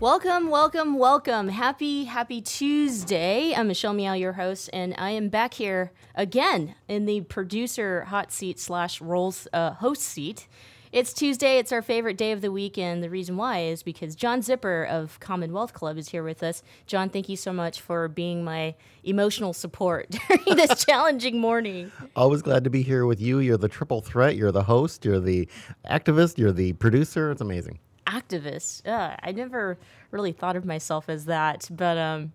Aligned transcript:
Welcome, 0.00 0.48
welcome, 0.48 0.96
welcome. 0.96 1.48
Happy, 1.48 2.04
happy 2.04 2.40
Tuesday. 2.40 3.52
I'm 3.52 3.66
Michelle 3.66 3.92
Meow, 3.92 4.12
your 4.12 4.34
host, 4.34 4.70
and 4.72 4.94
I 4.96 5.10
am 5.10 5.28
back 5.28 5.54
here 5.54 5.90
again 6.14 6.76
in 6.86 7.04
the 7.04 7.22
producer 7.22 8.02
hot 8.02 8.30
seat 8.30 8.60
slash 8.60 9.00
roles 9.00 9.48
uh, 9.52 9.72
host 9.72 10.02
seat. 10.02 10.46
It's 10.92 11.12
Tuesday. 11.12 11.58
It's 11.58 11.72
our 11.72 11.82
favorite 11.82 12.16
day 12.16 12.30
of 12.30 12.42
the 12.42 12.52
week, 12.52 12.78
and 12.78 13.02
the 13.02 13.10
reason 13.10 13.36
why 13.36 13.62
is 13.62 13.82
because 13.82 14.14
John 14.14 14.40
Zipper 14.40 14.84
of 14.84 15.18
Commonwealth 15.18 15.72
Club 15.72 15.98
is 15.98 16.10
here 16.10 16.22
with 16.22 16.44
us. 16.44 16.62
John, 16.86 17.10
thank 17.10 17.28
you 17.28 17.36
so 17.36 17.52
much 17.52 17.80
for 17.80 18.06
being 18.06 18.44
my 18.44 18.76
emotional 19.02 19.52
support 19.52 20.10
during 20.28 20.56
this 20.56 20.84
challenging 20.86 21.40
morning. 21.40 21.90
Always 22.14 22.42
glad 22.42 22.62
to 22.62 22.70
be 22.70 22.82
here 22.82 23.04
with 23.04 23.20
you. 23.20 23.40
You're 23.40 23.58
the 23.58 23.66
triple 23.68 24.00
threat. 24.00 24.36
You're 24.36 24.52
the 24.52 24.62
host. 24.62 25.04
You're 25.04 25.18
the 25.18 25.48
activist. 25.90 26.38
You're 26.38 26.52
the 26.52 26.74
producer. 26.74 27.32
It's 27.32 27.40
amazing 27.40 27.80
activist. 28.08 28.86
Uh, 28.86 29.16
I 29.22 29.32
never 29.32 29.78
really 30.10 30.32
thought 30.32 30.56
of 30.56 30.64
myself 30.64 31.08
as 31.08 31.26
that, 31.26 31.68
but 31.70 31.98
um, 31.98 32.32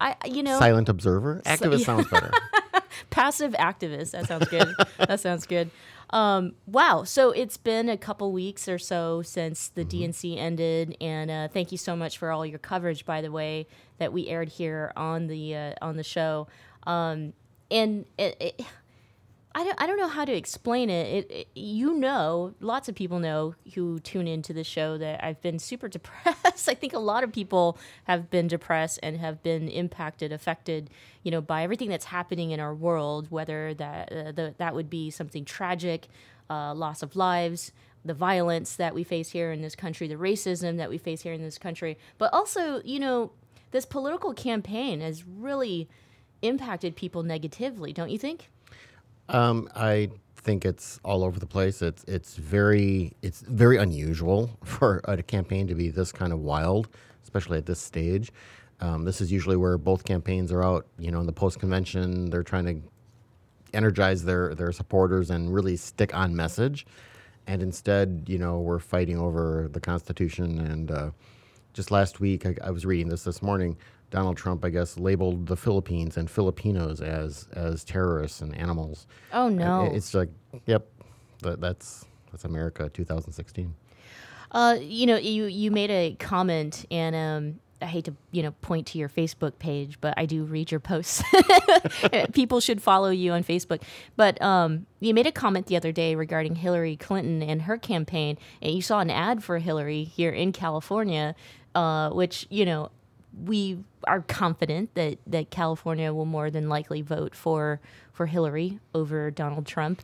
I 0.00 0.14
you 0.24 0.42
know 0.42 0.58
silent 0.58 0.88
observer. 0.88 1.42
Activist 1.44 1.58
so, 1.58 1.70
yeah. 1.70 1.84
sounds 1.84 2.08
better. 2.08 2.30
Passive 3.10 3.52
activist. 3.52 4.12
That 4.12 4.26
sounds 4.26 4.48
good. 4.48 4.68
that 4.98 5.20
sounds 5.20 5.46
good. 5.46 5.70
Um, 6.10 6.52
wow. 6.66 7.04
So 7.04 7.30
it's 7.30 7.56
been 7.56 7.88
a 7.88 7.96
couple 7.96 8.32
weeks 8.32 8.68
or 8.68 8.78
so 8.78 9.22
since 9.22 9.68
the 9.68 9.84
mm-hmm. 9.84 10.10
DNC 10.10 10.38
ended, 10.38 10.96
and 11.00 11.30
uh, 11.30 11.48
thank 11.48 11.72
you 11.72 11.78
so 11.78 11.96
much 11.96 12.18
for 12.18 12.30
all 12.30 12.46
your 12.46 12.58
coverage, 12.58 13.04
by 13.04 13.20
the 13.20 13.32
way, 13.32 13.66
that 13.98 14.12
we 14.12 14.28
aired 14.28 14.48
here 14.48 14.92
on 14.96 15.26
the 15.26 15.54
uh, 15.54 15.74
on 15.82 15.96
the 15.96 16.04
show. 16.04 16.46
Um, 16.86 17.32
and 17.70 18.06
it, 18.16 18.36
it, 18.40 18.62
I 19.56 19.64
don't, 19.64 19.80
I 19.80 19.86
don't 19.86 19.96
know 19.96 20.06
how 20.06 20.26
to 20.26 20.36
explain 20.36 20.90
it. 20.90 21.06
It, 21.06 21.30
it. 21.30 21.48
You 21.54 21.94
know, 21.94 22.52
lots 22.60 22.90
of 22.90 22.94
people 22.94 23.18
know 23.20 23.54
who 23.74 23.98
tune 24.00 24.28
into 24.28 24.52
the 24.52 24.62
show 24.62 24.98
that 24.98 25.24
I've 25.24 25.40
been 25.40 25.58
super 25.58 25.88
depressed. 25.96 26.68
I 26.68 26.74
think 26.74 26.92
a 26.92 26.98
lot 26.98 27.24
of 27.24 27.32
people 27.32 27.78
have 28.04 28.28
been 28.28 28.48
depressed 28.48 29.00
and 29.02 29.16
have 29.16 29.42
been 29.42 29.68
impacted, 29.68 30.30
affected, 30.30 30.90
you 31.22 31.30
know, 31.30 31.40
by 31.40 31.62
everything 31.62 31.88
that's 31.88 32.04
happening 32.04 32.50
in 32.50 32.60
our 32.60 32.74
world. 32.74 33.30
Whether 33.30 33.72
that 33.72 34.12
uh, 34.12 34.32
the, 34.32 34.54
that 34.58 34.74
would 34.74 34.90
be 34.90 35.10
something 35.10 35.46
tragic, 35.46 36.08
uh, 36.50 36.74
loss 36.74 37.02
of 37.02 37.16
lives, 37.16 37.72
the 38.04 38.12
violence 38.12 38.76
that 38.76 38.94
we 38.94 39.04
face 39.04 39.30
here 39.30 39.52
in 39.52 39.62
this 39.62 39.74
country, 39.74 40.06
the 40.06 40.16
racism 40.16 40.76
that 40.76 40.90
we 40.90 40.98
face 40.98 41.22
here 41.22 41.32
in 41.32 41.42
this 41.42 41.56
country, 41.56 41.96
but 42.18 42.30
also, 42.34 42.82
you 42.84 43.00
know, 43.00 43.32
this 43.70 43.86
political 43.86 44.34
campaign 44.34 45.00
has 45.00 45.24
really 45.26 45.88
impacted 46.42 46.94
people 46.94 47.22
negatively. 47.22 47.94
Don't 47.94 48.10
you 48.10 48.18
think? 48.18 48.50
Um, 49.28 49.68
I 49.74 50.10
think 50.36 50.64
it's 50.64 51.00
all 51.04 51.24
over 51.24 51.40
the 51.40 51.46
place. 51.46 51.82
It's 51.82 52.04
it's 52.04 52.36
very 52.36 53.12
it's 53.22 53.40
very 53.42 53.76
unusual 53.78 54.50
for 54.64 55.00
a 55.04 55.22
campaign 55.22 55.66
to 55.68 55.74
be 55.74 55.90
this 55.90 56.12
kind 56.12 56.32
of 56.32 56.40
wild, 56.40 56.88
especially 57.22 57.58
at 57.58 57.66
this 57.66 57.80
stage. 57.80 58.32
Um, 58.80 59.04
this 59.04 59.20
is 59.20 59.32
usually 59.32 59.56
where 59.56 59.78
both 59.78 60.04
campaigns 60.04 60.52
are 60.52 60.62
out. 60.62 60.86
You 60.98 61.10
know, 61.10 61.20
in 61.20 61.26
the 61.26 61.32
post 61.32 61.58
convention, 61.58 62.30
they're 62.30 62.42
trying 62.42 62.66
to 62.66 62.82
energize 63.74 64.24
their 64.24 64.54
their 64.54 64.72
supporters 64.72 65.30
and 65.30 65.52
really 65.52 65.76
stick 65.76 66.14
on 66.14 66.34
message. 66.36 66.86
And 67.48 67.62
instead, 67.62 68.24
you 68.26 68.38
know, 68.38 68.60
we're 68.60 68.80
fighting 68.80 69.18
over 69.18 69.68
the 69.72 69.80
Constitution. 69.80 70.58
And 70.58 70.90
uh, 70.90 71.10
just 71.74 71.90
last 71.90 72.18
week, 72.20 72.44
I, 72.44 72.56
I 72.62 72.70
was 72.70 72.84
reading 72.84 73.08
this 73.08 73.24
this 73.24 73.40
morning. 73.42 73.76
Donald 74.10 74.36
Trump, 74.36 74.64
I 74.64 74.70
guess, 74.70 74.98
labeled 74.98 75.46
the 75.46 75.56
Philippines 75.56 76.16
and 76.16 76.30
Filipinos 76.30 77.00
as 77.00 77.48
as 77.52 77.84
terrorists 77.84 78.40
and 78.40 78.54
animals. 78.56 79.06
Oh 79.32 79.48
no! 79.48 79.90
It's 79.92 80.14
like, 80.14 80.30
yep, 80.66 80.86
that, 81.42 81.60
that's 81.60 82.06
that's 82.30 82.44
America, 82.44 82.88
2016. 82.88 83.74
Uh, 84.52 84.76
you 84.80 85.06
know, 85.06 85.16
you 85.16 85.44
you 85.44 85.70
made 85.70 85.90
a 85.90 86.16
comment, 86.18 86.86
and 86.90 87.16
um, 87.16 87.60
I 87.82 87.86
hate 87.86 88.04
to 88.04 88.14
you 88.30 88.42
know 88.42 88.52
point 88.52 88.86
to 88.88 88.98
your 88.98 89.08
Facebook 89.08 89.58
page, 89.58 89.98
but 90.00 90.14
I 90.16 90.24
do 90.26 90.44
read 90.44 90.70
your 90.70 90.80
posts. 90.80 91.22
People 92.32 92.60
should 92.60 92.80
follow 92.80 93.10
you 93.10 93.32
on 93.32 93.42
Facebook. 93.42 93.82
But 94.14 94.40
um, 94.40 94.86
you 95.00 95.14
made 95.14 95.26
a 95.26 95.32
comment 95.32 95.66
the 95.66 95.76
other 95.76 95.92
day 95.92 96.14
regarding 96.14 96.56
Hillary 96.56 96.96
Clinton 96.96 97.42
and 97.42 97.62
her 97.62 97.76
campaign, 97.76 98.38
and 98.62 98.72
you 98.72 98.82
saw 98.82 99.00
an 99.00 99.10
ad 99.10 99.42
for 99.42 99.58
Hillary 99.58 100.04
here 100.04 100.30
in 100.30 100.52
California, 100.52 101.34
uh, 101.74 102.10
which 102.10 102.46
you 102.48 102.64
know 102.64 102.90
we 103.44 103.78
are 104.06 104.20
confident 104.22 104.94
that, 104.94 105.18
that 105.26 105.50
California 105.50 106.12
will 106.12 106.24
more 106.24 106.50
than 106.50 106.68
likely 106.68 107.02
vote 107.02 107.34
for 107.34 107.80
for 108.12 108.26
Hillary 108.26 108.78
over 108.94 109.30
Donald 109.30 109.66
Trump. 109.66 110.02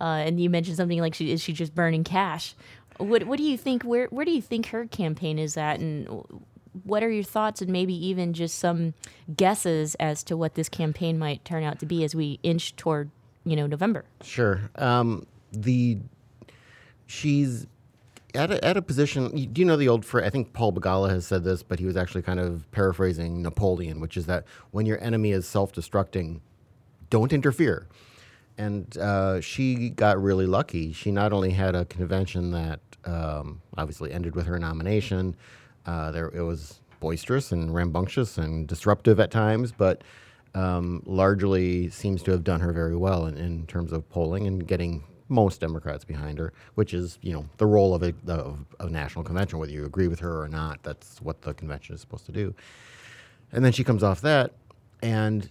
Uh, 0.00 0.22
and 0.26 0.40
you 0.40 0.50
mentioned 0.50 0.76
something 0.76 1.00
like 1.00 1.14
she 1.14 1.32
is 1.32 1.40
she 1.40 1.52
just 1.52 1.74
burning 1.74 2.04
cash. 2.04 2.54
What 2.98 3.24
what 3.24 3.38
do 3.38 3.42
you 3.44 3.56
think? 3.56 3.82
Where 3.82 4.06
where 4.06 4.24
do 4.24 4.30
you 4.30 4.42
think 4.42 4.66
her 4.66 4.86
campaign 4.86 5.38
is 5.38 5.56
at, 5.56 5.80
and 5.80 6.42
what 6.82 7.02
are 7.02 7.10
your 7.10 7.24
thoughts, 7.24 7.62
and 7.62 7.70
maybe 7.70 7.94
even 8.06 8.32
just 8.32 8.58
some 8.58 8.94
guesses 9.34 9.94
as 9.96 10.22
to 10.24 10.36
what 10.36 10.54
this 10.54 10.68
campaign 10.68 11.18
might 11.18 11.44
turn 11.44 11.62
out 11.62 11.78
to 11.80 11.86
be 11.86 12.04
as 12.04 12.14
we 12.14 12.38
inch 12.42 12.76
toward 12.76 13.10
you 13.44 13.56
know 13.56 13.66
November? 13.66 14.04
Sure. 14.22 14.60
Um, 14.76 15.26
the 15.52 15.98
she's 17.06 17.66
at 18.34 18.50
a, 18.50 18.64
at 18.64 18.76
a 18.76 18.82
position, 18.82 19.30
do 19.52 19.60
you 19.60 19.64
know 19.64 19.76
the 19.76 19.88
old 19.88 20.04
phrase? 20.04 20.26
I 20.26 20.30
think 20.30 20.52
Paul 20.52 20.72
Begala 20.72 21.10
has 21.10 21.26
said 21.26 21.44
this, 21.44 21.62
but 21.62 21.78
he 21.78 21.86
was 21.86 21.96
actually 21.96 22.22
kind 22.22 22.40
of 22.40 22.70
paraphrasing 22.72 23.42
Napoleon, 23.42 24.00
which 24.00 24.16
is 24.16 24.26
that 24.26 24.44
when 24.72 24.86
your 24.86 25.00
enemy 25.02 25.32
is 25.32 25.46
self 25.46 25.72
destructing, 25.72 26.40
don't 27.10 27.32
interfere. 27.32 27.86
And 28.56 28.96
uh, 28.98 29.40
she 29.40 29.90
got 29.90 30.22
really 30.22 30.46
lucky. 30.46 30.92
She 30.92 31.10
not 31.10 31.32
only 31.32 31.50
had 31.50 31.74
a 31.74 31.84
convention 31.84 32.52
that 32.52 32.80
um, 33.04 33.60
obviously 33.76 34.12
ended 34.12 34.34
with 34.34 34.46
her 34.46 34.58
nomination, 34.58 35.36
uh, 35.86 36.10
there 36.10 36.28
it 36.28 36.42
was 36.42 36.80
boisterous 37.00 37.52
and 37.52 37.74
rambunctious 37.74 38.38
and 38.38 38.66
disruptive 38.66 39.20
at 39.20 39.30
times, 39.30 39.72
but 39.72 40.02
um, 40.54 41.02
largely 41.04 41.90
seems 41.90 42.22
to 42.22 42.30
have 42.30 42.44
done 42.44 42.60
her 42.60 42.72
very 42.72 42.96
well 42.96 43.26
in, 43.26 43.36
in 43.36 43.66
terms 43.66 43.92
of 43.92 44.08
polling 44.08 44.46
and 44.46 44.66
getting 44.66 45.04
most 45.28 45.60
Democrats 45.60 46.04
behind 46.04 46.38
her, 46.38 46.52
which 46.74 46.94
is 46.94 47.18
you 47.22 47.32
know 47.32 47.46
the 47.56 47.66
role 47.66 47.94
of 47.94 48.02
a, 48.02 48.14
of 48.28 48.64
a 48.80 48.88
national 48.88 49.24
convention, 49.24 49.58
whether 49.58 49.72
you 49.72 49.84
agree 49.84 50.08
with 50.08 50.20
her 50.20 50.42
or 50.42 50.48
not. 50.48 50.82
That's 50.82 51.20
what 51.20 51.42
the 51.42 51.54
convention 51.54 51.94
is 51.94 52.00
supposed 52.00 52.26
to 52.26 52.32
do. 52.32 52.54
And 53.52 53.64
then 53.64 53.72
she 53.72 53.84
comes 53.84 54.02
off 54.02 54.20
that, 54.22 54.52
and 55.02 55.48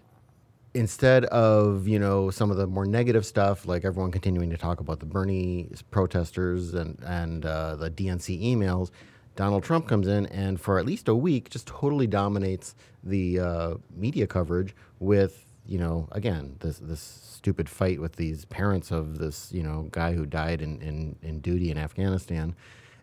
instead 0.73 1.25
of 1.25 1.87
you 1.87 1.99
know 1.99 2.29
some 2.29 2.51
of 2.51 2.57
the 2.57 2.67
more 2.67 2.85
negative 2.85 3.25
stuff, 3.25 3.65
like 3.65 3.85
everyone 3.85 4.11
continuing 4.11 4.49
to 4.49 4.57
talk 4.57 4.79
about 4.79 4.99
the 4.99 5.05
Bernie 5.05 5.69
protesters 5.91 6.73
and 6.73 6.99
and 7.05 7.45
uh, 7.45 7.75
the 7.75 7.89
DNC 7.89 8.41
emails, 8.41 8.91
Donald 9.35 9.63
Trump 9.63 9.87
comes 9.87 10.07
in 10.07 10.25
and 10.27 10.59
for 10.59 10.79
at 10.79 10.85
least 10.85 11.07
a 11.07 11.15
week 11.15 11.49
just 11.49 11.67
totally 11.67 12.07
dominates 12.07 12.75
the 13.03 13.39
uh, 13.39 13.73
media 13.95 14.27
coverage 14.27 14.75
with 14.99 15.45
you 15.65 15.77
know 15.77 16.07
again 16.11 16.55
this 16.59 16.79
this 16.79 17.32
stupid 17.43 17.67
fight 17.67 17.99
with 17.99 18.15
these 18.15 18.45
parents 18.45 18.89
of 18.89 19.17
this, 19.17 19.51
you 19.51 19.61
know, 19.61 19.89
guy 19.91 20.13
who 20.13 20.25
died 20.25 20.61
in, 20.61 20.81
in, 20.81 21.13
in 21.21 21.41
duty 21.41 21.71
in 21.71 21.77
Afghanistan 21.77 22.55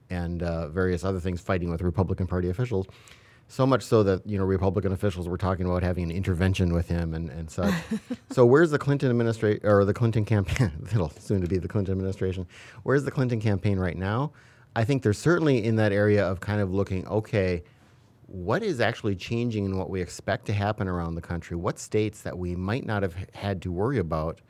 and 0.09 0.43
uh, 0.43 0.67
various 0.69 1.05
other 1.05 1.21
things 1.21 1.43
fighting 1.43 1.69
with 1.71 1.83
Republican 1.83 2.27
Party 2.27 2.49
officials. 2.49 2.87
So 3.49 3.67
much 3.67 3.83
so 3.83 4.03
that, 4.03 4.27
you 4.27 4.39
know, 4.39 4.45
Republican 4.45 4.93
officials 4.93 5.29
were 5.29 5.37
talking 5.37 5.67
about 5.67 5.83
having 5.83 6.05
an 6.05 6.11
intervention 6.11 6.73
with 6.73 6.89
him 6.89 7.13
and, 7.13 7.29
and 7.29 7.51
such. 7.51 7.75
so 8.31 8.47
where's 8.47 8.71
the 8.71 8.79
Clinton 8.79 9.11
administration 9.11 9.61
or 9.67 9.85
the 9.85 9.93
Clinton 9.93 10.25
campaign? 10.25 10.73
It'll 10.91 11.11
soon 11.11 11.43
to 11.43 11.47
be 11.47 11.59
the 11.59 11.69
Clinton 11.69 11.93
administration. 11.93 12.47
Where's 12.83 13.05
the 13.05 13.11
Clinton 13.11 13.41
campaign 13.41 13.79
right 13.79 13.97
now? 13.97 14.33
I 14.75 14.85
think 14.85 15.03
they're 15.03 15.13
certainly 15.13 15.63
in 15.63 15.77
that 15.77 15.93
area 15.93 16.27
of 16.27 16.41
kind 16.41 16.63
of 16.63 16.73
looking, 16.73 17.07
okay, 17.09 17.63
what 18.31 18.63
is 18.63 18.81
actually 18.81 19.17
changing 19.17 19.65
in 19.65 19.77
what 19.77 19.91
we 19.91 20.01
expect 20.01 20.47
to 20.47 20.53
happen 20.53 20.87
around 20.87 21.17
the 21.17 21.21
country? 21.21 21.57
What 21.57 21.79
states 21.79 22.23
that 22.23 22.39
we 22.39 22.55
might 22.55 22.87
not 22.87 23.03
have 23.03 23.17
had 23.35 23.61
to 23.63 23.73
worry 23.73 23.99
about 23.99 24.41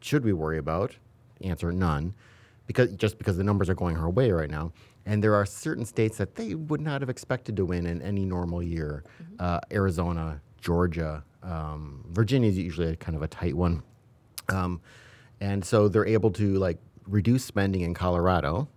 should 0.00 0.24
we 0.24 0.32
worry 0.32 0.56
about? 0.56 0.96
Answer 1.42 1.70
none, 1.72 2.14
because 2.66 2.92
just 2.92 3.18
because 3.18 3.36
the 3.36 3.44
numbers 3.44 3.68
are 3.68 3.74
going 3.74 3.98
our 3.98 4.08
way 4.08 4.30
right 4.30 4.50
now. 4.50 4.72
And 5.04 5.22
there 5.22 5.34
are 5.34 5.44
certain 5.44 5.84
states 5.84 6.16
that 6.16 6.36
they 6.36 6.54
would 6.54 6.80
not 6.80 7.02
have 7.02 7.10
expected 7.10 7.56
to 7.56 7.66
win 7.66 7.86
in 7.86 8.00
any 8.00 8.24
normal 8.24 8.62
year. 8.62 9.04
Uh, 9.38 9.60
Arizona, 9.70 10.40
Georgia, 10.60 11.22
um, 11.42 12.04
Virginia 12.10 12.48
is 12.48 12.56
usually 12.56 12.88
a 12.88 12.96
kind 12.96 13.16
of 13.16 13.22
a 13.22 13.28
tight 13.28 13.54
one. 13.54 13.82
Um, 14.48 14.80
and 15.40 15.64
so 15.64 15.88
they're 15.88 16.06
able 16.06 16.30
to 16.32 16.54
like 16.54 16.78
reduce 17.06 17.44
spending 17.44 17.82
in 17.82 17.92
Colorado 17.94 18.68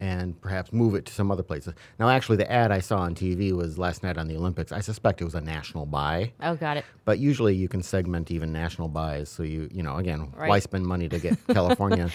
and 0.00 0.40
perhaps 0.40 0.72
move 0.72 0.94
it 0.94 1.06
to 1.06 1.12
some 1.12 1.30
other 1.30 1.42
places. 1.42 1.74
Now, 1.98 2.08
actually, 2.08 2.36
the 2.36 2.50
ad 2.50 2.70
I 2.70 2.80
saw 2.80 2.98
on 2.98 3.14
TV 3.14 3.52
was 3.52 3.78
last 3.78 4.02
night 4.02 4.16
on 4.16 4.28
the 4.28 4.36
Olympics. 4.36 4.70
I 4.70 4.80
suspect 4.80 5.20
it 5.20 5.24
was 5.24 5.34
a 5.34 5.40
national 5.40 5.86
buy. 5.86 6.32
Oh, 6.40 6.54
got 6.54 6.76
it. 6.76 6.84
But 7.04 7.18
usually 7.18 7.54
you 7.54 7.68
can 7.68 7.82
segment 7.82 8.30
even 8.30 8.52
national 8.52 8.88
buys. 8.88 9.28
So 9.28 9.42
you, 9.42 9.68
you 9.72 9.82
know, 9.82 9.96
again, 9.96 10.32
why 10.36 10.58
spend 10.60 10.86
money 10.86 11.08
to 11.08 11.18
get 11.18 11.38
California? 11.48 12.10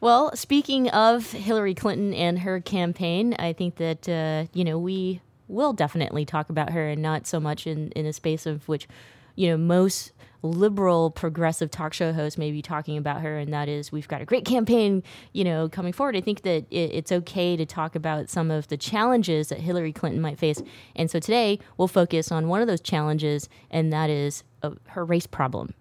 Well, 0.00 0.34
speaking 0.36 0.88
of 0.90 1.32
Hillary 1.32 1.74
Clinton 1.74 2.14
and 2.14 2.38
her 2.40 2.60
campaign, 2.60 3.34
I 3.38 3.52
think 3.52 3.76
that 3.76 4.08
uh, 4.08 4.46
you 4.52 4.64
know 4.64 4.78
we 4.78 5.20
will 5.48 5.72
definitely 5.72 6.24
talk 6.24 6.50
about 6.50 6.70
her, 6.70 6.88
and 6.88 7.02
not 7.02 7.26
so 7.26 7.40
much 7.40 7.66
in 7.66 7.90
in 7.92 8.06
a 8.06 8.12
space 8.12 8.46
of 8.46 8.68
which 8.68 8.86
you 9.34 9.48
know 9.48 9.56
most 9.56 10.12
liberal 10.42 11.10
progressive 11.10 11.70
talk 11.70 11.92
show 11.92 12.12
host 12.12 12.38
may 12.38 12.50
be 12.50 12.62
talking 12.62 12.96
about 12.96 13.20
her, 13.20 13.38
and 13.38 13.52
that 13.52 13.68
is 13.68 13.90
we've 13.90 14.08
got 14.08 14.22
a 14.22 14.24
great 14.24 14.44
campaign, 14.44 15.02
you 15.32 15.44
know, 15.44 15.68
coming 15.68 15.92
forward. 15.92 16.16
I 16.16 16.20
think 16.20 16.42
that 16.42 16.66
it, 16.70 16.90
it's 16.92 17.12
okay 17.12 17.56
to 17.56 17.66
talk 17.66 17.94
about 17.94 18.28
some 18.28 18.50
of 18.50 18.68
the 18.68 18.76
challenges 18.76 19.48
that 19.48 19.60
Hillary 19.60 19.92
Clinton 19.92 20.20
might 20.20 20.38
face, 20.38 20.62
and 20.94 21.10
so 21.10 21.18
today 21.18 21.58
we'll 21.76 21.88
focus 21.88 22.30
on 22.30 22.48
one 22.48 22.60
of 22.60 22.66
those 22.66 22.80
challenges, 22.80 23.48
and 23.70 23.92
that 23.92 24.10
is 24.10 24.44
uh, 24.62 24.70
her 24.88 25.04
race 25.04 25.26
problem. 25.26 25.74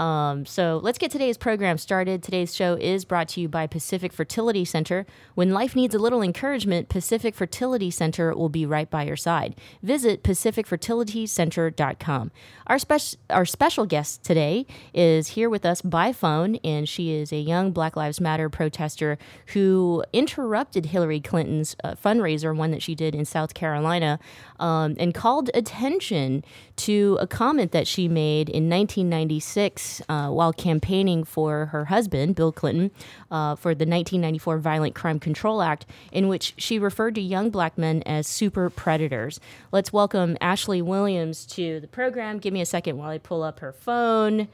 Um, 0.00 0.46
so 0.46 0.80
let's 0.82 0.96
get 0.96 1.10
today's 1.10 1.36
program 1.36 1.76
started. 1.76 2.22
Today's 2.22 2.54
show 2.54 2.78
is 2.80 3.04
brought 3.04 3.28
to 3.30 3.40
you 3.42 3.48
by 3.50 3.66
Pacific 3.66 4.14
Fertility 4.14 4.64
Center. 4.64 5.04
When 5.34 5.50
life 5.50 5.76
needs 5.76 5.94
a 5.94 5.98
little 5.98 6.22
encouragement, 6.22 6.88
Pacific 6.88 7.34
Fertility 7.34 7.90
Center 7.90 8.34
will 8.34 8.48
be 8.48 8.64
right 8.64 8.88
by 8.88 9.02
your 9.02 9.18
side. 9.18 9.56
Visit 9.82 10.22
pacificfertilitycenter.com. 10.22 12.30
Our, 12.66 12.78
spec- 12.78 13.18
our 13.28 13.44
special 13.44 13.84
guest 13.84 14.24
today 14.24 14.64
is 14.94 15.28
here 15.28 15.50
with 15.50 15.66
us 15.66 15.82
by 15.82 16.14
phone, 16.14 16.56
and 16.64 16.88
she 16.88 17.12
is 17.12 17.30
a 17.30 17.36
young 17.36 17.70
Black 17.70 17.94
Lives 17.94 18.22
Matter 18.22 18.48
protester 18.48 19.18
who 19.48 20.02
interrupted 20.14 20.86
Hillary 20.86 21.20
Clinton's 21.20 21.76
uh, 21.84 21.94
fundraiser, 21.94 22.56
one 22.56 22.70
that 22.70 22.80
she 22.80 22.94
did 22.94 23.14
in 23.14 23.26
South 23.26 23.52
Carolina, 23.52 24.18
um, 24.58 24.96
and 24.98 25.12
called 25.12 25.50
attention 25.52 26.42
to 26.76 27.18
a 27.20 27.26
comment 27.26 27.72
that 27.72 27.86
she 27.86 28.08
made 28.08 28.48
in 28.48 28.70
1996 28.70 29.89
uh, 30.08 30.28
while 30.28 30.52
campaigning 30.52 31.24
for 31.24 31.66
her 31.66 31.86
husband, 31.86 32.34
Bill 32.34 32.52
Clinton, 32.52 32.90
uh, 33.30 33.56
for 33.56 33.74
the 33.74 33.86
1994 33.86 34.58
Violent 34.58 34.94
Crime 34.94 35.18
Control 35.18 35.62
Act, 35.62 35.86
in 36.12 36.28
which 36.28 36.54
she 36.56 36.78
referred 36.78 37.14
to 37.16 37.20
young 37.20 37.50
black 37.50 37.76
men 37.76 38.02
as 38.04 38.26
super 38.26 38.70
predators. 38.70 39.40
Let's 39.72 39.92
welcome 39.92 40.36
Ashley 40.40 40.80
Williams 40.80 41.44
to 41.46 41.80
the 41.80 41.88
program. 41.88 42.38
Give 42.38 42.52
me 42.52 42.60
a 42.60 42.66
second 42.66 42.96
while 42.96 43.10
I 43.10 43.18
pull 43.18 43.42
up 43.42 43.60
her 43.60 43.72
phone. 43.72 44.48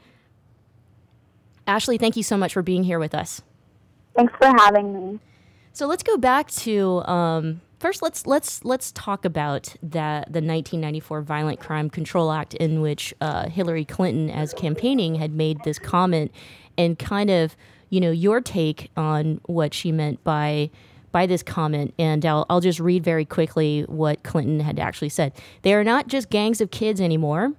Ashley, 1.67 1.97
thank 1.97 2.15
you 2.15 2.23
so 2.23 2.37
much 2.37 2.53
for 2.53 2.61
being 2.61 2.83
here 2.83 2.99
with 2.99 3.13
us. 3.13 3.41
Thanks 4.15 4.33
for 4.37 4.47
having 4.47 4.93
me. 4.93 5.19
So 5.73 5.85
let's 5.85 6.01
go 6.01 6.17
back 6.17 6.49
to 6.51 7.03
um, 7.05 7.61
first. 7.79 8.01
Let's 8.01 8.25
let's 8.25 8.63
let's 8.63 8.91
talk 8.91 9.25
about 9.25 9.75
that 9.83 10.25
the 10.25 10.41
1994 10.41 11.21
Violent 11.21 11.59
Crime 11.59 11.89
Control 11.89 12.31
Act, 12.31 12.53
in 12.55 12.81
which 12.81 13.13
uh, 13.21 13.49
Hillary 13.49 13.85
Clinton, 13.85 14.29
as 14.29 14.53
campaigning, 14.53 15.15
had 15.15 15.31
made 15.31 15.63
this 15.63 15.79
comment, 15.79 16.31
and 16.77 16.97
kind 16.97 17.29
of 17.29 17.55
you 17.89 17.99
know 17.99 18.11
your 18.11 18.41
take 18.41 18.89
on 18.97 19.41
what 19.45 19.73
she 19.73 19.91
meant 19.91 20.23
by 20.23 20.69
by 21.11 21.25
this 21.25 21.43
comment. 21.43 21.93
And 21.97 22.25
I'll 22.25 22.45
I'll 22.49 22.61
just 22.61 22.79
read 22.79 23.03
very 23.03 23.25
quickly 23.25 23.81
what 23.87 24.23
Clinton 24.23 24.59
had 24.59 24.79
actually 24.79 25.09
said. 25.09 25.33
They 25.61 25.73
are 25.73 25.83
not 25.83 26.07
just 26.07 26.29
gangs 26.29 26.61
of 26.61 26.71
kids 26.71 27.01
anymore. 27.01 27.53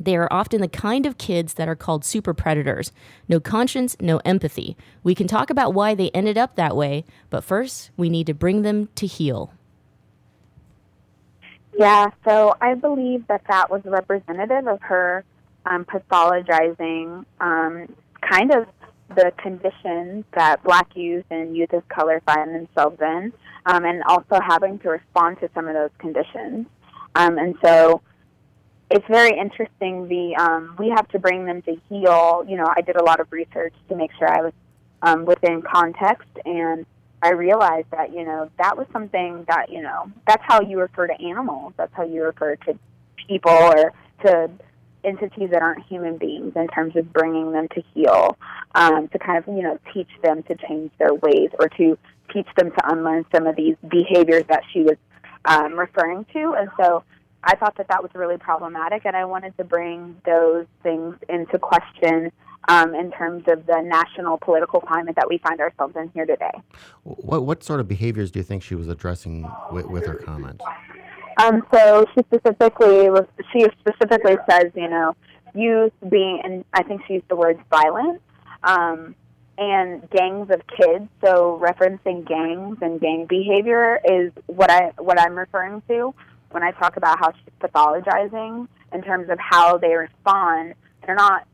They 0.00 0.16
are 0.16 0.28
often 0.30 0.60
the 0.60 0.68
kind 0.68 1.06
of 1.06 1.18
kids 1.18 1.54
that 1.54 1.68
are 1.68 1.76
called 1.76 2.04
super 2.04 2.34
predators. 2.34 2.92
No 3.28 3.40
conscience, 3.40 3.96
no 4.00 4.20
empathy. 4.24 4.76
We 5.02 5.14
can 5.14 5.26
talk 5.26 5.50
about 5.50 5.74
why 5.74 5.94
they 5.94 6.10
ended 6.10 6.36
up 6.36 6.56
that 6.56 6.76
way, 6.76 7.04
but 7.30 7.44
first, 7.44 7.90
we 7.96 8.10
need 8.10 8.26
to 8.26 8.34
bring 8.34 8.62
them 8.62 8.88
to 8.96 9.06
heel. 9.06 9.52
Yeah, 11.78 12.06
so 12.26 12.54
I 12.60 12.74
believe 12.74 13.26
that 13.28 13.42
that 13.48 13.70
was 13.70 13.82
representative 13.84 14.68
of 14.68 14.80
her 14.82 15.24
um, 15.66 15.84
pathologizing 15.84 17.24
um, 17.40 17.94
kind 18.20 18.54
of 18.54 18.66
the 19.16 19.32
conditions 19.38 20.24
that 20.34 20.62
black 20.64 20.88
youth 20.94 21.24
and 21.30 21.56
youth 21.56 21.72
of 21.72 21.88
color 21.88 22.22
find 22.26 22.54
themselves 22.54 22.98
in, 23.00 23.32
um, 23.66 23.84
and 23.84 24.02
also 24.04 24.40
having 24.46 24.78
to 24.80 24.90
respond 24.90 25.38
to 25.40 25.48
some 25.54 25.68
of 25.68 25.74
those 25.74 25.90
conditions. 25.98 26.66
Um, 27.16 27.38
and 27.38 27.54
so 27.64 28.02
it's 28.94 29.06
very 29.08 29.36
interesting. 29.36 30.06
The 30.06 30.36
um, 30.36 30.76
we 30.78 30.88
have 30.90 31.08
to 31.08 31.18
bring 31.18 31.46
them 31.46 31.62
to 31.62 31.76
heel. 31.88 32.44
You 32.46 32.56
know, 32.56 32.72
I 32.74 32.80
did 32.80 32.94
a 32.94 33.02
lot 33.02 33.18
of 33.18 33.30
research 33.32 33.74
to 33.88 33.96
make 33.96 34.12
sure 34.16 34.32
I 34.32 34.40
was 34.40 34.52
um, 35.02 35.24
within 35.24 35.62
context, 35.62 36.28
and 36.44 36.86
I 37.20 37.32
realized 37.32 37.88
that 37.90 38.14
you 38.14 38.24
know 38.24 38.48
that 38.58 38.78
was 38.78 38.86
something 38.92 39.44
that 39.48 39.68
you 39.68 39.82
know 39.82 40.12
that's 40.28 40.44
how 40.46 40.60
you 40.60 40.78
refer 40.78 41.08
to 41.08 41.20
animals. 41.20 41.72
That's 41.76 41.92
how 41.92 42.04
you 42.04 42.22
refer 42.22 42.54
to 42.54 42.78
people 43.26 43.50
or 43.50 43.92
to 44.24 44.48
entities 45.02 45.50
that 45.50 45.60
aren't 45.60 45.84
human 45.86 46.16
beings 46.16 46.52
in 46.54 46.68
terms 46.68 46.94
of 46.94 47.12
bringing 47.12 47.50
them 47.50 47.66
to 47.74 47.82
heel, 47.94 48.38
um, 48.76 49.08
to 49.08 49.18
kind 49.18 49.38
of 49.38 49.56
you 49.56 49.64
know 49.64 49.76
teach 49.92 50.10
them 50.22 50.44
to 50.44 50.54
change 50.68 50.92
their 51.00 51.14
ways 51.14 51.50
or 51.58 51.68
to 51.70 51.98
teach 52.32 52.48
them 52.56 52.70
to 52.70 52.92
unlearn 52.92 53.26
some 53.34 53.48
of 53.48 53.56
these 53.56 53.74
behaviors 53.88 54.44
that 54.48 54.62
she 54.72 54.82
was 54.82 54.96
um, 55.46 55.76
referring 55.76 56.24
to, 56.32 56.54
and 56.56 56.70
so. 56.76 57.02
I 57.44 57.56
thought 57.56 57.76
that 57.76 57.88
that 57.88 58.02
was 58.02 58.10
really 58.14 58.38
problematic, 58.38 59.04
and 59.04 59.14
I 59.14 59.24
wanted 59.26 59.56
to 59.58 59.64
bring 59.64 60.16
those 60.24 60.66
things 60.82 61.14
into 61.28 61.58
question 61.58 62.32
um, 62.68 62.94
in 62.94 63.10
terms 63.12 63.44
of 63.48 63.66
the 63.66 63.82
national 63.82 64.38
political 64.38 64.80
climate 64.80 65.16
that 65.16 65.28
we 65.28 65.38
find 65.38 65.60
ourselves 65.60 65.94
in 65.96 66.10
here 66.14 66.24
today. 66.24 66.52
what 67.02 67.44
what 67.44 67.62
sort 67.62 67.80
of 67.80 67.88
behaviors 67.88 68.30
do 68.30 68.38
you 68.38 68.42
think 68.44 68.62
she 68.62 68.74
was 68.74 68.88
addressing 68.88 69.50
with, 69.70 69.86
with 69.86 70.06
her 70.06 70.14
comment? 70.14 70.62
Um, 71.42 71.62
so 71.72 72.06
she 72.14 72.22
specifically 72.22 73.10
was, 73.10 73.26
she 73.52 73.66
specifically 73.80 74.36
says, 74.48 74.66
you 74.74 74.88
know, 74.88 75.14
youth 75.54 75.92
being, 76.08 76.40
and 76.44 76.64
I 76.72 76.82
think 76.84 77.02
she 77.06 77.14
used 77.14 77.28
the 77.28 77.36
words 77.36 77.60
violent, 77.70 78.22
um, 78.62 79.14
and 79.58 80.08
gangs 80.10 80.48
of 80.50 80.62
kids. 80.66 81.08
So 81.22 81.60
referencing 81.62 82.26
gangs 82.26 82.78
and 82.80 83.00
gang 83.00 83.26
behavior 83.26 84.00
is 84.04 84.32
what 84.46 84.70
I 84.70 84.92
what 84.96 85.20
I'm 85.20 85.36
referring 85.36 85.82
to 85.88 86.14
when 86.54 86.62
I 86.62 86.70
talk 86.70 86.96
about 86.96 87.18
how 87.18 87.32
she's 87.32 87.52
pathologizing 87.60 88.68
in 88.92 89.02
terms 89.02 89.28
of 89.28 89.38
how 89.40 89.76
they 89.76 89.94
respond. 89.94 90.74
They're 91.04 91.16
not. 91.16 91.46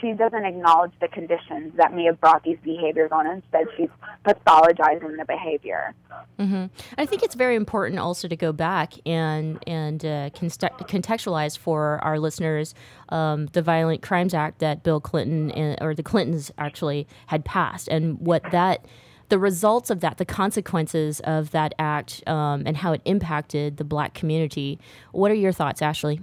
She 0.00 0.12
doesn't 0.12 0.44
acknowledge 0.44 0.92
the 1.00 1.08
conditions 1.08 1.72
that 1.76 1.94
may 1.94 2.04
have 2.04 2.20
brought 2.20 2.44
these 2.44 2.58
behaviors 2.62 3.10
on. 3.10 3.26
Instead, 3.26 3.66
she's 3.76 3.88
pathologizing 4.24 5.16
the 5.16 5.24
behavior. 5.26 5.94
hmm 6.38 6.66
I 6.98 7.06
think 7.06 7.22
it's 7.22 7.34
very 7.34 7.56
important 7.56 7.98
also 7.98 8.28
to 8.28 8.36
go 8.36 8.52
back 8.52 8.92
and 9.04 9.62
and 9.66 10.04
uh, 10.04 10.30
contextualize 10.30 11.58
for 11.58 11.98
our 12.04 12.18
listeners 12.18 12.74
um, 13.08 13.46
the 13.46 13.62
Violent 13.62 14.02
Crimes 14.02 14.34
Act 14.34 14.60
that 14.60 14.82
Bill 14.84 15.00
Clinton 15.00 15.50
and, 15.50 15.78
or 15.80 15.94
the 15.94 16.02
Clintons 16.02 16.52
actually 16.58 17.08
had 17.26 17.44
passed, 17.44 17.88
and 17.88 18.20
what 18.20 18.42
that 18.52 18.84
the 19.30 19.38
results 19.38 19.90
of 19.90 20.00
that, 20.00 20.18
the 20.18 20.24
consequences 20.24 21.20
of 21.20 21.52
that 21.52 21.74
act, 21.78 22.22
um, 22.28 22.64
and 22.66 22.76
how 22.76 22.92
it 22.92 23.00
impacted 23.04 23.78
the 23.78 23.84
black 23.84 24.12
community. 24.12 24.78
What 25.12 25.30
are 25.30 25.34
your 25.34 25.52
thoughts, 25.52 25.80
Ashley? 25.80 26.20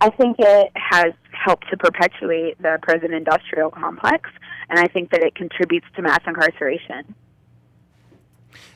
I 0.00 0.10
think 0.10 0.36
it 0.38 0.72
has 0.74 1.12
helped 1.32 1.68
to 1.70 1.76
perpetuate 1.76 2.60
the 2.60 2.78
prison 2.82 3.12
industrial 3.12 3.70
complex, 3.70 4.30
and 4.70 4.78
I 4.78 4.86
think 4.86 5.10
that 5.10 5.22
it 5.22 5.34
contributes 5.34 5.86
to 5.96 6.02
mass 6.02 6.20
incarceration. 6.26 7.14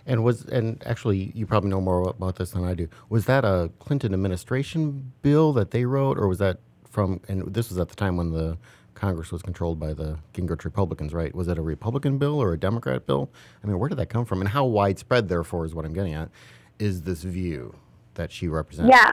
And 0.06 0.22
was 0.22 0.44
and 0.44 0.82
actually, 0.86 1.32
you 1.34 1.46
probably 1.46 1.70
know 1.70 1.80
more 1.80 2.10
about 2.10 2.36
this 2.36 2.50
than 2.50 2.64
I 2.64 2.74
do. 2.74 2.88
Was 3.08 3.24
that 3.24 3.44
a 3.44 3.70
Clinton 3.78 4.12
administration 4.12 5.12
bill 5.22 5.54
that 5.54 5.70
they 5.70 5.86
wrote, 5.86 6.18
or 6.18 6.28
was 6.28 6.38
that 6.38 6.58
from? 6.90 7.20
And 7.26 7.54
this 7.54 7.70
was 7.70 7.78
at 7.78 7.88
the 7.88 7.96
time 7.96 8.18
when 8.18 8.30
the 8.30 8.58
Congress 8.94 9.32
was 9.32 9.42
controlled 9.42 9.78
by 9.78 9.92
the 9.92 10.18
Gingrich 10.32 10.64
Republicans, 10.64 11.12
right? 11.12 11.34
Was 11.34 11.48
it 11.48 11.58
a 11.58 11.62
Republican 11.62 12.18
bill 12.18 12.40
or 12.40 12.52
a 12.52 12.58
Democrat 12.58 13.06
bill? 13.06 13.30
I 13.62 13.66
mean, 13.66 13.78
where 13.78 13.88
did 13.88 13.98
that 13.98 14.08
come 14.08 14.24
from, 14.24 14.40
and 14.40 14.50
how 14.50 14.64
widespread, 14.64 15.28
therefore, 15.28 15.64
is 15.64 15.74
what 15.74 15.84
I'm 15.84 15.92
getting 15.92 16.14
at, 16.14 16.30
is 16.78 17.02
this 17.02 17.22
view 17.22 17.74
that 18.14 18.32
she 18.32 18.48
represents? 18.48 18.94
Yeah. 18.94 19.12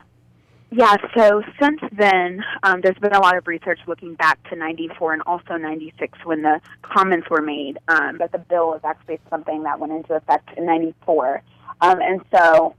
Yeah, 0.73 0.95
so 1.17 1.43
since 1.61 1.81
then, 1.91 2.45
um, 2.63 2.79
there's 2.79 2.97
been 2.97 3.11
a 3.11 3.19
lot 3.19 3.35
of 3.35 3.45
research 3.45 3.79
looking 3.87 4.15
back 4.15 4.41
to 4.49 4.55
94 4.55 5.11
and 5.11 5.21
also 5.25 5.57
96 5.57 6.17
when 6.23 6.43
the 6.43 6.61
comments 6.81 7.29
were 7.29 7.41
made. 7.41 7.77
Um, 7.89 8.17
but 8.17 8.31
the 8.31 8.37
bill 8.37 8.67
was 8.67 8.79
actually 8.85 9.19
something 9.29 9.63
that 9.63 9.81
went 9.81 9.91
into 9.91 10.13
effect 10.13 10.49
in 10.55 10.65
94. 10.65 11.43
Um, 11.81 11.99
and 11.99 12.21
so 12.33 12.75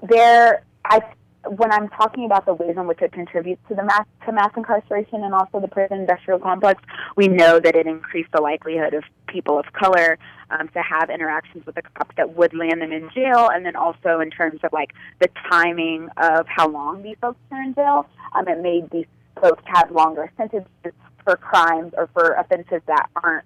there, 0.00 0.62
I 0.84 1.00
when 1.50 1.72
I'm 1.72 1.88
talking 1.88 2.24
about 2.24 2.46
the 2.46 2.54
ways 2.54 2.76
in 2.76 2.86
which 2.86 3.00
it 3.02 3.12
contributes 3.12 3.60
to 3.68 3.74
the 3.74 3.82
mass 3.82 4.06
to 4.26 4.32
mass 4.32 4.50
incarceration 4.56 5.22
and 5.22 5.34
also 5.34 5.60
the 5.60 5.68
prison 5.68 6.00
industrial 6.00 6.38
complex, 6.38 6.82
we 7.16 7.28
know 7.28 7.60
that 7.60 7.76
it 7.76 7.86
increased 7.86 8.30
the 8.32 8.40
likelihood 8.40 8.94
of 8.94 9.04
people 9.26 9.58
of 9.58 9.66
color 9.72 10.18
um, 10.50 10.68
to 10.68 10.80
have 10.80 11.10
interactions 11.10 11.64
with 11.66 11.74
the 11.74 11.82
cops 11.82 12.14
that 12.16 12.36
would 12.36 12.54
land 12.54 12.80
them 12.80 12.92
in 12.92 13.10
jail, 13.14 13.48
and 13.52 13.64
then 13.64 13.76
also 13.76 14.20
in 14.20 14.30
terms 14.30 14.60
of 14.62 14.72
like 14.72 14.92
the 15.20 15.28
timing 15.50 16.08
of 16.16 16.46
how 16.48 16.68
long 16.68 17.02
these 17.02 17.16
folks 17.20 17.38
are 17.50 17.62
in 17.62 17.74
jail, 17.74 18.06
um, 18.34 18.46
it 18.48 18.60
made 18.60 18.90
these 18.90 19.06
folks 19.40 19.62
have 19.66 19.90
longer 19.90 20.30
sentences 20.36 20.92
for 21.24 21.36
crimes 21.36 21.92
or 21.96 22.08
for 22.12 22.32
offenses 22.32 22.80
that 22.86 23.08
aren't 23.22 23.44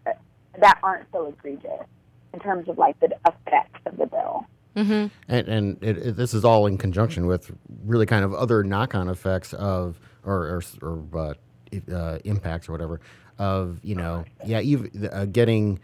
that 0.58 0.78
aren't 0.82 1.06
so 1.12 1.26
egregious 1.26 1.86
in 2.32 2.40
terms 2.40 2.68
of 2.68 2.78
like 2.78 2.98
the 3.00 3.08
effects 3.26 3.80
of 3.86 3.96
the 3.96 4.06
bill. 4.06 4.46
Mm-hmm. 4.76 5.06
And, 5.28 5.48
and 5.48 5.82
it, 5.82 5.98
it, 5.98 6.16
this 6.16 6.32
is 6.34 6.44
all 6.44 6.66
in 6.66 6.78
conjunction 6.78 7.26
with 7.26 7.50
really 7.84 8.06
kind 8.06 8.24
of 8.24 8.32
other 8.34 8.62
knock-on 8.62 9.08
effects 9.08 9.52
of 9.54 9.98
or 10.24 10.62
or, 10.82 11.02
or 11.12 11.18
uh, 11.18 11.92
uh, 11.92 12.18
impacts 12.24 12.68
or 12.68 12.72
whatever 12.72 13.00
of 13.38 13.80
you 13.82 13.94
know 13.94 14.24
yeah 14.44 14.60
even 14.60 15.08
uh, 15.12 15.24
getting 15.24 15.80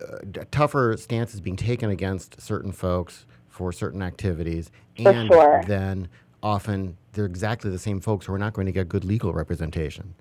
uh, 0.00 0.18
tougher 0.50 0.96
stances 0.96 1.40
being 1.40 1.56
taken 1.56 1.90
against 1.90 2.40
certain 2.40 2.70
folks 2.72 3.26
for 3.48 3.72
certain 3.72 4.02
activities, 4.02 4.70
For 5.02 5.10
and 5.10 5.28
sure. 5.28 5.64
then 5.66 6.08
often 6.42 6.96
they're 7.12 7.24
exactly 7.24 7.70
the 7.70 7.78
same 7.78 8.00
folks 8.00 8.26
who 8.26 8.32
are 8.32 8.38
not 8.38 8.52
going 8.52 8.66
to 8.66 8.72
get 8.72 8.88
good 8.88 9.04
legal 9.04 9.32
representation. 9.32 10.14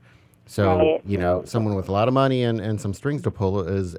So 0.48 0.78
Right. 0.80 1.02
you 1.06 1.18
know, 1.20 1.44
someone 1.46 1.76
with 1.76 1.90
a 1.90 1.92
lot 1.92 2.08
of 2.08 2.14
money 2.16 2.44
and, 2.44 2.60
and 2.60 2.82
some 2.82 2.94
strings 2.94 3.22
to 3.24 3.32
pull 3.32 3.62
is 3.62 3.96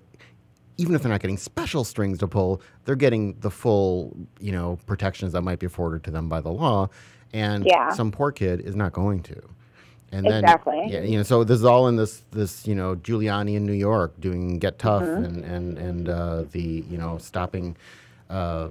even 0.78 0.94
if 0.94 1.02
they're 1.02 1.11
not 1.12 1.20
getting 1.20 1.37
special 1.37 1.85
strings 1.85 2.18
to 2.18 2.28
pull, 2.28 2.62
they're 2.85 2.94
getting 2.97 3.35
the 3.40 3.50
full, 3.50 4.16
you 4.40 4.52
know, 4.52 4.78
protections 4.87 5.32
that 5.32 5.42
might 5.42 5.58
be 5.58 5.66
afforded 5.66 6.02
to 6.04 6.11
them 6.11 6.28
by 6.28 6.40
the 6.40 6.49
law, 6.50 6.88
and 7.32 7.66
Yeah. 7.66 7.90
some 7.92 8.11
poor 8.11 8.32
kid 8.32 8.61
is 8.61 8.75
not 8.76 8.92
going 8.92 9.23
to. 9.25 9.37
And 10.11 10.25
then, 10.25 10.44
Exactly. 10.44 10.87
yeah, 10.87 11.02
you 11.02 11.18
know, 11.18 11.23
so 11.23 11.44
this 11.44 11.58
is 11.58 11.64
all 11.66 11.88
in 11.88 11.97
this, 11.97 12.23
this, 12.30 12.66
you 12.66 12.75
know, 12.75 12.97
Giuliani 12.97 13.56
in 13.56 13.66
New 13.66 13.75
York 13.75 14.18
doing 14.20 14.58
Get 14.58 14.78
Tough 14.78 15.02
Mhm. 15.04 15.25
and 15.25 15.44
and 15.44 15.78
and 15.78 16.08
uh, 16.08 16.44
the, 16.52 16.85
you 16.88 16.97
know, 16.97 17.18
stopping, 17.18 17.76
uh, 18.30 18.68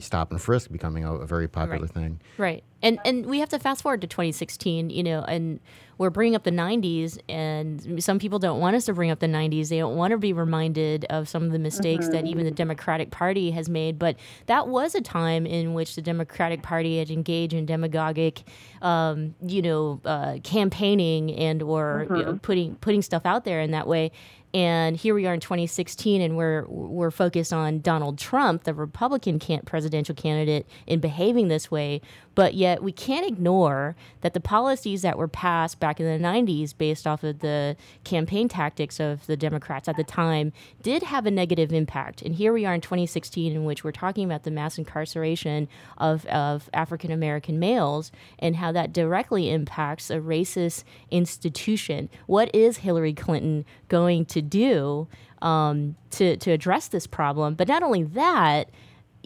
stop 0.00 0.30
and 0.30 0.40
frisk 0.40 0.70
becoming 0.70 1.04
a, 1.04 1.14
a 1.14 1.26
very 1.26 1.48
popular 1.48 1.80
Right. 1.82 1.90
thing. 1.90 2.20
Right. 2.38 2.62
And 2.82 2.98
and 3.04 3.26
we 3.26 3.40
have 3.40 3.48
to 3.50 3.58
fast 3.58 3.82
forward 3.82 4.02
to 4.02 4.06
2016, 4.06 4.90
you 4.90 5.02
know, 5.02 5.22
and 5.22 5.60
we're 5.98 6.10
bringing 6.10 6.34
up 6.36 6.42
the 6.44 6.50
90s 6.50 7.18
and 7.26 8.04
some 8.04 8.18
people 8.18 8.38
don't 8.38 8.60
want 8.60 8.76
us 8.76 8.84
to 8.84 8.92
bring 8.92 9.10
up 9.10 9.18
the 9.20 9.26
90s. 9.26 9.70
They 9.70 9.78
don't 9.78 9.96
want 9.96 10.10
to 10.10 10.18
be 10.18 10.34
reminded 10.34 11.06
of 11.06 11.26
some 11.26 11.42
of 11.44 11.52
the 11.52 11.58
mistakes 11.58 12.08
that 12.10 12.26
even 12.26 12.44
the 12.44 12.50
Democratic 12.50 13.10
Party 13.10 13.50
has 13.52 13.70
made, 13.70 13.98
but 13.98 14.16
that 14.44 14.68
was 14.68 14.94
a 14.94 15.00
time 15.00 15.46
in 15.46 15.72
which 15.72 15.94
the 15.94 16.02
Democratic 16.02 16.62
Party 16.62 16.98
had 16.98 17.10
engaged 17.10 17.54
in 17.54 17.64
demagogic 17.64 18.42
um, 18.82 19.34
you 19.40 19.62
know, 19.62 20.00
uh, 20.04 20.36
campaigning 20.44 21.34
and 21.34 21.62
or 21.62 22.06
you 22.10 22.22
know, 22.24 22.32
Mhm. 22.34 22.42
putting 22.42 22.74
putting 22.76 23.00
stuff 23.02 23.24
out 23.24 23.44
there 23.44 23.60
in 23.62 23.70
that 23.70 23.86
way. 23.88 24.12
And 24.56 24.96
here 24.96 25.14
we 25.14 25.26
are 25.26 25.34
in 25.34 25.40
2016, 25.40 26.22
and 26.22 26.34
we're 26.34 26.64
we're 26.66 27.10
focused 27.10 27.52
on 27.52 27.80
Donald 27.80 28.16
Trump, 28.16 28.64
the 28.64 28.72
Republican 28.72 29.38
can- 29.38 29.60
presidential 29.66 30.14
candidate, 30.14 30.66
in 30.86 30.98
behaving 30.98 31.48
this 31.48 31.70
way. 31.70 32.00
But 32.34 32.54
yet 32.54 32.82
we 32.82 32.92
can't 32.92 33.26
ignore 33.26 33.96
that 34.20 34.34
the 34.34 34.40
policies 34.40 35.02
that 35.02 35.18
were 35.18 35.28
passed 35.28 35.80
back 35.80 36.00
in 36.00 36.06
the 36.06 36.26
90s, 36.26 36.76
based 36.76 37.06
off 37.06 37.22
of 37.22 37.40
the 37.40 37.76
campaign 38.04 38.46
tactics 38.48 39.00
of 39.00 39.26
the 39.26 39.36
Democrats 39.36 39.88
at 39.88 39.96
the 39.96 40.04
time, 40.04 40.52
did 40.82 41.02
have 41.02 41.26
a 41.26 41.30
negative 41.30 41.72
impact. 41.72 42.22
And 42.22 42.34
here 42.34 42.52
we 42.52 42.64
are 42.64 42.74
in 42.74 42.82
2016, 42.82 43.52
in 43.52 43.64
which 43.64 43.84
we're 43.84 43.92
talking 43.92 44.24
about 44.24 44.44
the 44.44 44.50
mass 44.50 44.78
incarceration 44.78 45.66
of, 45.96 46.24
of 46.26 46.70
African 46.72 47.10
American 47.10 47.58
males 47.58 48.12
and 48.38 48.56
how 48.56 48.70
that 48.72 48.92
directly 48.92 49.50
impacts 49.50 50.10
a 50.10 50.16
racist 50.16 50.84
institution. 51.10 52.08
What 52.26 52.54
is 52.54 52.78
Hillary 52.78 53.14
Clinton 53.14 53.66
going 53.88 54.26
to 54.26 54.45
do 54.48 55.08
um, 55.42 55.96
to, 56.10 56.36
to 56.36 56.50
address 56.50 56.88
this 56.88 57.06
problem? 57.06 57.54
But 57.54 57.68
not 57.68 57.82
only 57.82 58.04
that, 58.04 58.70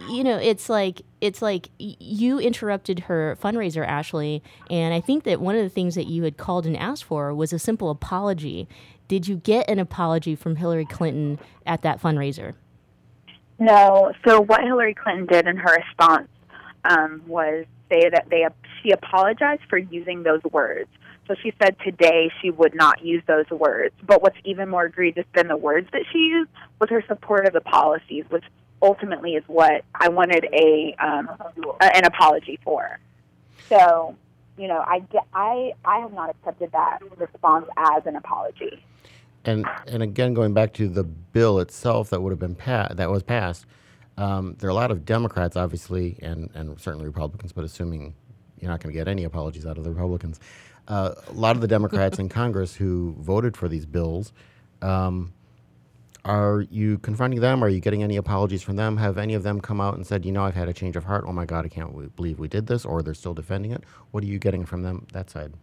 you 0.09 0.25
know 0.25 0.39
it's 0.39 0.71
like 0.71 1.03
it's 1.21 1.43
like 1.43 1.69
you 1.79 2.39
interrupted 2.39 3.01
her 3.01 3.37
fundraiser 3.43 3.87
ashley 3.87 4.43
and 4.71 4.95
i 4.95 5.01
think 5.01 5.25
that 5.25 5.43
one 5.43 5.55
of 5.55 5.63
the 5.63 5.69
things 5.69 5.95
that 5.95 6.07
you 6.07 6.23
had 6.23 6.39
called 6.39 6.65
and 6.65 6.75
asked 6.79 7.05
for 7.05 7.35
was 7.35 7.53
a 7.53 7.59
simple 7.59 7.91
apology 7.91 8.67
did 9.09 9.29
you 9.29 9.37
get 9.37 9.69
an 9.69 9.79
apology 9.79 10.35
from 10.35 10.57
hillary 10.57 10.87
clinton 10.87 11.39
at 11.67 11.83
that 11.83 12.01
fundraiser 12.01 12.55
No. 13.61 14.13
So 14.27 14.41
what 14.41 14.63
Hillary 14.63 14.95
Clinton 14.95 15.27
did 15.27 15.47
in 15.47 15.59
her 15.59 15.77
response 15.77 16.29
um, 16.85 17.23
was 17.27 17.67
say 17.91 18.09
that 18.09 18.27
they 18.31 18.47
she 18.83 18.91
apologized 18.91 19.63
for 19.69 19.77
using 19.77 20.23
those 20.23 20.41
words. 20.51 20.89
So 21.31 21.37
she 21.41 21.53
said 21.63 21.77
today 21.85 22.29
she 22.43 22.51
would 22.51 22.75
not 22.75 23.05
use 23.05 23.23
those 23.29 23.49
words. 23.51 23.95
But 24.03 24.21
what's 24.21 24.37
even 24.45 24.69
more 24.69 24.87
egregious 24.87 25.27
than 25.33 25.47
the 25.47 25.57
words 25.57 25.89
that 25.93 26.03
she 26.13 26.19
used 26.19 26.51
was 26.81 26.91
her 26.91 27.05
support 27.07 27.47
of 27.47 27.53
the 27.53 27.61
policies, 27.61 28.25
which 28.31 28.43
ultimately 28.83 29.35
is 29.35 29.45
what 29.47 29.85
I 29.95 30.09
wanted 30.09 30.49
a, 30.53 30.97
um, 30.99 31.29
a 31.81 31.97
an 31.97 32.05
apology 32.05 32.59
for. 32.65 32.99
So, 33.69 34.17
you 34.59 34.67
know, 34.67 34.79
I, 34.85 35.05
I 35.33 35.73
I 35.85 36.01
have 36.01 36.13
not 36.13 36.31
accepted 36.31 36.73
that 36.73 36.99
response 37.17 37.67
as 37.77 38.05
an 38.07 38.17
apology. 38.17 38.83
And 39.45 39.65
and 39.87 40.03
again, 40.03 40.35
going 40.35 40.53
back 40.53 40.73
to 40.75 40.89
the 40.89 41.05
bill 41.05 41.61
itself 41.61 42.11
that 42.11 42.21
would 42.21 42.31
have 42.31 42.41
been 42.41 42.57
that 42.57 43.09
was 43.09 43.23
passed, 43.23 43.67
um, 44.19 44.57
there 44.59 44.67
are 44.67 44.73
a 44.73 44.75
lot 44.75 44.91
of 44.91 45.05
Democrats, 45.05 45.57
obviously, 45.57 46.19
and 46.23 46.51
and 46.55 46.81
certainly 46.81 47.07
Republicans, 47.07 47.53
but 47.53 47.63
assuming 47.63 48.15
you're 48.59 48.71
not 48.71 48.81
going 48.81 48.93
to 48.93 48.99
get 48.99 49.09
any 49.09 49.25
apologies 49.25 49.65
out 49.65 49.79
of 49.79 49.85
the 49.85 49.91
Republicans, 49.91 50.41
uh, 50.91 51.15
a 51.29 51.33
lot 51.33 51.55
of 51.55 51.63
the 51.63 51.69
Democrats 51.69 52.19
in 52.19 52.29
Congress 52.29 52.75
who 52.75 53.15
voted 53.21 53.57
for 53.57 53.69
these 53.69 53.87
bills. 53.87 54.33
Um, 54.83 55.33
are 56.25 56.67
you 56.69 56.99
confronting 56.99 57.41
them? 57.41 57.63
Are 57.63 57.69
you 57.69 57.81
getting 57.81 58.03
any 58.03 58.17
apologies 58.17 58.63
from 58.63 58.75
them? 58.75 58.97
Have 58.97 59.17
any 59.17 59.35
of 59.35 59.45
them 59.45 59.61
come 59.61 59.81
out 59.81 59.95
and 59.95 60.05
said, 60.05 60.27
you 60.27 60.33
know, 60.33 60.43
I've 60.43 60.57
had 60.57 60.69
a 60.69 60.73
change 60.73 60.97
of 60.97 61.05
heart? 61.05 61.25
Oh 61.27 61.33
my 61.33 61.47
God, 61.47 61.65
I 61.65 61.69
can't 61.69 62.17
believe 62.17 62.41
we 62.41 62.49
did 62.49 62.67
this, 62.67 62.85
or 62.85 63.03
they're 63.03 63.15
still 63.15 63.35
defending 63.35 63.71
it? 63.71 63.85
What 64.11 64.25
are 64.25 64.27
you 64.27 64.41
getting 64.41 64.67
from 64.67 64.83
them 64.83 65.07
that 65.13 65.31
side? 65.31 65.55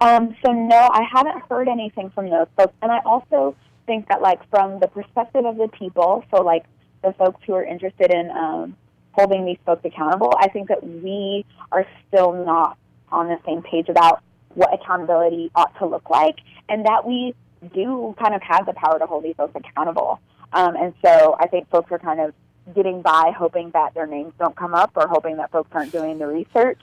Um, 0.00 0.34
so 0.44 0.52
no, 0.52 0.88
I 0.90 1.02
haven't 1.12 1.42
heard 1.48 1.68
anything 1.68 2.10
from 2.10 2.30
those 2.30 2.48
folks, 2.56 2.72
and 2.80 2.90
I 2.90 3.00
also 3.04 3.54
think 3.86 4.08
that 4.08 4.22
like 4.22 4.40
from 4.48 4.80
the 4.80 4.88
perspective 4.88 5.44
of 5.44 5.58
the 5.58 5.68
people, 5.68 6.24
so 6.34 6.42
like 6.42 6.64
the 7.02 7.12
folks 7.12 7.40
who 7.46 7.52
are 7.52 7.64
interested 7.64 8.10
in 8.10 8.30
um, 8.30 8.76
holding 9.12 9.44
these 9.44 9.58
folks 9.66 9.84
accountable, 9.84 10.32
I 10.38 10.48
think 10.48 10.68
that 10.68 10.82
we 10.82 11.44
are 11.70 11.86
still 12.08 12.32
not 12.32 12.78
on 13.14 13.28
the 13.28 13.38
same 13.46 13.62
page 13.62 13.88
about 13.88 14.22
what 14.54 14.72
accountability 14.72 15.50
ought 15.54 15.76
to 15.78 15.86
look 15.86 16.10
like, 16.10 16.36
and 16.68 16.86
that 16.86 17.06
we 17.06 17.34
do 17.72 18.14
kind 18.18 18.34
of 18.34 18.42
have 18.42 18.66
the 18.66 18.74
power 18.74 18.98
to 18.98 19.06
hold 19.06 19.24
these 19.24 19.36
folks 19.36 19.54
accountable. 19.54 20.20
Um, 20.52 20.76
and 20.76 20.94
so 21.04 21.36
I 21.38 21.46
think 21.46 21.68
folks 21.70 21.90
are 21.90 21.98
kind 21.98 22.20
of 22.20 22.34
getting 22.74 23.02
by, 23.02 23.32
hoping 23.36 23.70
that 23.70 23.94
their 23.94 24.06
names 24.06 24.32
don't 24.38 24.56
come 24.56 24.74
up, 24.74 24.92
or 24.96 25.08
hoping 25.08 25.36
that 25.38 25.50
folks 25.50 25.70
aren't 25.72 25.92
doing 25.92 26.18
the 26.18 26.26
research. 26.26 26.80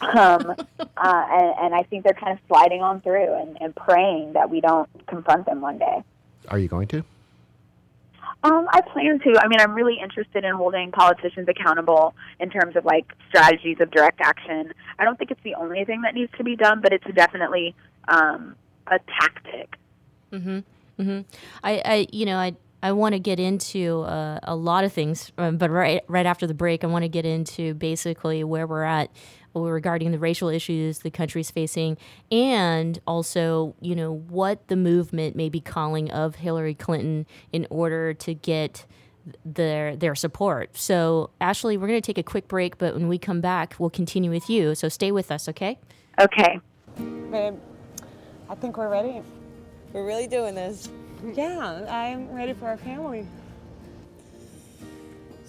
Um, 0.00 0.54
uh, 0.78 0.84
and, 0.96 1.54
and 1.60 1.74
I 1.74 1.82
think 1.84 2.04
they're 2.04 2.12
kind 2.12 2.32
of 2.32 2.38
sliding 2.46 2.82
on 2.82 3.00
through 3.00 3.34
and, 3.34 3.58
and 3.60 3.74
praying 3.74 4.34
that 4.34 4.50
we 4.50 4.60
don't 4.60 4.88
confront 5.06 5.46
them 5.46 5.60
one 5.60 5.78
day. 5.78 6.02
Are 6.48 6.58
you 6.58 6.68
going 6.68 6.88
to? 6.88 7.04
Um, 8.44 8.68
I 8.72 8.80
plan 8.82 9.18
to. 9.20 9.40
I 9.40 9.48
mean, 9.48 9.60
I'm 9.60 9.74
really 9.74 9.98
interested 10.00 10.44
in 10.44 10.54
holding 10.54 10.92
politicians 10.92 11.48
accountable 11.48 12.14
in 12.38 12.50
terms 12.50 12.76
of 12.76 12.84
like 12.84 13.12
strategies 13.28 13.78
of 13.80 13.90
direct 13.90 14.20
action. 14.20 14.72
I 14.98 15.04
don't 15.04 15.18
think 15.18 15.32
it's 15.32 15.42
the 15.42 15.56
only 15.56 15.84
thing 15.84 16.02
that 16.02 16.14
needs 16.14 16.30
to 16.38 16.44
be 16.44 16.54
done, 16.54 16.80
but 16.80 16.92
it's 16.92 17.06
definitely 17.14 17.74
um, 18.06 18.54
a 18.86 19.00
tactic. 19.20 19.76
Mm-hmm. 20.32 20.58
Mm-hmm. 21.00 21.20
I, 21.64 21.82
I, 21.84 22.06
you 22.12 22.26
know, 22.26 22.36
I, 22.36 22.54
I 22.82 22.92
want 22.92 23.14
to 23.14 23.18
get 23.18 23.40
into 23.40 24.02
uh, 24.02 24.38
a 24.42 24.54
lot 24.54 24.84
of 24.84 24.92
things, 24.92 25.32
um, 25.38 25.56
but 25.56 25.70
right, 25.70 26.02
right 26.06 26.26
after 26.26 26.46
the 26.46 26.54
break, 26.54 26.84
I 26.84 26.86
want 26.86 27.02
to 27.02 27.08
get 27.08 27.26
into 27.26 27.74
basically 27.74 28.44
where 28.44 28.66
we're 28.66 28.84
at 28.84 29.10
regarding 29.54 30.10
the 30.10 30.18
racial 30.18 30.48
issues 30.48 31.00
the 31.00 31.10
country's 31.10 31.50
facing, 31.50 31.96
and 32.30 33.00
also, 33.06 33.74
you 33.80 33.94
know, 33.94 34.12
what 34.28 34.68
the 34.68 34.76
movement 34.76 35.36
may 35.36 35.48
be 35.48 35.60
calling 35.60 36.10
of 36.10 36.36
Hillary 36.36 36.74
Clinton 36.74 37.26
in 37.52 37.66
order 37.70 38.14
to 38.14 38.34
get 38.34 38.86
their 39.44 39.96
their 39.96 40.14
support. 40.14 40.76
So, 40.76 41.30
Ashley, 41.40 41.76
we're 41.76 41.88
going 41.88 42.00
to 42.00 42.06
take 42.06 42.18
a 42.18 42.22
quick 42.22 42.48
break, 42.48 42.78
but 42.78 42.94
when 42.94 43.08
we 43.08 43.18
come 43.18 43.40
back, 43.40 43.74
we'll 43.78 43.90
continue 43.90 44.30
with 44.30 44.48
you. 44.48 44.74
So, 44.74 44.88
stay 44.88 45.12
with 45.12 45.30
us, 45.30 45.48
okay? 45.48 45.78
Okay. 46.18 46.60
Babe, 46.96 47.54
I 48.48 48.54
think 48.54 48.76
we're 48.76 48.88
ready. 48.88 49.22
We're 49.92 50.06
really 50.06 50.26
doing 50.26 50.54
this. 50.54 50.88
Yeah, 51.34 51.84
I'm 51.88 52.30
ready 52.32 52.52
for 52.52 52.66
our 52.66 52.76
family. 52.76 53.26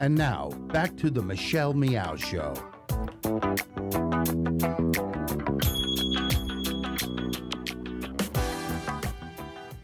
And 0.00 0.16
now, 0.16 0.50
back 0.72 0.96
to 0.96 1.10
the 1.10 1.22
Michelle 1.22 1.74
Meow 1.74 2.16
Show. 2.16 2.54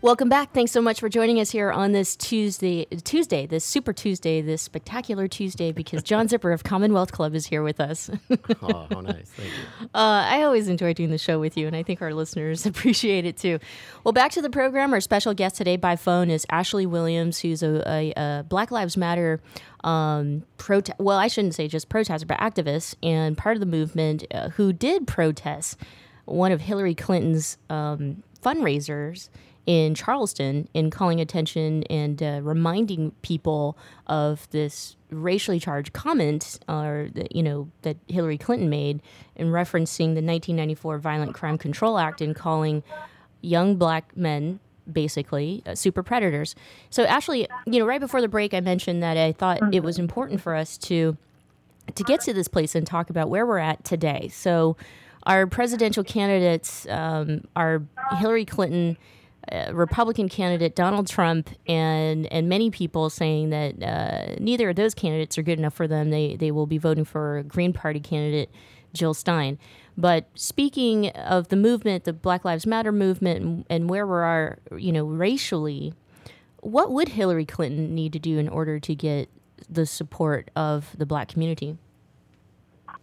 Welcome 0.08 0.30
back. 0.30 0.54
Thanks 0.54 0.72
so 0.72 0.80
much 0.80 1.00
for 1.00 1.10
joining 1.10 1.38
us 1.38 1.50
here 1.50 1.70
on 1.70 1.92
this 1.92 2.16
Tuesday, 2.16 2.86
Tuesday, 3.04 3.44
this 3.44 3.62
Super 3.62 3.92
Tuesday, 3.92 4.40
this 4.40 4.62
spectacular 4.62 5.28
Tuesday, 5.28 5.70
because 5.70 6.02
John 6.02 6.28
Zipper 6.30 6.50
of 6.50 6.64
Commonwealth 6.64 7.12
Club 7.12 7.34
is 7.34 7.44
here 7.44 7.62
with 7.62 7.78
us. 7.78 8.08
oh, 8.62 8.86
how 8.90 9.00
nice. 9.02 9.28
Thank 9.28 9.50
you. 9.50 9.84
Uh, 9.94 10.24
I 10.24 10.44
always 10.44 10.66
enjoy 10.66 10.94
doing 10.94 11.10
the 11.10 11.18
show 11.18 11.38
with 11.38 11.58
you, 11.58 11.66
and 11.66 11.76
I 11.76 11.82
think 11.82 12.00
our 12.00 12.14
listeners 12.14 12.64
appreciate 12.66 13.26
it 13.26 13.36
too. 13.36 13.58
Well, 14.02 14.14
back 14.14 14.30
to 14.30 14.40
the 14.40 14.48
program. 14.48 14.94
Our 14.94 15.02
special 15.02 15.34
guest 15.34 15.56
today 15.56 15.76
by 15.76 15.94
phone 15.94 16.30
is 16.30 16.46
Ashley 16.48 16.86
Williams, 16.86 17.40
who's 17.40 17.62
a, 17.62 17.82
a, 17.86 18.12
a 18.16 18.44
Black 18.48 18.70
Lives 18.70 18.96
Matter 18.96 19.42
um, 19.84 20.42
prote- 20.56 20.98
well, 20.98 21.18
I 21.18 21.28
shouldn't 21.28 21.54
say 21.54 21.68
just 21.68 21.90
protester, 21.90 22.24
but 22.24 22.38
activist, 22.38 22.94
and 23.02 23.36
part 23.36 23.58
of 23.58 23.60
the 23.60 23.66
movement 23.66 24.24
uh, 24.30 24.48
who 24.48 24.72
did 24.72 25.06
protest 25.06 25.76
one 26.24 26.50
of 26.50 26.62
Hillary 26.62 26.94
Clinton's 26.94 27.58
um, 27.68 28.22
fundraisers 28.42 29.28
in 29.68 29.94
Charleston 29.94 30.66
in 30.72 30.90
calling 30.90 31.20
attention 31.20 31.82
and 31.84 32.22
uh, 32.22 32.40
reminding 32.42 33.12
people 33.20 33.76
of 34.06 34.48
this 34.48 34.96
racially 35.10 35.60
charged 35.60 35.92
comment 35.92 36.58
or 36.70 37.10
uh, 37.14 37.24
you 37.30 37.42
know 37.42 37.68
that 37.82 37.98
Hillary 38.08 38.38
Clinton 38.38 38.70
made 38.70 39.02
in 39.36 39.48
referencing 39.48 40.14
the 40.14 40.24
1994 40.24 40.98
Violent 40.98 41.34
Crime 41.34 41.58
Control 41.58 41.98
Act 41.98 42.22
and 42.22 42.34
calling 42.34 42.82
young 43.42 43.76
black 43.76 44.16
men 44.16 44.58
basically 44.90 45.62
uh, 45.66 45.74
super 45.74 46.02
predators. 46.02 46.54
So 46.88 47.04
Ashley, 47.04 47.46
you 47.66 47.78
know, 47.78 47.84
right 47.84 48.00
before 48.00 48.22
the 48.22 48.28
break 48.28 48.54
I 48.54 48.60
mentioned 48.60 49.02
that 49.02 49.18
I 49.18 49.32
thought 49.32 49.74
it 49.74 49.82
was 49.82 49.98
important 49.98 50.40
for 50.40 50.54
us 50.54 50.78
to 50.78 51.18
to 51.94 52.02
get 52.04 52.22
to 52.22 52.32
this 52.32 52.48
place 52.48 52.74
and 52.74 52.86
talk 52.86 53.10
about 53.10 53.28
where 53.28 53.44
we're 53.44 53.58
at 53.58 53.84
today. 53.84 54.30
So 54.32 54.78
our 55.24 55.46
presidential 55.46 56.04
candidates 56.04 56.86
um, 56.88 57.42
are 57.54 57.82
Hillary 58.16 58.46
Clinton 58.46 58.96
uh, 59.52 59.72
Republican 59.72 60.28
candidate 60.28 60.74
Donald 60.74 61.06
Trump 61.06 61.50
and 61.66 62.26
and 62.26 62.48
many 62.48 62.70
people 62.70 63.10
saying 63.10 63.50
that 63.50 63.82
uh, 63.82 64.36
neither 64.38 64.70
of 64.70 64.76
those 64.76 64.94
candidates 64.94 65.38
are 65.38 65.42
good 65.42 65.58
enough 65.58 65.74
for 65.74 65.88
them. 65.88 66.10
They 66.10 66.36
they 66.36 66.50
will 66.50 66.66
be 66.66 66.78
voting 66.78 67.04
for 67.04 67.42
Green 67.46 67.72
Party 67.72 68.00
candidate 68.00 68.50
Jill 68.92 69.14
Stein. 69.14 69.58
But 69.96 70.26
speaking 70.34 71.08
of 71.10 71.48
the 71.48 71.56
movement, 71.56 72.04
the 72.04 72.12
Black 72.12 72.44
Lives 72.44 72.66
Matter 72.66 72.92
movement, 72.92 73.42
and, 73.42 73.64
and 73.68 73.90
where 73.90 74.06
we 74.06 74.14
are, 74.14 74.58
you 74.76 74.92
know, 74.92 75.04
racially, 75.04 75.92
what 76.60 76.92
would 76.92 77.08
Hillary 77.08 77.44
Clinton 77.44 77.94
need 77.94 78.12
to 78.12 78.18
do 78.20 78.38
in 78.38 78.48
order 78.48 78.78
to 78.78 78.94
get 78.94 79.28
the 79.68 79.86
support 79.86 80.50
of 80.54 80.96
the 80.96 81.04
black 81.04 81.28
community? 81.28 81.76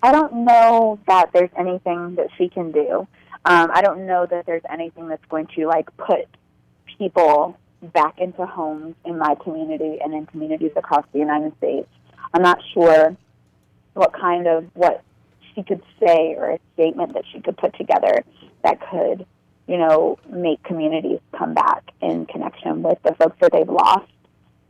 I 0.02 0.12
don't 0.12 0.46
know 0.46 1.00
that 1.08 1.32
there's 1.34 1.50
anything 1.58 2.16
that 2.16 2.28
she 2.38 2.48
can 2.48 2.72
do. 2.72 3.08
Um, 3.46 3.70
I 3.72 3.82
don't 3.82 4.08
know 4.08 4.26
that 4.26 4.48
there's 4.48 4.64
anything 4.70 5.08
that's 5.08 5.26
going 5.30 5.48
to 5.56 5.68
like 5.68 5.96
put 5.98 6.28
people 6.98 7.58
back 7.94 8.18
into 8.18 8.46
homes 8.46 8.96
in 9.06 9.20
my 9.20 9.36
community 9.36 10.00
and 10.04 10.14
in 10.14 10.26
communities 10.26 10.72
across 10.76 11.06
the 11.14 11.20
United 11.20 11.56
States. 11.58 11.88
I'm 12.34 12.42
not 12.42 12.60
sure 12.74 13.16
what 13.94 14.14
kind 14.14 14.48
of 14.48 14.66
what 14.74 15.04
she 15.54 15.62
could 15.62 15.82
say 16.00 16.36
or 16.36 16.52
a 16.52 16.60
statement 16.74 17.14
that 17.14 17.24
she 17.32 17.40
could 17.40 17.56
put 17.56 17.78
together 17.78 18.24
that 18.64 18.82
could, 18.90 19.26
you 19.68 19.78
know, 19.78 20.18
make 20.30 20.64
communities 20.64 21.20
come 21.38 21.54
back 21.54 21.84
in 22.02 22.26
connection 22.26 22.82
with 22.82 22.98
the 23.04 23.14
folks 23.14 23.38
that 23.42 23.52
they've 23.52 23.70
lost. 23.70 24.12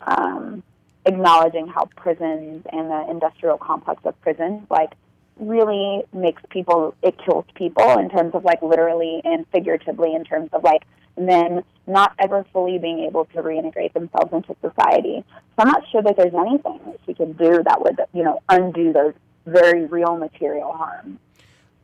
Um, 0.01 0.63
acknowledging 1.05 1.67
how 1.67 1.85
prisons 1.95 2.65
and 2.71 2.89
the 2.89 3.07
industrial 3.09 3.57
complex 3.57 4.01
of 4.05 4.19
prisons, 4.21 4.63
like, 4.69 4.91
really 5.39 6.04
makes 6.13 6.41
people, 6.50 6.95
it 7.02 7.15
kills 7.24 7.45
people 7.56 7.98
in 8.00 8.10
terms 8.10 8.34
of, 8.34 8.43
like, 8.43 8.62
literally 8.62 9.21
and 9.24 9.45
figuratively 9.52 10.13
in 10.15 10.24
terms 10.24 10.50
of, 10.54 10.63
like, 10.63 10.84
men 11.17 11.63
not 11.88 12.13
ever 12.19 12.45
fully 12.52 12.78
being 12.78 13.00
able 13.00 13.26
to 13.26 13.41
reintegrate 13.41 13.93
themselves 13.93 14.34
into 14.34 14.56
society. 14.62 15.24
So 15.56 15.60
I'm 15.60 15.67
not 15.67 15.84
sure 15.91 16.02
that 16.02 16.17
there's 16.17 16.34
anything 16.34 16.80
that 16.86 17.00
she 17.06 17.13
can 17.13 17.34
do 17.34 17.63
that 17.63 17.82
would, 17.82 18.00
you 18.13 18.24
know, 18.24 18.41
undo 18.50 18.91
those 18.91 19.13
very 19.45 19.86
real 19.86 20.17
material 20.17 20.74
harms. 20.74 21.19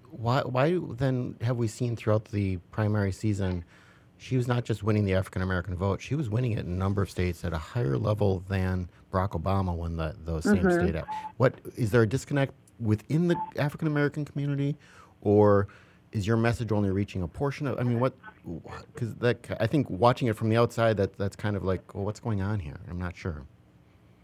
Why, 0.10 0.42
why 0.42 0.78
then 0.78 1.36
have 1.42 1.58
we 1.58 1.68
seen 1.68 1.96
throughout 1.96 2.26
the 2.26 2.58
primary 2.72 3.12
season, 3.12 3.64
she 4.18 4.36
was 4.36 4.48
not 4.48 4.66
just 4.66 4.84
winning 4.84 5.06
the 5.06 5.14
African 5.14 5.42
American 5.42 5.76
vote, 5.76 6.02
she 6.02 6.16
was 6.16 6.30
winning 6.30 6.52
it 6.52 6.60
in 6.60 6.72
a 6.72 6.76
number 6.76 7.02
of 7.02 7.10
states 7.10 7.46
at 7.46 7.54
a 7.54 7.58
higher 7.58 7.98
level 7.98 8.44
than 8.50 8.90
Barack 9.12 9.42
Obama 9.42 9.74
won 9.74 9.96
the, 9.96 10.16
those 10.26 10.44
same 10.44 10.66
Mhm. 10.66 10.74
state. 10.74 10.96
What 11.38 11.56
is 11.76 11.92
there 11.92 12.02
a 12.02 12.08
disconnect 12.08 12.54
within 12.82 13.28
the 13.28 13.36
African 13.58 13.88
American 13.88 14.26
community, 14.26 14.76
or 15.22 15.68
is 16.12 16.28
your 16.28 16.38
message 16.38 16.72
only 16.72 16.90
reaching 16.90 17.22
a 17.22 17.28
portion 17.28 17.68
of? 17.68 17.80
I 17.80 17.84
mean, 17.84 18.00
what? 18.00 18.14
Because 18.94 19.16
that 19.16 19.58
I 19.60 19.68
think 19.68 19.90
watching 19.90 20.28
it 20.28 20.36
from 20.36 20.50
the 20.50 20.58
outside, 20.58 20.98
that 20.98 21.18
that's 21.18 21.36
kind 21.36 21.56
of 21.56 21.64
like, 21.64 21.94
well, 21.94 22.04
what's 22.06 22.20
going 22.20 22.42
on 22.42 22.60
here? 22.60 22.80
I'm 22.90 23.00
not 23.00 23.16
sure. 23.16 23.44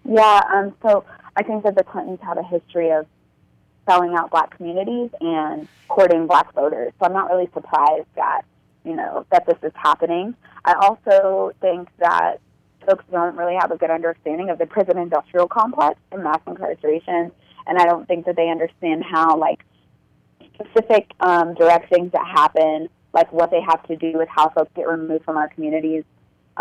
Yeah, 0.04 0.42
um, 0.54 0.74
so 0.82 1.04
I 1.36 1.44
think 1.44 1.64
that 1.64 1.76
the 1.76 1.84
Clintons 1.84 2.20
have 2.22 2.38
a 2.38 2.44
history 2.44 2.92
of 2.92 3.06
selling 3.88 4.16
out 4.16 4.32
black 4.32 4.56
communities 4.56 5.10
and 5.22 5.68
courting 5.88 6.28
black 6.28 6.54
voters. 6.54 6.94
So 7.00 7.06
I'm 7.06 7.14
not 7.14 7.30
really 7.30 7.50
surprised 7.54 8.08
that, 8.16 8.42
you 8.84 8.96
know, 8.96 9.26
that 9.32 9.46
this 9.46 9.58
is 9.64 9.72
happening. 9.76 10.36
I 10.66 10.74
also 10.74 11.54
think 11.62 11.90
that 12.00 12.38
folks 12.86 13.04
don't 13.12 13.36
really 13.36 13.56
have 13.60 13.72
a 13.72 13.78
good 13.78 13.90
understanding 13.90 14.50
of 14.50 14.58
the 14.58 14.66
prison 14.66 14.98
industrial 14.98 15.48
complex 15.48 16.00
and 16.12 16.24
mass 16.24 16.40
incarceration. 16.48 17.32
And 17.68 17.78
I 17.78 17.86
don't 17.86 18.08
think 18.08 18.26
that 18.26 18.36
they 18.36 18.50
understand 18.50 19.04
how, 19.04 19.38
like, 19.38 19.64
specific 20.54 21.12
um, 21.20 21.54
direct 21.54 21.90
things 21.90 22.12
that 22.14 22.26
happen, 22.26 22.90
like 23.14 23.32
what 23.32 23.52
they 23.52 23.62
have 23.62 23.86
to 23.88 23.96
do 23.96 24.14
with 24.18 24.30
how 24.30 24.50
folks 24.50 24.72
get 24.76 24.88
removed 24.88 25.26
from 25.26 25.38
our 25.38 25.50
communities. 25.50 26.04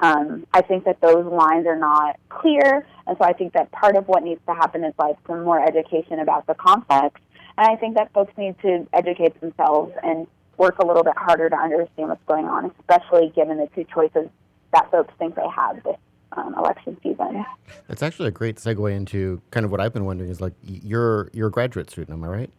Um, 0.03 0.47
I 0.53 0.61
think 0.61 0.85
that 0.85 1.01
those 1.01 1.25
lines 1.25 1.67
are 1.67 1.79
not 1.79 2.17
clear, 2.29 2.87
and 3.07 3.17
so 3.17 3.25
I 3.25 3.33
think 3.33 3.55
that 3.55 3.73
part 3.73 3.97
of 3.97 4.07
what 4.09 4.23
needs 4.23 4.41
to 4.47 4.55
happen 4.55 4.85
is 4.85 4.93
like 4.99 5.17
some 5.27 5.43
more 5.43 5.63
education 5.65 6.19
about 6.19 6.47
the 6.47 6.55
context. 6.55 7.23
And 7.57 7.67
I 7.67 7.77
think 7.77 7.95
that 7.97 8.13
folks 8.13 8.37
need 8.37 8.57
to 8.61 8.87
educate 8.93 9.41
themselves 9.41 9.93
and 10.03 10.27
work 10.59 10.79
a 10.79 10.87
little 10.87 11.03
bit 11.03 11.17
harder 11.17 11.49
to 11.49 11.57
understand 11.57 12.11
what's 12.11 12.25
going 12.27 12.45
on, 12.45 12.71
especially 12.81 13.33
given 13.35 13.57
the 13.57 13.69
two 13.75 13.85
choices 13.85 14.29
that 14.73 14.91
folks 14.91 15.15
think 15.19 15.35
they 15.35 15.49
have 15.55 15.83
this 15.83 15.97
um, 16.33 16.55
election 16.59 16.97
season. 17.03 17.45
That's 17.89 18.03
actually 18.03 18.29
a 18.29 18.33
great 18.33 18.57
segue 18.57 18.93
into 18.93 19.41
kind 19.51 19.65
of 19.65 19.71
what 19.71 19.81
I've 19.81 19.93
been 19.93 20.05
wondering 20.05 20.31
is 20.31 20.41
like 20.41 20.55
you're 20.63 21.31
you're 21.33 21.49
a 21.49 21.51
graduate 21.51 21.91
student, 21.91 22.17
am 22.17 22.25
I 22.25 22.29
right? 22.29 22.51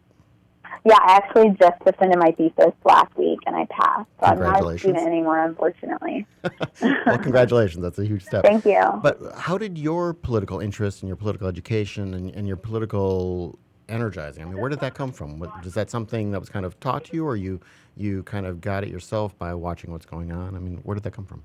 Yeah, 0.84 0.96
I 1.00 1.16
actually 1.16 1.50
just 1.60 1.84
defended 1.84 2.18
my 2.18 2.30
thesis 2.32 2.72
last 2.84 3.14
week 3.16 3.40
and 3.46 3.56
I 3.56 3.66
passed. 3.66 4.08
So 4.20 4.26
I'm 4.26 4.38
not 4.38 4.64
a 4.64 4.78
student 4.78 5.06
anymore, 5.06 5.44
unfortunately. 5.44 6.24
well, 6.80 7.18
congratulations. 7.18 7.82
That's 7.82 7.98
a 7.98 8.06
huge 8.06 8.24
step. 8.24 8.44
Thank 8.44 8.64
you. 8.64 8.80
But 9.02 9.18
how 9.36 9.58
did 9.58 9.76
your 9.76 10.14
political 10.14 10.60
interest 10.60 11.02
and 11.02 11.08
your 11.08 11.16
political 11.16 11.48
education 11.48 12.14
and, 12.14 12.34
and 12.34 12.46
your 12.46 12.56
political 12.56 13.58
energizing, 13.88 14.42
I 14.42 14.46
mean, 14.46 14.58
where 14.58 14.68
did 14.68 14.80
that 14.80 14.94
come 14.94 15.12
from? 15.12 15.38
What, 15.38 15.50
is 15.64 15.74
that 15.74 15.90
something 15.90 16.30
that 16.30 16.40
was 16.40 16.48
kind 16.48 16.64
of 16.64 16.78
taught 16.80 17.04
to 17.06 17.16
you 17.16 17.26
or 17.26 17.36
you, 17.36 17.60
you 17.96 18.22
kind 18.24 18.46
of 18.46 18.60
got 18.60 18.84
it 18.84 18.90
yourself 18.90 19.36
by 19.38 19.54
watching 19.54 19.90
what's 19.90 20.06
going 20.06 20.30
on? 20.30 20.54
I 20.54 20.58
mean, 20.58 20.78
where 20.84 20.94
did 20.94 21.04
that 21.04 21.12
come 21.12 21.24
from? 21.24 21.42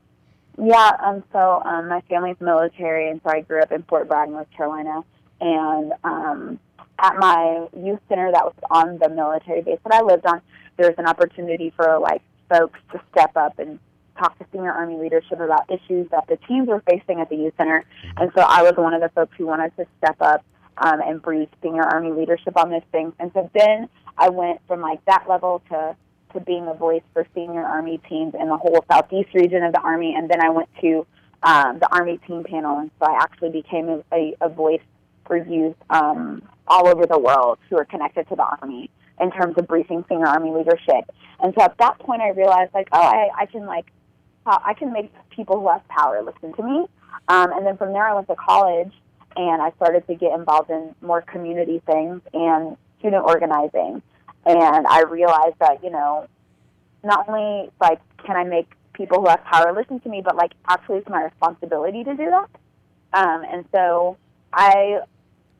Yeah, 0.58 0.92
um, 1.04 1.24
so 1.32 1.62
um, 1.66 1.90
my 1.90 2.02
family's 2.02 2.40
military, 2.40 3.10
and 3.10 3.20
so 3.24 3.32
I 3.32 3.42
grew 3.42 3.62
up 3.62 3.72
in 3.72 3.84
Fort 3.84 4.08
Bragg, 4.08 4.30
North 4.30 4.48
Carolina. 4.56 5.02
And 5.42 5.94
um, 6.04 6.60
at 7.00 7.18
my 7.18 7.68
youth 7.76 8.00
center 8.08 8.32
that 8.32 8.46
was 8.46 8.54
on 8.70 8.98
the 9.00 9.10
military 9.10 9.62
base 9.62 9.80
that 9.84 9.94
I 9.94 10.02
lived 10.02 10.26
on, 10.26 10.42
there 10.78 10.88
was 10.88 10.98
an 10.98 11.08
opportunity 11.08 11.74
for 11.76 12.00
like 12.00 12.22
folks 12.50 12.80
to 12.92 13.02
step 13.12 13.36
up 13.36 13.60
and 13.60 13.80
talk 14.18 14.38
to 14.38 14.46
senior 14.52 14.72
Army 14.72 14.98
leadership 14.98 15.40
about 15.40 15.70
issues 15.70 16.08
that 16.12 16.28
the 16.28 16.38
teams 16.48 16.68
were 16.68 16.84
facing 16.88 17.20
at 17.20 17.30
the 17.30 17.36
youth 17.36 17.54
center. 17.58 17.84
And 18.18 18.32
so 18.36 18.42
I 18.42 18.62
was 18.62 18.74
one 18.78 18.94
of 18.94 19.02
the 19.02 19.10
folks 19.10 19.36
who 19.38 19.48
wanted 19.48 19.76
to 19.78 19.86
step 19.98 20.18
up 20.22 20.46
um, 20.78 21.02
and 21.02 21.22
brief 21.22 21.50
senior 21.62 21.84
Army 21.84 22.12
leadership 22.12 22.58
on 22.58 22.70
this 22.70 22.84
thing. 22.92 23.12
And 23.20 23.32
so 23.34 23.50
then 23.54 23.90
I 24.18 24.30
went 24.30 24.62
from 24.68 24.82
like 24.82 25.04
that 25.06 25.26
level 25.28 25.62
to 25.70 25.96
to 26.34 26.40
being 26.42 26.68
a 26.68 26.74
voice 26.74 27.04
for 27.14 27.26
senior 27.34 27.64
Army 27.64 28.00
teams 28.10 28.34
in 28.40 28.48
the 28.50 28.58
whole 28.58 28.84
southeast 28.92 29.34
region 29.34 29.64
of 29.64 29.74
the 29.74 29.80
Army, 29.80 30.16
and 30.16 30.30
then 30.30 30.42
I 30.42 30.50
went 30.50 30.70
to 30.82 31.06
um, 31.44 31.80
the 31.80 31.92
Army 31.92 32.20
team 32.28 32.44
panel, 32.44 32.80
and 32.80 32.92
so 33.00 33.12
I 33.12 33.18
actually 33.22 33.50
became 33.50 34.04
a, 34.12 34.34
a, 34.42 34.50
voice 34.50 34.82
for 35.26 35.38
youth 35.38 35.76
um, 35.90 36.42
all 36.68 36.88
over 36.88 37.06
the 37.06 37.20
world 37.20 37.60
who 37.70 37.78
are 37.78 37.86
connected 37.86 38.28
to 38.30 38.36
the 38.36 38.44
Army 38.44 38.90
in 39.20 39.32
terms 39.32 39.56
of 39.58 39.68
briefing 39.68 40.06
senior 40.08 40.28
Army 40.28 40.52
leadership. 40.52 41.10
And 41.42 41.54
so 41.58 41.64
at 41.64 41.78
that 41.80 42.00
point, 42.00 42.22
I 42.22 42.30
realized 42.30 42.74
like, 42.74 42.88
oh, 42.94 43.02
I, 43.02 43.30
I 43.38 43.46
can 43.46 43.66
like, 43.66 43.86
uh, 44.46 44.60
I 44.66 44.74
can 44.74 44.94
make 44.94 45.12
people 45.30 45.60
who 45.60 45.70
have 45.70 45.86
power 45.88 46.22
listen 46.24 46.54
to 46.54 46.64
me. 46.64 46.86
Um, 47.28 47.52
and 47.52 47.66
then 47.66 47.78
from 47.78 47.94
there, 47.94 48.08
I 48.08 48.14
went 48.14 48.28
to 48.28 48.36
college, 48.36 48.92
and 49.36 49.62
I 49.62 49.72
started 49.72 50.06
to 50.08 50.16
get 50.16 50.32
involved 50.34 50.70
in 50.70 50.96
more 51.02 51.22
community 51.22 51.82
things 51.86 52.22
and 52.34 52.78
student 53.00 53.26
organizing 53.26 54.02
and 54.46 54.88
I 54.88 55.02
realized 55.04 55.56
that 55.60 55.84
you 55.84 55.90
know, 55.90 56.28
not 57.04 57.28
only 57.28 57.70
like 57.80 58.00
can 58.26 58.36
I 58.36 58.44
make 58.44 58.70
people 58.94 59.22
who 59.22 59.28
have 59.28 59.44
power 59.44 59.74
listen 59.74 60.00
to 60.02 60.10
me, 60.10 60.22
but 60.22 60.36
like 60.36 60.52
actually 60.68 60.98
it's 61.00 61.10
my 61.10 61.24
responsibility 61.24 62.04
to 62.04 62.16
do 62.16 62.30
that. 62.30 62.50
Um, 63.14 63.44
and 63.50 63.66
so 63.72 64.18
I, 64.52 65.02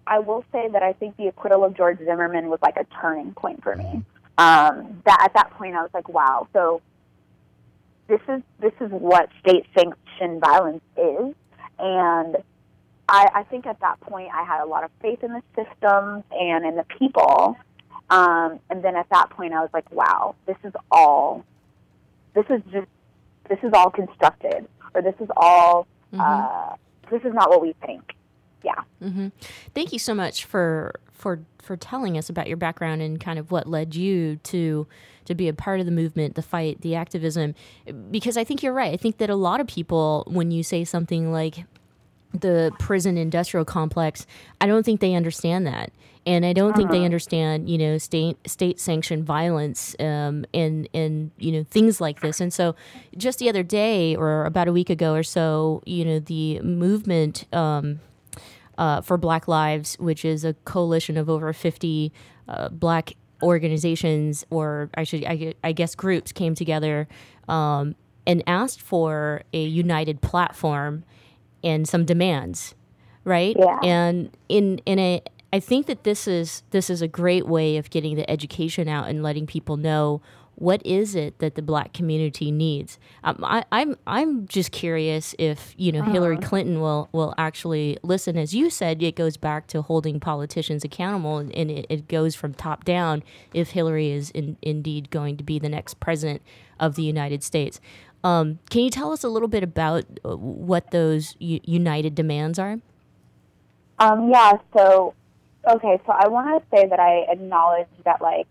I 0.08 0.20
will 0.20 0.44
say 0.52 0.68
that 0.70 0.82
I 0.82 0.94
think 0.94 1.18
the 1.18 1.28
acquittal 1.28 1.64
of 1.64 1.76
George 1.76 2.00
Zimmerman 2.00 2.50
was 2.50 2.60
like 2.62 2.78
a 2.78 2.86
turning 3.02 3.34
point 3.34 3.64
for 3.64 3.76
me. 3.76 4.04
Um, 4.38 5.02
that 5.06 5.20
at 5.22 5.34
that 5.36 5.52
point 5.52 5.76
I 5.76 5.82
was 5.82 5.92
like, 5.94 6.10
wow, 6.10 6.48
so 6.54 6.82
this 8.08 8.20
is 8.28 8.42
this 8.60 8.74
is 8.82 8.90
what 8.90 9.30
state 9.40 9.66
sanctioned 9.78 10.42
violence 10.42 10.84
is, 10.98 11.36
and 11.78 12.38
I, 13.08 13.30
I 13.34 13.44
think 13.44 13.68
at 13.68 13.80
that 13.82 14.00
point 14.02 14.30
I 14.34 14.44
had 14.44 14.62
a 14.62 14.66
lot 14.66 14.84
of 14.84 14.90
faith 15.02 15.24
in 15.24 15.34
the 15.34 15.44
system 15.56 16.24
and 16.32 16.66
in 16.66 16.76
the 16.76 16.86
people. 16.98 17.56
Um, 18.14 18.60
and 18.70 18.84
then 18.84 18.96
at 18.96 19.10
that 19.10 19.30
point, 19.32 19.54
I 19.54 19.62
was 19.62 19.70
like, 19.74 19.90
wow, 19.92 20.36
this 20.46 20.58
is 20.64 20.74
all, 20.92 21.44
this 22.36 22.46
is 22.50 22.62
just, 22.72 22.88
this 23.50 23.60
is 23.64 23.72
all 23.74 23.90
constructed, 23.90 24.68
or 24.94 25.02
this 25.02 25.16
is 25.20 25.30
all, 25.36 25.88
uh, 26.20 26.76
this 27.10 27.22
is 27.24 27.34
not 27.34 27.50
what 27.50 27.62
we 27.62 27.74
think. 27.86 28.14
Yeah. 28.64 28.82
hmm 29.02 29.28
Thank 29.74 29.92
you 29.92 30.00
so 30.00 30.14
much 30.14 30.46
for 30.46 30.94
for 31.12 31.40
for 31.62 31.76
telling 31.76 32.18
us 32.18 32.30
about 32.30 32.48
your 32.48 32.58
background 32.58 33.02
and 33.02 33.20
kind 33.20 33.38
of 33.40 33.52
what 33.52 33.68
led 33.68 33.96
you 33.96 34.38
to 34.38 34.88
to 35.26 35.36
be 35.36 35.48
a 35.48 35.54
part 35.54 35.80
of 35.80 35.86
the 35.86 35.92
movement, 35.92 36.36
the 36.36 36.42
fight, 36.42 36.82
the 36.82 36.96
activism. 36.96 37.56
Because 38.12 38.38
I 38.38 38.44
think 38.44 38.62
you're 38.64 38.74
right. 38.74 38.94
I 38.94 38.98
think 38.98 39.18
that 39.18 39.30
a 39.30 39.36
lot 39.36 39.60
of 39.60 39.68
people, 39.68 40.24
when 40.28 40.52
you 40.52 40.64
say 40.64 40.84
something 40.86 41.32
like 41.32 41.66
the 42.34 42.72
prison 42.80 43.18
industrial 43.18 43.66
complex, 43.66 44.26
I 44.60 44.68
don't 44.68 44.84
think 44.84 45.00
they 45.00 45.14
understand 45.14 45.66
that. 45.68 45.92
And 46.26 46.46
I 46.46 46.54
don't 46.54 46.74
think 46.76 46.90
they 46.90 46.98
Uh-huh. 46.98 47.06
understand, 47.06 47.70
you 47.70 47.78
know, 47.78 47.98
state 47.98 48.38
state 48.48 48.80
sanctioned 48.80 49.26
violence 49.26 49.94
um, 50.00 50.46
and 50.54 50.88
and 50.94 51.32
you 51.38 51.52
know 51.52 51.66
things 51.70 52.00
like 52.00 52.22
this. 52.22 52.40
And 52.40 52.54
so, 52.54 52.76
just 53.18 53.40
the 53.40 53.50
other 53.50 53.62
day, 53.64 54.16
or 54.16 54.46
about 54.46 54.68
a 54.70 54.72
week 54.72 54.90
ago 54.90 55.14
or 55.14 55.24
so, 55.24 55.82
you 55.86 56.06
know, 56.06 56.20
the 56.20 56.62
movement 56.62 57.46
um, 57.54 58.00
uh, 58.78 59.02
for 59.02 59.18
Black 59.18 59.50
Lives, 59.50 59.96
which 60.00 60.24
is 60.24 60.46
a 60.46 60.54
coalition 60.64 61.18
of 61.18 61.30
over 61.30 61.52
fifty 61.52 62.14
uh, 62.48 62.70
Black 62.70 63.14
organizations, 63.42 64.46
or 64.50 64.90
I 64.96 65.04
should 65.04 65.26
I, 65.26 65.54
I 65.62 65.74
guess 65.74 65.94
groups, 65.94 66.32
came 66.32 66.56
together 66.56 67.08
um, 67.50 67.96
and 68.26 68.42
asked 68.48 68.82
for 68.82 69.44
a 69.52 69.62
united 69.62 70.22
platform 70.22 71.04
and 71.64 71.88
some 71.88 72.06
demands, 72.06 72.76
right? 73.24 73.56
Yeah. 73.58 73.80
And 73.84 74.36
in 74.50 74.80
in 74.86 75.00
a 75.00 75.22
I 75.52 75.60
think 75.60 75.86
that 75.86 76.04
this 76.04 76.28
is 76.28 76.64
this 76.72 76.90
is 76.90 77.02
a 77.02 77.08
great 77.08 77.48
way 77.48 77.78
of 77.78 77.90
getting 77.90 78.16
the 78.16 78.30
education 78.30 78.88
out 78.88 79.08
and 79.08 79.22
letting 79.22 79.46
people 79.46 79.78
know 79.78 80.22
what 80.56 80.86
is 80.86 81.16
it 81.16 81.40
that 81.40 81.56
the 81.56 81.64
black 81.64 81.94
community 81.94 82.52
needs. 82.52 83.00
Um, 83.24 83.40
I, 83.44 83.66
I'm 83.72 83.98
I'm 84.06 84.48
just 84.48 84.72
curious 84.72 85.34
if 85.40 85.74
you 85.78 85.92
know 85.92 86.04
Hillary 86.04 86.38
Uh-huh. 86.38 86.48
Clinton 86.48 86.80
will 86.80 87.10
will 87.12 87.34
actually 87.38 87.98
listen. 88.04 88.38
As 88.38 88.54
you 88.54 88.70
said, 88.70 89.02
it 89.02 89.16
goes 89.16 89.36
back 89.36 89.66
to 89.68 89.82
holding 89.82 90.20
politicians 90.20 90.84
accountable, 90.84 91.38
and, 91.40 91.52
and 91.56 91.72
it, 91.72 91.86
it 91.90 92.08
goes 92.08 92.36
from 92.36 92.54
top 92.54 92.84
down. 92.86 93.24
If 93.54 93.72
Hillary 93.72 94.12
is 94.12 94.30
in, 94.32 94.58
indeed 94.62 95.10
going 95.10 95.38
to 95.38 95.44
be 95.44 95.58
the 95.60 95.70
next 95.70 96.00
president 96.00 96.44
of 96.80 96.96
the 96.96 97.04
United 97.04 97.44
States, 97.44 97.80
um, 98.24 98.60
can 98.70 98.82
you 98.82 98.90
tell 98.90 99.12
us 99.12 99.24
a 99.24 99.30
little 99.30 99.48
bit 99.48 99.64
about 99.64 100.06
uh, 100.24 100.36
what 100.36 100.92
those 100.92 101.36
u- 101.40 101.60
united 101.66 102.16
demands 102.16 102.58
are? 102.60 102.80
Um, 104.00 104.30
yeah, 104.30 104.54
so 104.76 105.14
okay, 105.70 106.00
so 106.06 106.12
I 106.14 106.28
want 106.28 106.48
to 106.62 106.76
say 106.78 106.88
that 106.88 107.00
I 107.00 107.26
acknowledge 107.32 107.88
that 108.06 108.22
like 108.22 108.48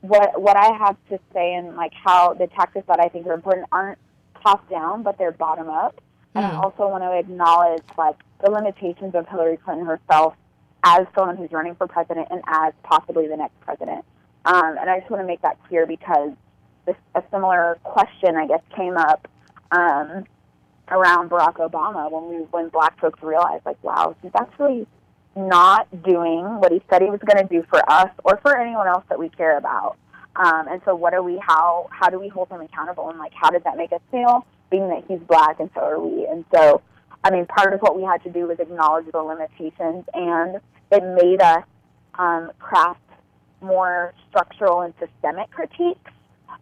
what 0.00 0.40
what 0.40 0.56
I 0.56 0.72
have 0.76 0.96
to 1.10 1.18
say 1.32 1.54
and 1.54 1.76
like 1.76 1.92
how 1.94 2.34
the 2.34 2.46
tactics 2.48 2.86
that 2.88 3.00
I 3.00 3.08
think 3.08 3.26
are 3.26 3.34
important 3.34 3.66
aren't 3.70 3.98
top 4.42 4.68
down, 4.70 5.02
but 5.02 5.18
they're 5.18 5.32
bottom 5.32 5.68
up. 5.68 6.00
And 6.34 6.46
I 6.46 6.50
Mm. 6.50 6.64
also 6.64 6.88
want 6.88 7.02
to 7.04 7.12
acknowledge 7.18 7.82
like 7.98 8.16
the 8.42 8.50
limitations 8.50 9.14
of 9.14 9.28
Hillary 9.28 9.56
Clinton 9.58 9.84
herself 9.86 10.34
as 10.84 11.06
someone 11.14 11.36
who's 11.36 11.52
running 11.52 11.74
for 11.74 11.86
president 11.86 12.28
and 12.30 12.40
as 12.46 12.72
possibly 12.82 13.28
the 13.28 13.36
next 13.36 13.60
president. 13.60 14.04
Um, 14.46 14.78
and 14.80 14.88
I 14.88 15.00
just 15.00 15.10
want 15.10 15.22
to 15.22 15.26
make 15.26 15.42
that 15.42 15.58
clear 15.68 15.86
because 15.86 16.30
this, 16.90 16.96
a 17.14 17.22
similar 17.30 17.78
question, 17.82 18.36
I 18.36 18.46
guess, 18.46 18.62
came 18.76 18.96
up 18.96 19.28
um, 19.70 20.24
around 20.88 21.30
Barack 21.30 21.54
Obama 21.54 22.10
when 22.10 22.28
we 22.28 22.44
when 22.50 22.68
Black 22.68 22.98
folks 23.00 23.22
realized, 23.22 23.64
like, 23.64 23.82
wow, 23.82 24.16
he's 24.22 24.32
actually 24.34 24.86
not 25.36 25.86
doing 26.02 26.44
what 26.58 26.72
he 26.72 26.82
said 26.90 27.02
he 27.02 27.10
was 27.10 27.20
going 27.20 27.46
to 27.46 27.48
do 27.48 27.64
for 27.70 27.88
us 27.90 28.10
or 28.24 28.38
for 28.42 28.56
anyone 28.58 28.88
else 28.88 29.04
that 29.08 29.18
we 29.18 29.28
care 29.28 29.56
about. 29.56 29.96
Um, 30.36 30.66
and 30.68 30.80
so, 30.84 30.94
what 30.94 31.14
are 31.14 31.22
we? 31.22 31.38
How 31.38 31.88
how 31.90 32.08
do 32.08 32.18
we 32.18 32.28
hold 32.28 32.48
him 32.48 32.60
accountable? 32.60 33.08
And 33.10 33.18
like, 33.18 33.32
how 33.34 33.50
does 33.50 33.62
that 33.64 33.76
make 33.76 33.92
us 33.92 34.00
feel? 34.10 34.46
Being 34.70 34.88
that 34.88 35.04
he's 35.08 35.20
black, 35.20 35.60
and 35.60 35.70
so 35.74 35.80
are 35.80 36.00
we. 36.00 36.26
And 36.26 36.44
so, 36.54 36.82
I 37.24 37.30
mean, 37.30 37.46
part 37.46 37.74
of 37.74 37.80
what 37.80 37.96
we 37.96 38.02
had 38.02 38.22
to 38.24 38.30
do 38.30 38.46
was 38.46 38.58
acknowledge 38.60 39.06
the 39.10 39.18
limitations, 39.18 40.04
and 40.14 40.60
it 40.92 41.02
made 41.22 41.40
us 41.42 41.64
um, 42.18 42.52
craft 42.58 43.00
more 43.60 44.14
structural 44.28 44.82
and 44.82 44.94
systemic 44.98 45.50
critiques, 45.50 46.12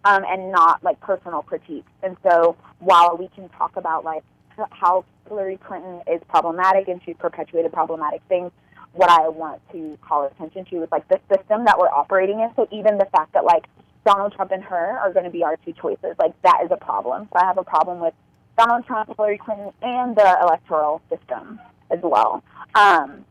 um, 0.04 0.24
and 0.26 0.52
not 0.52 0.82
like 0.82 1.00
personal 1.00 1.42
critiques. 1.42 1.90
And 2.02 2.16
so, 2.22 2.56
while 2.78 3.16
we 3.16 3.28
can 3.28 3.48
talk 3.50 3.76
about 3.76 4.04
like 4.04 4.24
how 4.70 5.04
Hillary 5.28 5.58
Clinton 5.58 6.02
is 6.10 6.20
problematic 6.28 6.88
and 6.88 7.00
she's 7.04 7.16
perpetuated 7.18 7.72
problematic 7.72 8.22
things, 8.28 8.50
what 8.92 9.10
I 9.10 9.28
want 9.28 9.60
to 9.72 9.98
call 10.02 10.26
attention 10.26 10.64
to 10.66 10.82
is 10.82 10.88
like 10.90 11.06
the 11.08 11.20
system 11.28 11.64
that 11.66 11.78
we're 11.78 11.88
operating 11.88 12.40
in. 12.40 12.50
So 12.56 12.66
even 12.72 12.98
the 12.98 13.06
fact 13.06 13.34
that 13.34 13.44
like 13.44 13.66
Donald 14.04 14.32
Trump 14.32 14.50
and 14.52 14.62
her 14.64 14.98
are 14.98 15.12
going 15.12 15.24
to 15.24 15.30
be 15.30 15.44
our 15.44 15.56
two 15.64 15.72
choices, 15.72 16.16
like 16.18 16.40
that 16.42 16.60
is 16.64 16.70
a 16.70 16.76
problem. 16.76 17.28
So 17.32 17.38
I 17.38 17.44
have 17.44 17.58
a 17.58 17.64
problem 17.64 18.00
with 18.00 18.14
Donald 18.56 18.86
Trump, 18.86 19.14
Hillary 19.16 19.38
Clinton, 19.38 19.72
and 19.82 20.16
the 20.16 20.38
electoral 20.42 21.00
system 21.08 21.60
as 21.90 22.00
well. 22.02 22.42
Um, 22.74 23.24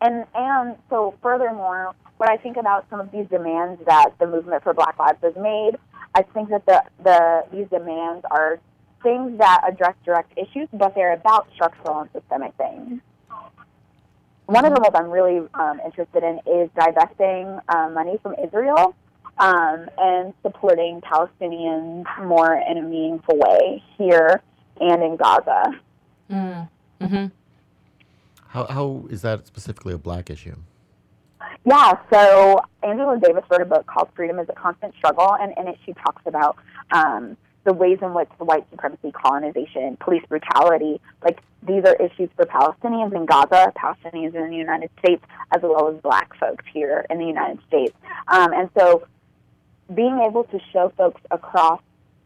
and 0.00 0.24
and 0.34 0.76
so 0.88 1.14
furthermore, 1.22 1.94
when 2.16 2.30
I 2.30 2.36
think 2.36 2.56
about 2.56 2.86
some 2.90 3.00
of 3.00 3.10
these 3.12 3.26
demands 3.28 3.80
that 3.86 4.10
the 4.18 4.26
movement 4.26 4.62
for 4.62 4.72
Black 4.72 4.98
Lives 4.98 5.18
has 5.22 5.34
made, 5.36 5.72
I 6.14 6.22
think 6.22 6.50
that 6.50 6.66
the, 6.66 6.82
the 7.02 7.44
these 7.52 7.68
demands 7.68 8.24
are 8.30 8.60
things 9.02 9.38
that 9.38 9.62
address 9.66 9.94
direct 10.04 10.36
issues, 10.36 10.68
but 10.72 10.94
they're 10.94 11.14
about 11.14 11.48
structural 11.54 12.00
and 12.00 12.10
systemic 12.12 12.54
things. 12.56 13.00
One 14.46 14.64
of 14.64 14.74
the 14.74 14.80
ones 14.80 14.94
I'm 14.94 15.10
really 15.10 15.48
um, 15.54 15.80
interested 15.84 16.22
in 16.22 16.40
is 16.46 16.68
divesting 16.78 17.58
um, 17.68 17.94
money 17.94 18.18
from 18.22 18.34
Israel 18.44 18.94
um, 19.38 19.88
and 19.98 20.34
supporting 20.42 21.00
Palestinians 21.00 22.04
more 22.26 22.54
in 22.54 22.78
a 22.78 22.82
meaningful 22.82 23.38
way 23.38 23.82
here 23.96 24.42
and 24.80 25.02
in 25.02 25.16
Gaza. 25.16 25.80
Mm. 26.30 26.68
hmm 27.00 27.26
How, 28.48 28.66
how 28.66 29.06
is 29.10 29.22
that 29.22 29.46
specifically 29.46 29.94
a 29.94 29.98
black 29.98 30.28
issue? 30.28 30.56
Yeah, 31.64 31.96
so 32.12 32.60
Angela 32.82 33.18
Davis 33.20 33.44
wrote 33.50 33.62
a 33.62 33.64
book 33.64 33.86
called 33.86 34.08
Freedom 34.16 34.38
is 34.40 34.48
a 34.48 34.52
Constant 34.52 34.94
Struggle, 34.96 35.36
and 35.40 35.54
in 35.56 35.68
it 35.68 35.78
she 35.86 35.92
talks 35.92 36.22
about 36.26 36.56
um, 36.90 37.36
the 37.64 37.72
ways 37.72 37.98
in 38.02 38.14
which 38.14 38.28
the 38.38 38.44
white 38.44 38.66
supremacy, 38.70 39.12
colonization, 39.12 39.96
police 40.00 40.24
brutality, 40.28 41.00
like 41.22 41.38
these 41.62 41.84
are 41.84 41.94
issues 41.96 42.28
for 42.34 42.44
Palestinians 42.46 43.14
in 43.14 43.26
Gaza, 43.26 43.72
Palestinians 43.76 44.34
in 44.34 44.50
the 44.50 44.56
United 44.56 44.90
States, 44.98 45.24
as 45.54 45.62
well 45.62 45.88
as 45.88 46.00
black 46.02 46.34
folks 46.38 46.64
here 46.72 47.06
in 47.08 47.18
the 47.18 47.26
United 47.26 47.60
States. 47.68 47.94
Um, 48.26 48.52
and 48.52 48.68
so 48.76 49.06
being 49.94 50.18
able 50.28 50.44
to 50.44 50.58
show 50.72 50.92
folks 50.96 51.20
across 51.30 51.80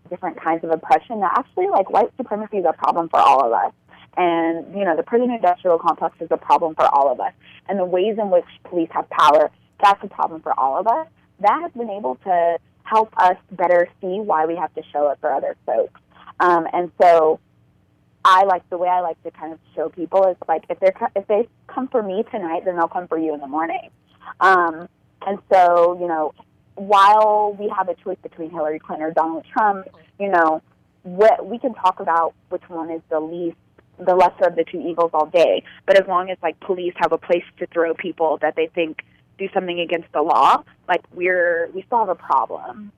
different 0.08 0.40
kinds 0.40 0.64
of 0.64 0.70
oppression 0.70 1.20
that 1.20 1.34
actually 1.36 1.68
like 1.68 1.90
white 1.90 2.10
supremacy 2.16 2.58
is 2.58 2.64
a 2.66 2.72
problem 2.72 3.08
for 3.08 3.18
all 3.18 3.44
of 3.44 3.52
us. 3.52 3.72
And, 4.16 4.76
you 4.76 4.84
know, 4.84 4.96
the 4.96 5.02
prison 5.02 5.30
industrial 5.30 5.78
complex 5.78 6.16
is 6.20 6.28
a 6.30 6.36
problem 6.36 6.74
for 6.74 6.86
all 6.86 7.10
of 7.10 7.20
us. 7.20 7.32
And 7.68 7.78
the 7.78 7.84
ways 7.84 8.16
in 8.18 8.30
which 8.30 8.46
police 8.64 8.88
have 8.92 9.08
power, 9.10 9.50
that's 9.82 10.02
a 10.02 10.08
problem 10.08 10.40
for 10.40 10.58
all 10.58 10.78
of 10.78 10.86
us. 10.86 11.06
That 11.40 11.60
has 11.62 11.72
been 11.72 11.90
able 11.90 12.16
to 12.24 12.58
help 12.84 13.12
us 13.18 13.36
better 13.52 13.88
see 14.00 14.20
why 14.20 14.46
we 14.46 14.56
have 14.56 14.72
to 14.74 14.82
show 14.92 15.06
up 15.06 15.20
for 15.20 15.32
other 15.32 15.56
folks. 15.66 16.00
Um, 16.40 16.66
and 16.72 16.90
so 17.00 17.40
I 18.24 18.44
like 18.44 18.68
the 18.70 18.78
way 18.78 18.88
I 18.88 19.00
like 19.00 19.22
to 19.24 19.30
kind 19.30 19.52
of 19.52 19.58
show 19.74 19.88
people 19.88 20.26
is 20.26 20.36
like 20.48 20.64
if 20.68 20.80
they 20.80 20.92
if 21.14 21.26
they 21.26 21.48
come 21.68 21.88
for 21.88 22.02
me 22.02 22.24
tonight, 22.30 22.64
then 22.64 22.76
they'll 22.76 22.88
come 22.88 23.06
for 23.08 23.18
you 23.18 23.34
in 23.34 23.40
the 23.40 23.46
morning. 23.46 23.90
Um, 24.40 24.88
and 25.26 25.38
so 25.52 25.98
you 26.00 26.08
know, 26.08 26.34
while 26.74 27.56
we 27.58 27.68
have 27.76 27.88
a 27.88 27.94
choice 27.94 28.18
between 28.22 28.50
Hillary 28.50 28.78
Clinton 28.78 29.06
or 29.06 29.12
Donald 29.12 29.44
Trump, 29.52 29.86
you 30.18 30.28
know, 30.28 30.62
what 31.02 31.46
we 31.46 31.58
can 31.58 31.74
talk 31.74 32.00
about 32.00 32.34
which 32.48 32.68
one 32.68 32.90
is 32.90 33.00
the 33.10 33.20
least 33.20 33.56
the 33.98 34.14
lesser 34.14 34.46
of 34.46 34.56
the 34.56 34.64
two 34.64 34.80
evils 34.80 35.10
all 35.14 35.26
day. 35.26 35.62
But 35.86 36.00
as 36.00 36.06
long 36.06 36.30
as 36.30 36.38
like 36.42 36.58
police 36.60 36.94
have 36.96 37.12
a 37.12 37.18
place 37.18 37.44
to 37.58 37.66
throw 37.66 37.94
people 37.94 38.38
that 38.42 38.56
they 38.56 38.68
think 38.68 39.02
do 39.38 39.48
something 39.52 39.80
against 39.80 40.10
the 40.12 40.22
law, 40.22 40.62
like 40.88 41.02
we're 41.14 41.68
we 41.74 41.82
still 41.82 41.98
have 41.98 42.08
a 42.08 42.14
problem. 42.14 42.92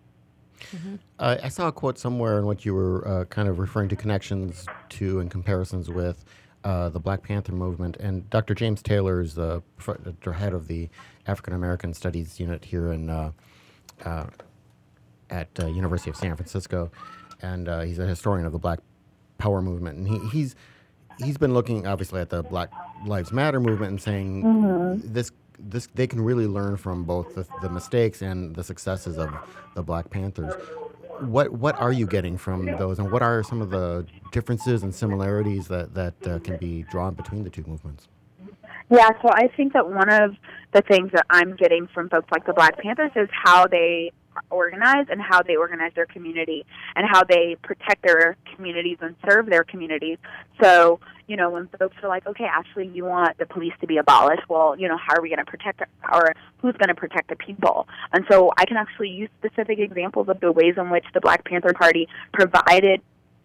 Mm-hmm. 0.72 0.96
Uh, 1.18 1.36
I 1.42 1.48
saw 1.48 1.68
a 1.68 1.72
quote 1.72 1.98
somewhere 1.98 2.38
in 2.38 2.46
which 2.46 2.64
you 2.64 2.74
were 2.74 3.06
uh, 3.06 3.24
kind 3.26 3.48
of 3.48 3.58
referring 3.58 3.88
to 3.90 3.96
connections 3.96 4.66
to 4.90 5.20
and 5.20 5.30
comparisons 5.30 5.88
with 5.88 6.24
uh, 6.64 6.88
the 6.88 6.98
Black 6.98 7.22
Panther 7.22 7.52
movement. 7.52 7.96
And 7.98 8.28
Dr. 8.30 8.54
James 8.54 8.82
Taylor 8.82 9.20
is 9.20 9.34
the 9.34 9.62
head 10.34 10.52
of 10.52 10.66
the 10.66 10.88
African 11.26 11.54
American 11.54 11.94
Studies 11.94 12.40
unit 12.40 12.64
here 12.64 12.92
in 12.92 13.08
uh, 13.08 13.32
uh, 14.04 14.26
at 15.30 15.48
uh, 15.60 15.66
University 15.66 16.10
of 16.10 16.16
San 16.16 16.34
Francisco, 16.34 16.90
and 17.42 17.68
he's 17.86 17.98
a 17.98 18.06
historian 18.06 18.46
of 18.46 18.52
the 18.52 18.58
Black 18.58 18.80
Power 19.36 19.62
movement. 19.62 19.98
And 19.98 20.08
he, 20.08 20.18
he's 20.30 20.56
he's 21.22 21.38
been 21.38 21.54
looking 21.54 21.86
obviously 21.86 22.20
at 22.20 22.30
the 22.30 22.42
Black 22.42 22.70
Lives 23.06 23.32
Matter 23.32 23.60
movement 23.60 23.90
and 23.90 24.00
saying 24.00 24.42
mm-hmm. 24.42 25.12
this 25.12 25.30
this 25.58 25.88
they 25.94 26.06
can 26.06 26.20
really 26.20 26.46
learn 26.46 26.76
from 26.76 27.04
both 27.04 27.34
the, 27.34 27.46
the, 27.62 27.68
mistakes 27.68 28.22
and 28.22 28.54
the 28.54 28.62
successes 28.62 29.18
of 29.18 29.34
the 29.74 29.82
Black 29.82 30.08
Panthers. 30.10 30.54
What 31.20 31.52
what 31.52 31.74
are 31.80 31.92
you 31.92 32.06
getting 32.06 32.38
from 32.38 32.66
those, 32.66 33.00
and 33.00 33.10
what 33.10 33.22
are 33.22 33.42
some 33.42 33.60
of 33.60 33.70
the 33.70 34.06
differences 34.30 34.84
and 34.84 34.94
similarities 34.94 35.66
that 35.68 35.94
that 35.94 36.26
uh, 36.26 36.38
can 36.38 36.58
be 36.58 36.84
drawn 36.90 37.14
between 37.14 37.42
the 37.42 37.50
two 37.50 37.64
movements? 37.66 38.06
Yeah, 38.90 39.10
so 39.20 39.28
I 39.30 39.48
think 39.56 39.74
that 39.74 39.90
one 39.90 40.08
of 40.08 40.36
the 40.72 40.80
things 40.82 41.10
that 41.12 41.26
I'm 41.28 41.56
getting 41.56 41.88
from 41.92 42.08
folks 42.08 42.28
like 42.30 42.46
the 42.46 42.54
Black 42.54 42.78
Panthers 42.78 43.10
is 43.16 43.28
how 43.32 43.66
they 43.66 44.12
organize 44.50 45.06
and 45.10 45.20
how 45.20 45.42
they 45.42 45.56
organize 45.56 45.92
their 45.94 46.06
community 46.06 46.64
and 46.96 47.06
how 47.10 47.24
they 47.24 47.56
protect 47.62 48.02
their 48.02 48.36
communities 48.54 48.98
and 49.00 49.14
serve 49.28 49.46
their 49.46 49.64
communities. 49.64 50.18
So, 50.62 51.00
you 51.26 51.36
know, 51.36 51.50
when 51.50 51.68
folks 51.78 51.96
are 52.02 52.08
like, 52.08 52.26
okay, 52.26 52.46
actually, 52.50 52.88
you 52.88 53.04
want 53.04 53.36
the 53.38 53.46
police 53.46 53.74
to 53.80 53.86
be 53.86 53.98
abolished, 53.98 54.48
well, 54.48 54.78
you 54.78 54.88
know, 54.88 54.96
how 54.96 55.16
are 55.16 55.22
we 55.22 55.28
going 55.28 55.44
to 55.44 55.50
protect 55.50 55.82
or 56.12 56.32
who's 56.58 56.74
going 56.76 56.88
to 56.88 56.94
protect 56.94 57.28
the 57.28 57.36
people? 57.36 57.86
And 58.12 58.24
so 58.30 58.52
I 58.56 58.64
can 58.64 58.76
actually 58.76 59.10
use 59.10 59.30
specific 59.38 59.78
examples 59.78 60.28
of 60.28 60.40
the 60.40 60.50
ways 60.52 60.74
in 60.76 60.90
which 60.90 61.04
the 61.14 61.20
Black 61.20 61.44
Panther 61.44 61.72
Party 61.74 62.08
provided 62.32 63.00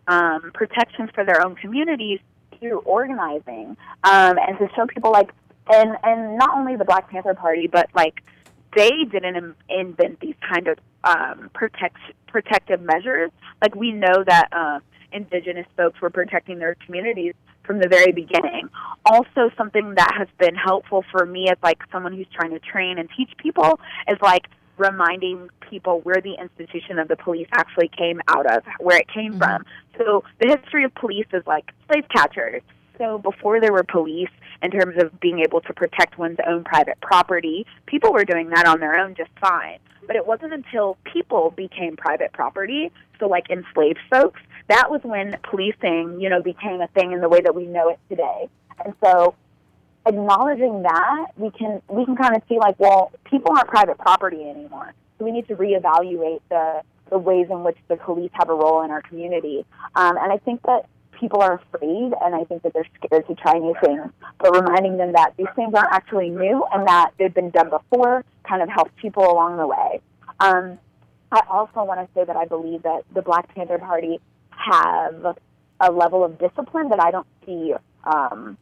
um, 0.08 0.52
protections 0.54 1.10
for 1.14 1.26
their 1.26 1.46
own 1.46 1.56
communities 1.56 2.20
through 2.60 2.80
organizing 2.80 3.78
um, 4.04 4.38
and 4.38 4.58
to 4.60 4.70
show 4.76 4.86
people 4.88 5.12
like 5.12 5.32
and 5.72 5.98
and 6.04 6.38
not 6.38 6.58
only 6.58 6.76
the 6.76 6.86
Black 6.86 7.10
Panther 7.10 7.34
Party, 7.34 7.68
but 7.68 7.90
like 7.96 8.22
they 8.76 8.92
didn't 9.12 9.56
invent 9.70 10.20
these 10.20 10.36
kind 10.48 10.68
of 10.68 10.78
um, 11.04 11.50
protect, 11.54 11.98
protective 12.28 12.82
measures. 12.82 13.32
Like 13.62 13.76
we 13.76 13.92
know 13.92 14.24
that 14.26 14.50
uh, 14.52 14.80
indigenous 15.12 15.68
folks 15.78 16.02
were 16.02 16.10
protecting 16.10 16.60
their 16.60 16.76
communities 16.86 17.34
from 17.64 17.80
the 17.80 17.88
very 17.88 18.12
beginning. 18.12 18.70
Also, 19.06 19.50
something 19.58 19.96
that 19.96 20.14
has 20.18 20.28
been 20.38 20.56
helpful 20.56 21.04
for 21.12 21.26
me 21.26 21.50
as 21.50 21.58
like 21.64 21.80
someone 21.92 22.14
who's 22.14 22.28
trying 22.34 22.52
to 22.52 22.60
train 22.60 22.98
and 22.98 23.10
teach 23.16 23.32
people 23.38 23.80
is 24.08 24.18
like 24.22 24.48
reminding 24.78 25.50
people 25.70 26.02
where 26.02 26.22
the 26.22 26.34
institution 26.34 27.00
of 27.00 27.08
the 27.08 27.16
police 27.16 27.48
actually 27.54 27.90
came 27.90 28.22
out 28.28 28.46
of, 28.46 28.64
where 28.80 28.98
it 28.98 29.08
came 29.08 29.34
mm-hmm. 29.34 29.40
from. 29.40 29.66
So 29.98 30.24
the 30.40 30.58
history 30.58 30.84
of 30.84 30.94
police 30.96 31.28
is 31.32 31.44
like 31.46 31.72
slave 31.88 32.06
catchers. 32.14 32.62
So 32.98 33.18
before 33.18 33.60
there 33.60 33.74
were 33.74 33.84
police, 33.84 34.30
in 34.64 34.72
terms 34.72 34.96
of 34.98 35.20
being 35.20 35.40
able 35.40 35.62
to 35.62 35.74
protect 35.74 36.18
one's 36.18 36.38
own 36.48 36.64
private 36.64 37.00
property. 37.02 37.68
People 37.86 38.14
were 38.14 38.24
doing 38.24 38.50
that 38.50 38.66
on 38.66 38.80
their 38.80 38.98
own 38.98 39.14
just 39.14 39.30
fine. 39.40 39.78
But 40.08 40.16
it 40.16 40.26
wasn't 40.26 40.54
until 40.54 40.98
people 41.04 41.54
became 41.56 41.96
private 41.96 42.32
property, 42.34 42.92
so 43.20 43.28
like 43.28 43.50
enslaved 43.50 44.00
folks, 44.10 44.42
that 44.70 44.90
was 44.90 45.02
when 45.04 45.38
policing, 45.44 46.20
you 46.20 46.30
know, 46.30 46.42
became 46.42 46.82
a 46.82 46.88
thing 46.88 47.12
in 47.12 47.22
the 47.22 47.30
way 47.30 47.42
that 47.42 47.54
we 47.54 47.66
know 47.66 47.90
it 47.90 48.00
today. 48.10 48.50
And 48.84 48.94
so 49.04 49.36
acknowledging 50.06 50.84
that, 50.84 51.28
we 51.38 51.52
can 51.52 51.82
we 51.90 52.06
can 52.06 52.16
kind 52.16 52.36
of 52.36 52.42
see 52.48 52.58
like, 52.58 52.80
well, 52.80 53.12
people 53.26 53.52
aren't 53.56 53.68
private 53.68 53.98
property 53.98 54.50
anymore. 54.50 54.94
So 55.18 55.26
we 55.26 55.32
need 55.32 55.48
to 55.50 55.56
reevaluate 55.56 56.42
the 56.50 56.82
the 57.10 57.18
ways 57.18 57.48
in 57.50 57.64
which 57.64 57.78
the 57.90 57.98
police 57.98 58.32
have 58.34 58.50
a 58.50 58.56
role 58.56 58.82
in 58.84 58.92
our 58.92 59.02
community. 59.02 59.66
Um, 59.96 60.18
and 60.18 60.32
I 60.32 60.38
think 60.38 60.62
that 60.64 60.88
people 61.24 61.42
are 61.42 61.54
afraid 61.54 62.12
and 62.22 62.36
I 62.36 62.44
think 62.44 62.64
that 62.64 62.74
they're 62.74 62.88
scared 63.02 63.26
to 63.28 63.36
try 63.36 63.54
new 63.54 63.74
things. 63.82 64.12
But 64.40 64.54
reminding 64.54 64.98
them 64.98 65.14
that 65.14 65.34
these 65.38 65.48
things 65.56 65.74
aren't 65.74 65.94
actually 65.94 66.30
new 66.30 66.66
and 66.74 66.86
that 66.86 67.12
they've 67.18 67.34
been 67.34 67.50
done 67.50 67.70
before 67.70 68.26
kind 68.48 68.62
of 68.62 68.68
helps 68.68 68.92
people 69.02 69.24
along 69.24 69.56
the 69.56 69.66
way. 69.66 70.02
Um, 70.42 70.78
I 71.32 71.42
also 71.50 71.86
want 71.86 72.02
to 72.02 72.08
say 72.14 72.26
that 72.26 72.36
I 72.36 72.44
believe 72.44 72.84
that 72.84 73.04
the 73.14 73.22
Black 73.22 73.56
Panther 73.56 73.80
Party 73.80 74.20
have 74.50 75.38
a 75.80 75.92
level 75.92 76.26
of 76.26 76.38
discipline 76.38 76.90
that 76.90 77.00
I 77.00 77.10
don't 77.12 77.28
see 77.46 77.74
um, 78.04 78.58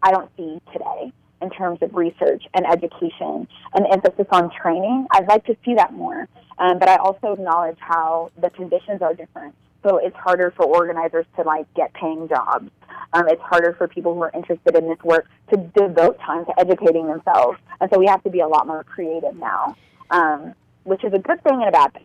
I 0.00 0.12
don't 0.12 0.30
see 0.36 0.60
today 0.72 1.12
in 1.42 1.50
terms 1.50 1.80
of 1.82 1.92
research 1.92 2.44
and 2.54 2.64
education 2.66 3.48
and 3.74 3.86
emphasis 3.90 4.26
on 4.30 4.48
training. 4.62 5.08
I'd 5.10 5.26
like 5.26 5.44
to 5.46 5.56
see 5.64 5.74
that 5.74 5.92
more. 5.92 6.28
Um, 6.58 6.78
but 6.78 6.88
I 6.88 6.96
also 6.96 7.32
acknowledge 7.32 7.78
how 7.80 8.30
the 8.40 8.48
conditions 8.50 9.02
are 9.02 9.12
different 9.12 9.54
so 9.86 9.98
it's 9.98 10.16
harder 10.16 10.52
for 10.56 10.64
organizers 10.64 11.26
to 11.36 11.42
like 11.42 11.72
get 11.74 11.92
paying 11.94 12.28
jobs. 12.28 12.70
Um, 13.12 13.28
it's 13.28 13.42
harder 13.42 13.74
for 13.78 13.86
people 13.86 14.14
who 14.14 14.22
are 14.22 14.32
interested 14.34 14.76
in 14.76 14.88
this 14.88 14.98
work 15.04 15.26
to 15.52 15.56
devote 15.56 16.18
time 16.18 16.44
to 16.46 16.58
educating 16.58 17.06
themselves, 17.06 17.58
and 17.80 17.88
so 17.92 17.98
we 17.98 18.06
have 18.06 18.22
to 18.24 18.30
be 18.30 18.40
a 18.40 18.48
lot 18.48 18.66
more 18.66 18.84
creative 18.84 19.36
now, 19.36 19.76
um, 20.10 20.54
which 20.84 21.04
is 21.04 21.12
a 21.12 21.18
good 21.18 21.42
thing 21.42 21.54
and 21.54 21.68
a 21.68 21.70
bad 21.70 21.92
thing. 21.92 22.02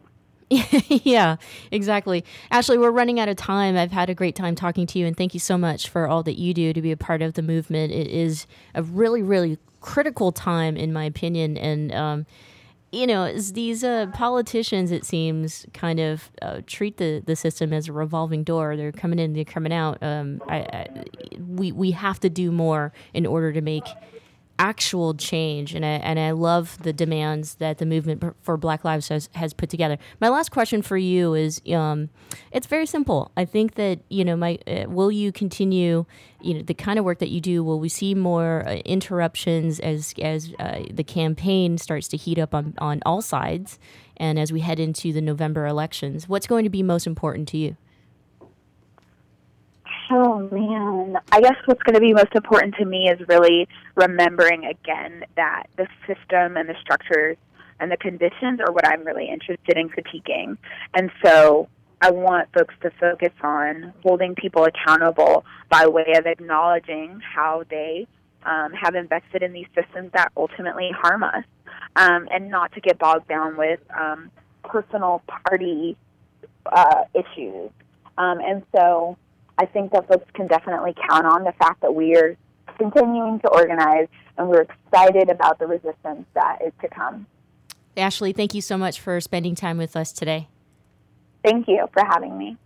yeah, 1.05 1.37
exactly. 1.71 2.25
Ashley, 2.51 2.77
we're 2.77 2.91
running 2.91 3.19
out 3.19 3.29
of 3.29 3.37
time. 3.37 3.77
I've 3.77 3.93
had 3.93 4.09
a 4.09 4.13
great 4.13 4.35
time 4.35 4.53
talking 4.53 4.85
to 4.87 4.99
you, 4.99 5.07
and 5.07 5.15
thank 5.15 5.33
you 5.33 5.39
so 5.39 5.57
much 5.57 5.89
for 5.89 6.07
all 6.07 6.23
that 6.23 6.37
you 6.37 6.53
do 6.53 6.73
to 6.73 6.81
be 6.81 6.91
a 6.91 6.97
part 6.97 7.21
of 7.21 7.33
the 7.33 7.41
movement. 7.41 7.93
It 7.93 8.07
is 8.07 8.47
a 8.75 8.83
really, 8.83 9.23
really 9.23 9.57
critical 9.79 10.31
time, 10.31 10.77
in 10.77 10.93
my 10.93 11.05
opinion, 11.05 11.57
and 11.57 11.93
um, 11.93 12.25
you 12.91 13.07
know, 13.07 13.31
these 13.33 13.83
uh, 13.83 14.07
politicians, 14.13 14.91
it 14.91 15.05
seems, 15.05 15.65
kind 15.73 15.99
of 15.99 16.29
uh, 16.41 16.61
treat 16.67 16.97
the, 16.97 17.23
the 17.25 17.35
system 17.37 17.71
as 17.71 17.87
a 17.87 17.93
revolving 17.93 18.43
door. 18.43 18.75
They're 18.75 18.91
coming 18.91 19.17
in, 19.17 19.33
they're 19.33 19.45
coming 19.45 19.71
out. 19.71 19.97
Um, 20.01 20.41
I, 20.47 20.57
I, 20.57 20.87
we 21.39 21.71
we 21.71 21.91
have 21.91 22.19
to 22.19 22.29
do 22.29 22.51
more 22.51 22.91
in 23.13 23.25
order 23.25 23.53
to 23.53 23.61
make 23.61 23.85
actual 24.61 25.15
change, 25.15 25.73
and 25.73 25.83
I, 25.83 25.93
and 25.93 26.19
I 26.19 26.31
love 26.31 26.77
the 26.83 26.93
demands 26.93 27.55
that 27.55 27.79
the 27.79 27.85
movement 27.85 28.23
for 28.43 28.57
Black 28.57 28.85
Lives 28.85 29.07
has, 29.07 29.27
has 29.33 29.53
put 29.53 29.71
together. 29.71 29.97
My 30.19 30.29
last 30.29 30.51
question 30.51 30.83
for 30.83 30.97
you 30.97 31.33
is, 31.33 31.59
um, 31.73 32.09
it's 32.51 32.67
very 32.67 32.85
simple. 32.85 33.31
I 33.35 33.43
think 33.43 33.73
that 33.75 34.01
you 34.09 34.23
know, 34.23 34.35
my 34.35 34.59
uh, 34.67 34.85
will 34.87 35.11
you 35.11 35.31
continue, 35.31 36.05
you 36.41 36.53
know, 36.53 36.61
the 36.61 36.75
kind 36.75 36.99
of 36.99 37.05
work 37.05 37.17
that 37.19 37.29
you 37.29 37.41
do? 37.41 37.63
Will 37.63 37.79
we 37.79 37.89
see 37.89 38.13
more 38.13 38.63
uh, 38.67 38.75
interruptions 38.85 39.79
as 39.79 40.13
as 40.21 40.53
uh, 40.59 40.83
the 40.93 41.03
campaign 41.03 41.79
starts 41.79 42.07
to 42.09 42.17
heat 42.17 42.37
up 42.37 42.53
on 42.53 42.75
on 42.77 43.01
all 43.03 43.23
sides, 43.23 43.79
and 44.17 44.37
as 44.37 44.53
we 44.53 44.59
head 44.59 44.79
into 44.79 45.11
the 45.11 45.21
November 45.21 45.65
elections? 45.65 46.29
What's 46.29 46.45
going 46.45 46.65
to 46.65 46.69
be 46.69 46.83
most 46.83 47.07
important 47.07 47.47
to 47.49 47.57
you? 47.57 47.77
Man, 50.49 51.17
I 51.31 51.41
guess 51.41 51.55
what's 51.65 51.83
going 51.83 51.95
to 51.95 51.99
be 52.01 52.13
most 52.13 52.33
important 52.33 52.75
to 52.75 52.85
me 52.85 53.09
is 53.09 53.19
really 53.27 53.67
remembering 53.95 54.65
again 54.65 55.23
that 55.35 55.67
the 55.77 55.87
system 56.07 56.57
and 56.57 56.67
the 56.67 56.75
structures 56.81 57.37
and 57.79 57.91
the 57.91 57.97
conditions 57.97 58.59
are 58.59 58.71
what 58.71 58.87
I'm 58.87 59.03
really 59.03 59.29
interested 59.29 59.77
in 59.77 59.89
critiquing. 59.89 60.57
And 60.93 61.11
so 61.23 61.67
I 62.01 62.11
want 62.11 62.49
folks 62.57 62.73
to 62.81 62.91
focus 62.99 63.33
on 63.43 63.93
holding 64.03 64.33
people 64.35 64.65
accountable 64.65 65.45
by 65.69 65.87
way 65.87 66.13
of 66.17 66.25
acknowledging 66.25 67.19
how 67.19 67.63
they 67.69 68.07
um, 68.43 68.71
have 68.73 68.95
invested 68.95 69.43
in 69.43 69.53
these 69.53 69.67
systems 69.75 70.11
that 70.13 70.31
ultimately 70.35 70.89
harm 70.97 71.23
us, 71.23 71.43
um, 71.95 72.27
and 72.31 72.49
not 72.49 72.71
to 72.73 72.81
get 72.81 72.97
bogged 72.97 73.27
down 73.27 73.55
with 73.57 73.79
um, 73.95 74.31
personal 74.63 75.21
party 75.27 75.95
uh, 76.65 77.03
issues. 77.13 77.69
Um, 78.17 78.39
and 78.39 78.63
so 78.75 79.17
I 79.57 79.65
think 79.65 79.91
that 79.91 80.07
folks 80.07 80.29
can 80.33 80.47
definitely 80.47 80.95
count 81.09 81.25
on 81.25 81.43
the 81.43 81.51
fact 81.53 81.81
that 81.81 81.93
we 81.93 82.15
are 82.15 82.35
continuing 82.77 83.39
to 83.41 83.49
organize 83.49 84.07
and 84.37 84.47
we're 84.49 84.61
excited 84.61 85.29
about 85.29 85.59
the 85.59 85.67
resistance 85.67 86.25
that 86.33 86.59
is 86.65 86.73
to 86.81 86.87
come. 86.87 87.27
Ashley, 87.97 88.31
thank 88.31 88.53
you 88.53 88.61
so 88.61 88.77
much 88.77 88.99
for 88.99 89.19
spending 89.19 89.55
time 89.55 89.77
with 89.77 89.95
us 89.95 90.11
today. 90.11 90.47
Thank 91.43 91.67
you 91.67 91.87
for 91.93 92.03
having 92.05 92.37
me. 92.37 92.57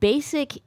basic 0.00 0.58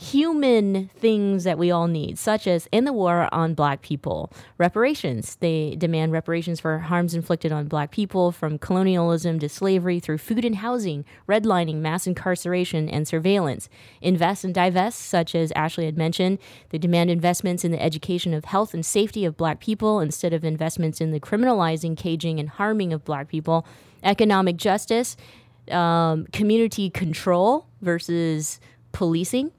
human 0.00 0.88
things 0.94 1.42
that 1.42 1.58
we 1.58 1.72
all 1.72 1.88
need, 1.88 2.16
such 2.16 2.46
as 2.46 2.68
in 2.70 2.84
the 2.84 2.92
war 2.92 3.28
on 3.32 3.52
black 3.52 3.82
people, 3.82 4.32
reparations. 4.56 5.34
They 5.40 5.74
demand 5.74 6.12
reparations 6.12 6.60
for 6.60 6.78
harms 6.78 7.16
inflicted 7.16 7.50
on 7.50 7.66
black 7.66 7.90
people 7.90 8.30
from 8.30 8.58
colonialism 8.58 9.40
to 9.40 9.48
slavery 9.48 9.98
through 9.98 10.18
food 10.18 10.44
and 10.44 10.54
housing, 10.54 11.04
redlining, 11.28 11.78
mass 11.78 12.06
incarceration, 12.06 12.88
and 12.88 13.08
surveillance. 13.08 13.68
Invest 14.00 14.44
and 14.44 14.54
divest, 14.54 15.00
such 15.00 15.34
as 15.34 15.50
Ashley 15.56 15.86
had 15.86 15.98
mentioned. 15.98 16.38
They 16.70 16.78
demand 16.78 17.10
investments 17.10 17.64
in 17.64 17.72
the 17.72 17.82
education 17.82 18.32
of 18.32 18.44
health 18.44 18.74
and 18.74 18.86
safety 18.86 19.24
of 19.24 19.36
black 19.36 19.58
people 19.58 19.98
instead 19.98 20.32
of 20.32 20.44
investments 20.44 21.00
in 21.00 21.10
the 21.10 21.18
criminalizing, 21.18 21.96
caging, 21.96 22.38
and 22.38 22.50
harming 22.50 22.92
of 22.92 23.04
black 23.04 23.26
people. 23.26 23.66
Economic 24.04 24.58
justice, 24.58 25.16
um, 25.72 26.28
community 26.32 26.88
control 26.88 27.66
versus 27.80 28.60
policing 28.92 29.50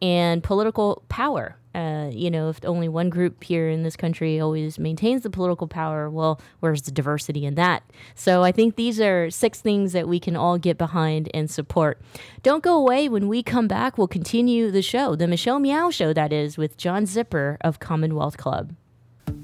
and 0.00 0.42
political 0.42 1.02
power. 1.08 1.56
Uh, 1.74 2.10
you 2.12 2.30
know, 2.30 2.48
if 2.48 2.64
only 2.64 2.88
one 2.88 3.08
group 3.08 3.44
here 3.44 3.68
in 3.68 3.82
this 3.82 3.94
country 3.94 4.40
always 4.40 4.78
maintains 4.78 5.22
the 5.22 5.30
political 5.30 5.68
power, 5.68 6.10
well, 6.10 6.40
where's 6.60 6.82
the 6.82 6.90
diversity 6.90 7.44
in 7.44 7.54
that? 7.54 7.82
So 8.14 8.42
I 8.42 8.50
think 8.50 8.74
these 8.74 9.00
are 9.00 9.30
six 9.30 9.60
things 9.60 9.92
that 9.92 10.08
we 10.08 10.18
can 10.18 10.34
all 10.34 10.58
get 10.58 10.76
behind 10.76 11.30
and 11.34 11.48
support. 11.48 12.00
Don't 12.42 12.64
go 12.64 12.76
away. 12.76 13.08
When 13.08 13.28
we 13.28 13.42
come 13.42 13.68
back, 13.68 13.96
we'll 13.96 14.08
continue 14.08 14.70
the 14.70 14.82
show, 14.82 15.14
the 15.14 15.28
Michelle 15.28 15.60
Meow 15.60 15.90
Show, 15.90 16.12
that 16.12 16.32
is, 16.32 16.58
with 16.58 16.76
John 16.76 17.04
Zipperer 17.04 17.58
of 17.60 17.78
Commonwealth 17.78 18.36
Club. 18.38 18.74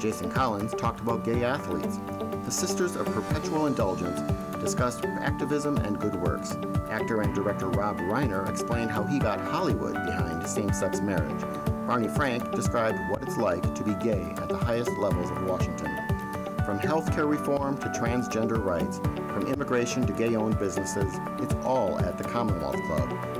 Jason 0.00 0.30
Collins 0.30 0.72
talked 0.72 1.00
about 1.00 1.24
gay 1.24 1.44
athletes. 1.44 1.98
The 2.46 2.50
Sisters 2.50 2.96
of 2.96 3.04
Perpetual 3.06 3.66
Indulgence 3.66 4.18
discussed 4.58 5.04
activism 5.04 5.76
and 5.76 6.00
good 6.00 6.14
works. 6.14 6.56
Actor 6.88 7.20
and 7.20 7.34
director 7.34 7.68
Rob 7.68 7.98
Reiner 7.98 8.48
explained 8.48 8.90
how 8.90 9.02
he 9.04 9.18
got 9.18 9.38
Hollywood 9.40 9.92
behind 9.92 10.46
same 10.48 10.72
sex 10.72 11.02
marriage. 11.02 11.42
Barney 11.86 12.08
Frank 12.08 12.50
described 12.52 12.98
what 13.10 13.22
it's 13.22 13.36
like 13.36 13.74
to 13.74 13.84
be 13.84 13.92
gay 14.02 14.22
at 14.38 14.48
the 14.48 14.56
highest 14.56 14.90
levels 14.92 15.30
of 15.30 15.42
Washington. 15.44 15.94
From 16.64 16.78
healthcare 16.78 17.28
reform 17.28 17.76
to 17.78 17.88
transgender 17.88 18.62
rights, 18.64 19.00
from 19.34 19.48
immigration 19.48 20.06
to 20.06 20.12
gay 20.14 20.34
owned 20.34 20.58
businesses, 20.58 21.12
it's 21.40 21.54
all 21.66 21.98
at 21.98 22.16
the 22.16 22.24
Commonwealth 22.24 22.80
Club. 22.86 23.39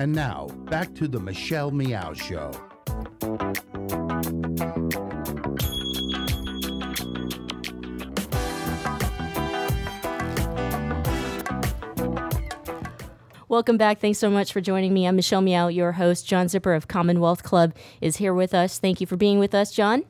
And 0.00 0.14
now, 0.14 0.46
back 0.70 0.94
to 0.94 1.06
the 1.06 1.20
Michelle 1.20 1.70
Meow 1.70 2.14
Show. 2.14 2.50
Welcome 13.48 13.76
back. 13.76 14.00
Thanks 14.00 14.18
so 14.18 14.30
much 14.30 14.54
for 14.54 14.62
joining 14.62 14.94
me. 14.94 15.06
I'm 15.06 15.16
Michelle 15.16 15.42
Meow, 15.42 15.68
your 15.68 15.92
host. 15.92 16.26
John 16.26 16.46
Zipperer 16.46 16.78
of 16.78 16.88
Commonwealth 16.88 17.42
Club 17.42 17.74
is 18.00 18.16
here 18.16 18.32
with 18.32 18.54
us. 18.54 18.78
Thank 18.78 19.02
you 19.02 19.06
for 19.06 19.18
being 19.18 19.38
with 19.38 19.54
us, 19.54 19.70
John. 19.70 20.04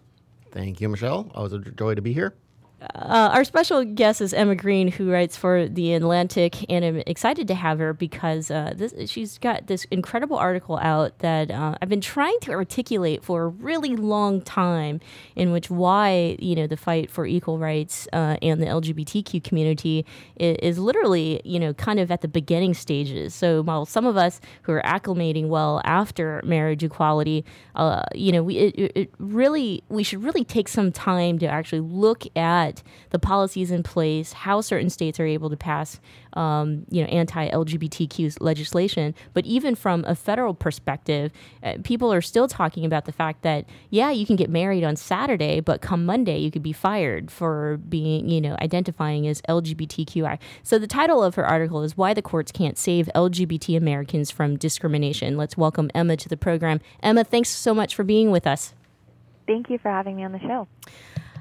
Thank 0.52 0.80
you, 0.80 0.88
Michelle. 0.88 1.32
Always 1.34 1.52
a 1.52 1.58
joy 1.58 1.96
to 1.96 2.02
be 2.02 2.12
here. 2.12 2.36
Uh, 2.80 3.28
our 3.34 3.44
special 3.44 3.84
guest 3.84 4.22
is 4.22 4.32
Emma 4.32 4.54
Green, 4.54 4.88
who 4.88 5.10
writes 5.10 5.36
for 5.36 5.68
The 5.68 5.92
Atlantic, 5.92 6.64
and 6.70 6.82
I'm 6.82 6.96
excited 7.06 7.46
to 7.48 7.54
have 7.54 7.78
her 7.78 7.92
because 7.92 8.50
uh, 8.50 8.72
this, 8.74 9.10
she's 9.10 9.36
got 9.36 9.66
this 9.66 9.84
incredible 9.90 10.38
article 10.38 10.78
out 10.78 11.18
that 11.18 11.50
uh, 11.50 11.76
I've 11.82 11.90
been 11.90 12.00
trying 12.00 12.38
to 12.42 12.52
articulate 12.52 13.22
for 13.22 13.42
a 13.42 13.48
really 13.48 13.96
long 13.96 14.40
time, 14.40 15.00
in 15.36 15.52
which 15.52 15.68
why 15.68 16.36
you 16.38 16.54
know 16.54 16.66
the 16.66 16.76
fight 16.78 17.10
for 17.10 17.26
equal 17.26 17.58
rights 17.58 18.08
uh, 18.14 18.36
and 18.40 18.62
the 18.62 18.66
LGBTQ 18.66 19.44
community 19.44 20.06
is, 20.36 20.56
is, 20.62 20.78
literally 20.78 21.42
you 21.44 21.60
know 21.60 21.74
kind 21.74 22.00
of 22.00 22.10
at 22.10 22.22
the 22.22 22.28
beginning 22.28 22.72
stages. 22.72 23.34
So 23.34 23.62
while 23.62 23.84
some 23.84 24.06
of 24.06 24.16
us 24.16 24.40
who 24.62 24.72
are 24.72 24.82
acclimating 24.82 25.48
well 25.48 25.82
after 25.84 26.40
marriage 26.46 26.82
equality, 26.82 27.44
uh, 27.74 28.04
you 28.14 28.32
know, 28.32 28.42
we 28.42 28.56
it, 28.56 28.92
it 28.94 29.10
really 29.18 29.82
we 29.90 30.02
should 30.02 30.24
really 30.24 30.44
take 30.44 30.68
some 30.68 30.90
time 30.90 31.38
to 31.40 31.46
actually 31.46 31.80
look 31.80 32.24
at 32.36 32.69
the 33.10 33.18
policies 33.18 33.70
in 33.70 33.82
place, 33.82 34.32
how 34.32 34.60
certain 34.60 34.90
states 34.90 35.18
are 35.20 35.26
able 35.26 35.50
to 35.50 35.56
pass, 35.56 36.00
um, 36.34 36.86
you 36.90 37.02
know, 37.02 37.08
anti-LGBTQ 37.08 38.36
legislation. 38.40 39.14
But 39.32 39.46
even 39.46 39.74
from 39.74 40.04
a 40.06 40.14
federal 40.14 40.54
perspective, 40.54 41.32
uh, 41.62 41.74
people 41.82 42.12
are 42.12 42.20
still 42.20 42.48
talking 42.48 42.84
about 42.84 43.04
the 43.04 43.12
fact 43.12 43.42
that 43.42 43.66
yeah, 43.90 44.10
you 44.10 44.26
can 44.26 44.36
get 44.36 44.50
married 44.50 44.84
on 44.84 44.96
Saturday, 44.96 45.60
but 45.60 45.80
come 45.80 46.06
Monday 46.06 46.38
you 46.38 46.50
could 46.50 46.62
be 46.62 46.72
fired 46.72 47.30
for 47.30 47.78
being, 47.88 48.28
you 48.28 48.40
know, 48.40 48.56
identifying 48.60 49.26
as 49.26 49.42
LGBTQI. 49.42 50.38
So 50.62 50.78
the 50.78 50.86
title 50.86 51.22
of 51.22 51.34
her 51.34 51.46
article 51.46 51.82
is 51.82 51.96
"Why 51.96 52.14
the 52.14 52.22
Courts 52.22 52.52
Can't 52.52 52.78
Save 52.78 53.08
LGBT 53.14 53.76
Americans 53.76 54.30
from 54.30 54.56
Discrimination." 54.56 55.36
Let's 55.36 55.56
welcome 55.56 55.90
Emma 55.94 56.16
to 56.16 56.28
the 56.28 56.36
program. 56.36 56.80
Emma, 57.02 57.24
thanks 57.24 57.48
so 57.48 57.74
much 57.74 57.94
for 57.94 58.04
being 58.04 58.30
with 58.30 58.46
us. 58.46 58.74
Thank 59.46 59.68
you 59.68 59.78
for 59.78 59.90
having 59.90 60.16
me 60.16 60.24
on 60.24 60.32
the 60.32 60.38
show. 60.38 60.68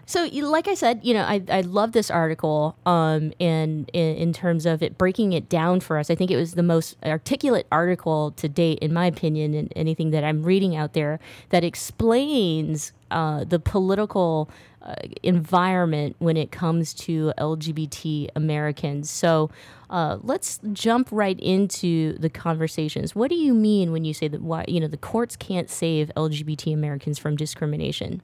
So, 0.10 0.24
like 0.24 0.68
I 0.68 0.74
said, 0.74 1.02
you 1.04 1.14
know, 1.14 1.22
I, 1.22 1.44
I 1.50 1.62
love 1.62 1.92
this 1.92 2.10
article, 2.10 2.76
um, 2.88 3.32
and 3.40 3.88
in, 3.94 4.16
in 4.16 4.34
terms 4.34 4.66
of 4.66 4.82
it 4.82 4.98
breaking 4.98 5.34
it 5.34 5.50
down 5.50 5.82
for 5.82 6.00
us, 6.00 6.10
I 6.10 6.16
think 6.16 6.32
it 6.32 6.36
was 6.36 6.56
the 6.56 6.64
most 6.64 6.98
articulate 7.06 7.68
article 7.72 8.32
to 8.32 8.50
date, 8.50 8.80
in 8.80 8.92
my 8.92 9.06
opinion, 9.06 9.54
and 9.54 9.72
anything 9.76 10.10
that 10.10 10.24
I'm 10.24 10.42
reading 10.42 10.76
out 10.76 10.94
there 10.94 11.20
that 11.50 11.64
explains 11.64 12.92
uh, 13.12 13.44
the 13.44 13.60
political 13.60 14.50
uh, 14.82 14.96
environment 15.22 16.16
when 16.18 16.38
it 16.38 16.52
comes 16.52 16.96
to 16.96 17.32
LGBT 17.38 18.30
Americans. 18.36 19.12
So, 19.12 19.52
uh, 19.92 20.18
let's 20.24 20.60
jump 20.74 21.10
right 21.12 21.40
into 21.40 22.18
the 22.18 22.32
conversations. 22.32 23.14
What 23.14 23.30
do 23.30 23.36
you 23.36 23.54
mean 23.54 23.92
when 23.92 24.06
you 24.06 24.16
say 24.16 24.28
that? 24.28 24.42
Why 24.42 24.66
you 24.68 24.80
know 24.80 24.88
the 24.88 24.98
courts 24.98 25.36
can't 25.36 25.70
save 25.70 26.10
LGBT 26.18 26.74
Americans 26.74 27.20
from 27.20 27.36
discrimination? 27.36 28.24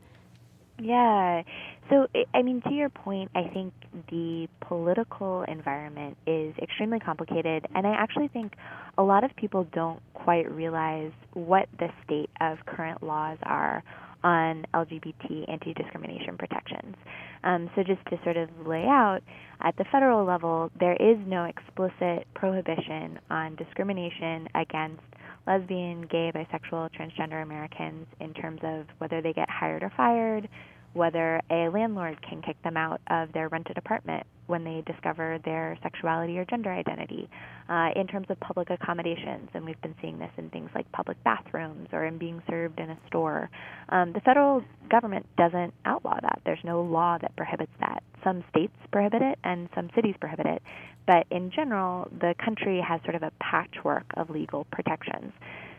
Yeah. 0.82 1.44
So, 1.90 2.08
I 2.34 2.42
mean, 2.42 2.62
to 2.64 2.74
your 2.74 2.90
point, 2.90 3.32
I 3.36 3.50
think 3.54 3.74
the 4.10 4.48
political 4.62 5.44
environment 5.44 6.18
is 6.28 6.54
extremely 6.62 7.00
complicated, 7.00 7.66
and 7.74 7.88
I 7.88 7.92
actually 7.92 8.28
think 8.28 8.54
a 8.98 9.04
lot 9.04 9.24
of 9.24 9.36
people 9.36 9.68
don't 9.72 10.02
quite 10.14 10.52
realize 10.52 11.12
what 11.34 11.70
the 11.80 11.88
state 12.04 12.30
of 12.42 12.58
current 12.66 13.04
laws 13.04 13.38
are 13.44 13.84
on 14.24 14.66
LGBT 14.74 15.50
anti 15.50 15.74
discrimination 15.76 16.38
protections. 16.38 16.96
Um, 17.44 17.70
so, 17.76 17.84
just 17.84 18.04
to 18.10 18.20
sort 18.24 18.38
of 18.38 18.50
lay 18.66 18.86
out, 18.86 19.22
at 19.62 19.78
the 19.78 19.86
federal 19.92 20.26
level, 20.26 20.72
there 20.80 20.96
is 20.96 21.18
no 21.26 21.46
explicit 21.46 22.28
prohibition 22.34 23.20
on 23.30 23.56
discrimination 23.56 24.50
against 24.56 25.04
lesbian, 25.48 26.04
gay, 26.04 26.32
bisexual, 26.34 26.90
transgender 26.92 27.44
Americans 27.44 28.08
in 28.20 28.34
terms 28.34 28.60
of 28.64 28.86
whether 28.98 29.22
they 29.22 29.34
get 29.34 29.50
hired 29.50 29.84
or 29.84 29.92
fired, 29.96 30.48
whether 30.94 31.42
a 31.52 31.68
landlord 31.70 32.18
can 32.28 32.42
kick 32.42 32.56
them 32.64 32.78
out 32.78 33.02
of 33.10 33.32
their 33.34 33.50
rented 33.50 33.78
apartment 33.78 34.26
when 34.48 34.64
they 34.64 34.82
discover 34.86 35.40
their 35.44 35.78
sexuality 35.84 36.38
or 36.38 36.46
gender 36.46 36.72
identity, 36.72 37.30
uh, 37.68 37.90
in 37.96 38.08
terms 38.08 38.28
of 38.30 38.40
public 38.40 38.70
accommodations, 38.70 39.50
and 39.54 39.66
we've 39.66 39.82
been 39.82 39.96
seeing 40.02 40.20
this 40.20 40.30
in 40.38 40.50
things 40.52 40.70
like 40.74 40.90
public 40.92 41.22
bathrooms 41.24 41.90
or 41.92 42.06
in 42.06 42.18
being 42.18 42.42
served 42.50 42.80
in 42.80 42.92
a 42.92 42.98
store. 43.08 43.50
Um, 43.90 44.14
the 44.14 44.22
federal 44.22 44.64
government 44.90 45.26
doesn't 45.38 45.74
outlaw 45.86 46.18
that. 46.22 46.42
There's 46.46 46.64
no 46.64 46.82
law 46.82 47.18
that 47.22 47.36
prohibits 47.36 47.72
that. 47.80 48.04
Some 48.24 48.44
states 48.50 48.74
prohibit 48.92 49.22
it 49.22 49.38
and 49.44 49.68
some 49.76 49.90
cities 49.96 50.16
prohibit 50.20 50.46
it, 50.46 50.62
but 51.08 51.28
in 51.32 51.52
general, 51.52 52.08
the 52.20 52.34
country 52.44 52.82
has 52.88 53.02
sort 53.04 53.16
of 53.16 53.24
a 53.24 53.32
patchwork 53.40 54.06
of 54.18 54.30
legal 54.30 54.66
protections. 54.72 55.32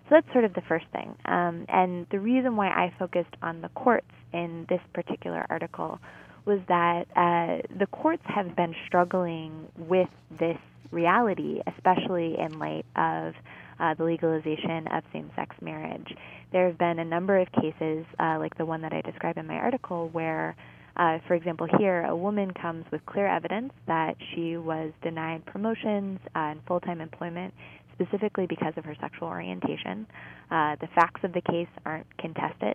So 0.09 0.11
that's 0.11 0.33
sort 0.33 0.45
of 0.45 0.55
the 0.55 0.62
first 0.62 0.87
thing. 0.93 1.14
Um, 1.24 1.66
and 1.68 2.07
the 2.11 2.20
reason 2.20 2.55
why 2.55 2.68
I 2.68 2.93
focused 2.99 3.35
on 3.43 3.61
the 3.61 3.68
courts 3.70 4.07
in 4.33 4.66
this 4.68 4.81
particular 4.93 5.45
article 5.51 5.99
was 6.45 6.61
that 6.68 7.07
uh, 7.16 7.66
the 7.77 7.87
courts 7.87 8.22
have 8.27 8.55
been 8.55 8.74
struggling 8.87 9.66
with 9.77 10.09
this 10.39 10.59
reality, 10.93 11.61
especially 11.66 12.39
in 12.39 12.59
light 12.61 12.87
of 12.95 13.35
uh, 13.81 13.95
the 13.95 14.05
legalization 14.05 14.87
of 14.93 15.03
same 15.12 15.31
sex 15.35 15.57
marriage. 15.61 16.14
There 16.53 16.68
have 16.68 16.79
been 16.79 17.01
a 17.01 17.05
number 17.05 17.39
of 17.39 17.49
cases, 17.51 18.07
uh, 18.20 18.37
like 18.39 18.57
the 18.57 18.64
one 18.64 18.83
that 18.83 18.93
I 18.93 19.01
describe 19.01 19.37
in 19.39 19.47
my 19.47 19.57
article, 19.57 20.09
where 20.12 20.55
uh, 20.97 21.19
for 21.27 21.35
example, 21.35 21.67
here, 21.79 22.05
a 22.05 22.17
woman 22.17 22.51
comes 22.53 22.85
with 22.91 23.05
clear 23.07 23.27
evidence 23.27 23.73
that 23.87 24.17
she 24.35 24.57
was 24.57 24.93
denied 25.03 25.45
promotions 25.45 26.19
uh, 26.35 26.39
and 26.39 26.61
full 26.67 26.81
time 26.81 27.01
employment 27.01 27.53
specifically 27.93 28.47
because 28.47 28.75
of 28.77 28.85
her 28.85 28.97
sexual 29.01 29.29
orientation. 29.29 30.07
Uh, 30.51 30.77
the 30.81 30.89
facts 30.95 31.21
of 31.25 31.33
the 31.33 31.41
case 31.41 31.69
aren't 31.85 32.07
contested, 32.19 32.75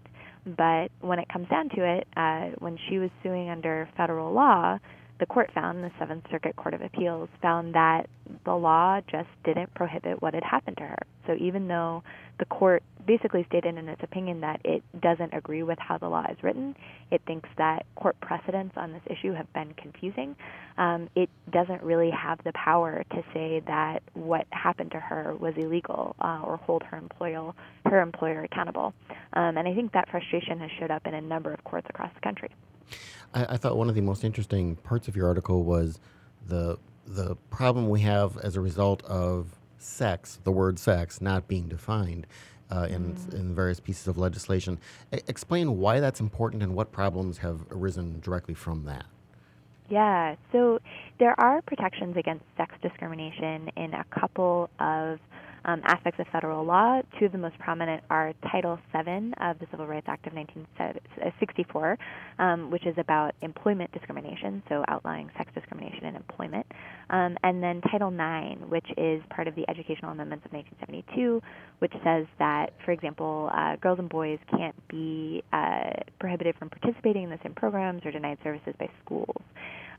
but 0.58 0.90
when 1.02 1.20
it 1.20 1.28
comes 1.30 1.48
down 1.50 1.70
to 1.70 1.84
it, 1.84 2.08
uh, 2.18 2.56
when 2.60 2.78
she 2.90 2.98
was 2.98 3.10
suing 3.24 3.50
under 3.50 3.88
federal 3.96 4.34
law, 4.34 4.78
the 5.22 5.28
court 5.28 5.52
found, 5.54 5.84
the 5.84 5.92
Seventh 6.00 6.26
Circuit 6.32 6.56
Court 6.56 6.74
of 6.74 6.82
Appeals 6.82 7.30
found 7.44 7.76
that 7.76 8.08
the 8.44 8.56
law 8.56 9.00
just 9.02 9.30
didn't 9.46 9.72
prohibit 9.76 10.20
what 10.20 10.34
had 10.34 10.44
happened 10.44 10.78
to 10.78 10.84
her. 10.84 10.98
So 11.28 11.36
even 11.40 11.68
though 11.68 12.04
the 12.40 12.46
court 12.46 12.82
basically 13.06 13.46
stated 13.48 13.78
in 13.78 13.88
its 13.88 14.02
opinion 14.02 14.42
that 14.42 14.62
it 14.66 14.84
doesn't 15.00 15.32
agree 15.36 15.62
with 15.62 15.78
how 15.78 16.00
the 16.00 16.10
law 16.10 16.26
is 16.28 16.38
written, 16.42 16.76
it 17.12 17.22
thinks 17.28 17.48
that 17.60 17.86
court 17.96 18.16
precedents 18.20 18.74
on 18.78 18.94
this 18.94 19.04
issue 19.06 19.32
have 19.34 19.52
been 19.54 19.76
confusing. 19.76 20.36
Um, 20.80 21.08
it 21.16 21.30
doesn't 21.52 21.84
really 21.84 22.10
have 22.10 22.40
the 22.44 22.54
power 22.54 23.04
to 23.12 23.24
say 23.32 23.62
that 23.68 24.02
what 24.16 24.48
happened 24.50 24.90
to 24.92 25.00
her 25.00 25.36
was 25.36 25.54
illegal 25.56 26.16
uh, 26.20 26.42
or 26.44 26.58
hold 26.58 26.82
her 26.82 26.98
employer 26.98 27.54
her 27.86 28.02
employer 28.02 28.44
accountable. 28.44 28.94
Um, 29.34 29.58
and 29.58 29.68
I 29.68 29.76
think 29.76 29.92
that 29.92 30.10
frustration 30.10 30.60
has 30.62 30.72
showed 30.80 30.90
up 30.90 31.06
in 31.06 31.14
a 31.14 31.22
number 31.22 31.54
of 31.54 31.64
courts 31.64 31.86
across 31.92 32.10
the 32.16 32.22
country. 32.22 32.50
I, 33.34 33.54
I 33.54 33.58
thought 33.58 33.78
one 33.78 33.90
of 33.90 33.96
the 33.96 34.02
most 34.02 34.24
interesting 34.24 34.76
parts 34.78 35.08
of 35.08 35.16
your 35.16 35.28
article 35.28 35.64
was 35.64 36.00
the 36.48 36.78
the 37.06 37.36
problem 37.50 37.90
we 37.90 38.02
have 38.02 38.38
as 38.38 38.56
a 38.56 38.62
result 38.62 39.04
of 39.04 39.48
sex, 39.78 40.40
the 40.44 40.52
word 40.52 40.80
sex, 40.80 41.20
not 41.20 41.48
being 41.48 41.68
defined 41.68 42.28
uh, 42.70 42.88
in, 42.90 43.16
mm. 43.16 43.34
in 43.34 43.56
various 43.56 43.80
pieces 43.80 44.08
of 44.08 44.18
legislation. 44.18 44.80
Explain 45.12 45.78
why 45.78 46.00
that's 46.00 46.20
important 46.20 46.64
and 46.64 46.76
what 46.76 46.92
problems 46.92 47.40
have 47.40 47.66
arisen 47.72 48.20
directly 48.22 48.54
from 48.54 48.86
that. 48.86 49.06
Yeah, 49.90 50.36
so 50.54 50.80
there 51.20 51.38
are 51.38 51.62
protections 51.64 52.16
against 52.16 52.46
sex 52.56 52.74
discrimination 52.82 53.70
in 53.76 53.94
a 53.94 54.06
couple 54.06 54.70
of 54.80 55.20
um, 55.66 55.82
aspects 55.86 56.20
of 56.20 56.28
federal 56.32 56.66
law. 56.66 57.01
Two 57.20 57.26
of 57.26 57.32
the 57.32 57.38
most 57.38 57.57
prominent 57.59 58.03
are 58.09 58.34
Title 58.51 58.80
VII 58.93 59.34
of 59.41 59.59
the 59.59 59.68
Civil 59.72 59.88
Rights 59.88 60.07
Act 60.09 60.28
of 60.28 60.34
1964, 60.34 61.97
um, 62.39 62.72
which 62.72 62.86
is 62.86 62.95
about 62.97 63.36
employment 63.41 63.91
discrimination, 63.91 64.64
so 64.70 64.84
outlawing 64.88 65.30
sex 65.38 65.51
discrimination 65.53 66.05
in 66.05 66.16
employment, 66.16 66.66
um, 67.09 67.38
and 67.43 67.62
then 67.62 67.82
Title 67.91 68.09
IX, 68.09 68.62
which 68.70 68.88
is 68.97 69.22
part 69.30 69.47
of 69.47 69.55
the 69.55 69.70
Educational 69.70 70.12
Amendments 70.12 70.45
of 70.45 70.53
1972, 70.53 71.41
which 71.80 71.93
says 72.03 72.26
that, 72.39 72.74
for 72.86 72.91
example, 72.91 73.49
uh, 73.53 73.76
girls 73.78 73.99
and 73.99 74.09
boys 74.09 74.39
can't 74.49 74.76
be 74.88 75.43
uh, 75.53 75.91
prohibited 76.20 76.55
from 76.57 76.70
participating 76.70 77.24
in 77.24 77.30
the 77.30 77.39
same 77.43 77.53
programs 77.53 78.05
or 78.05 78.12
denied 78.12 78.38
services 78.43 78.74
by 78.80 78.89
schools. 79.03 79.41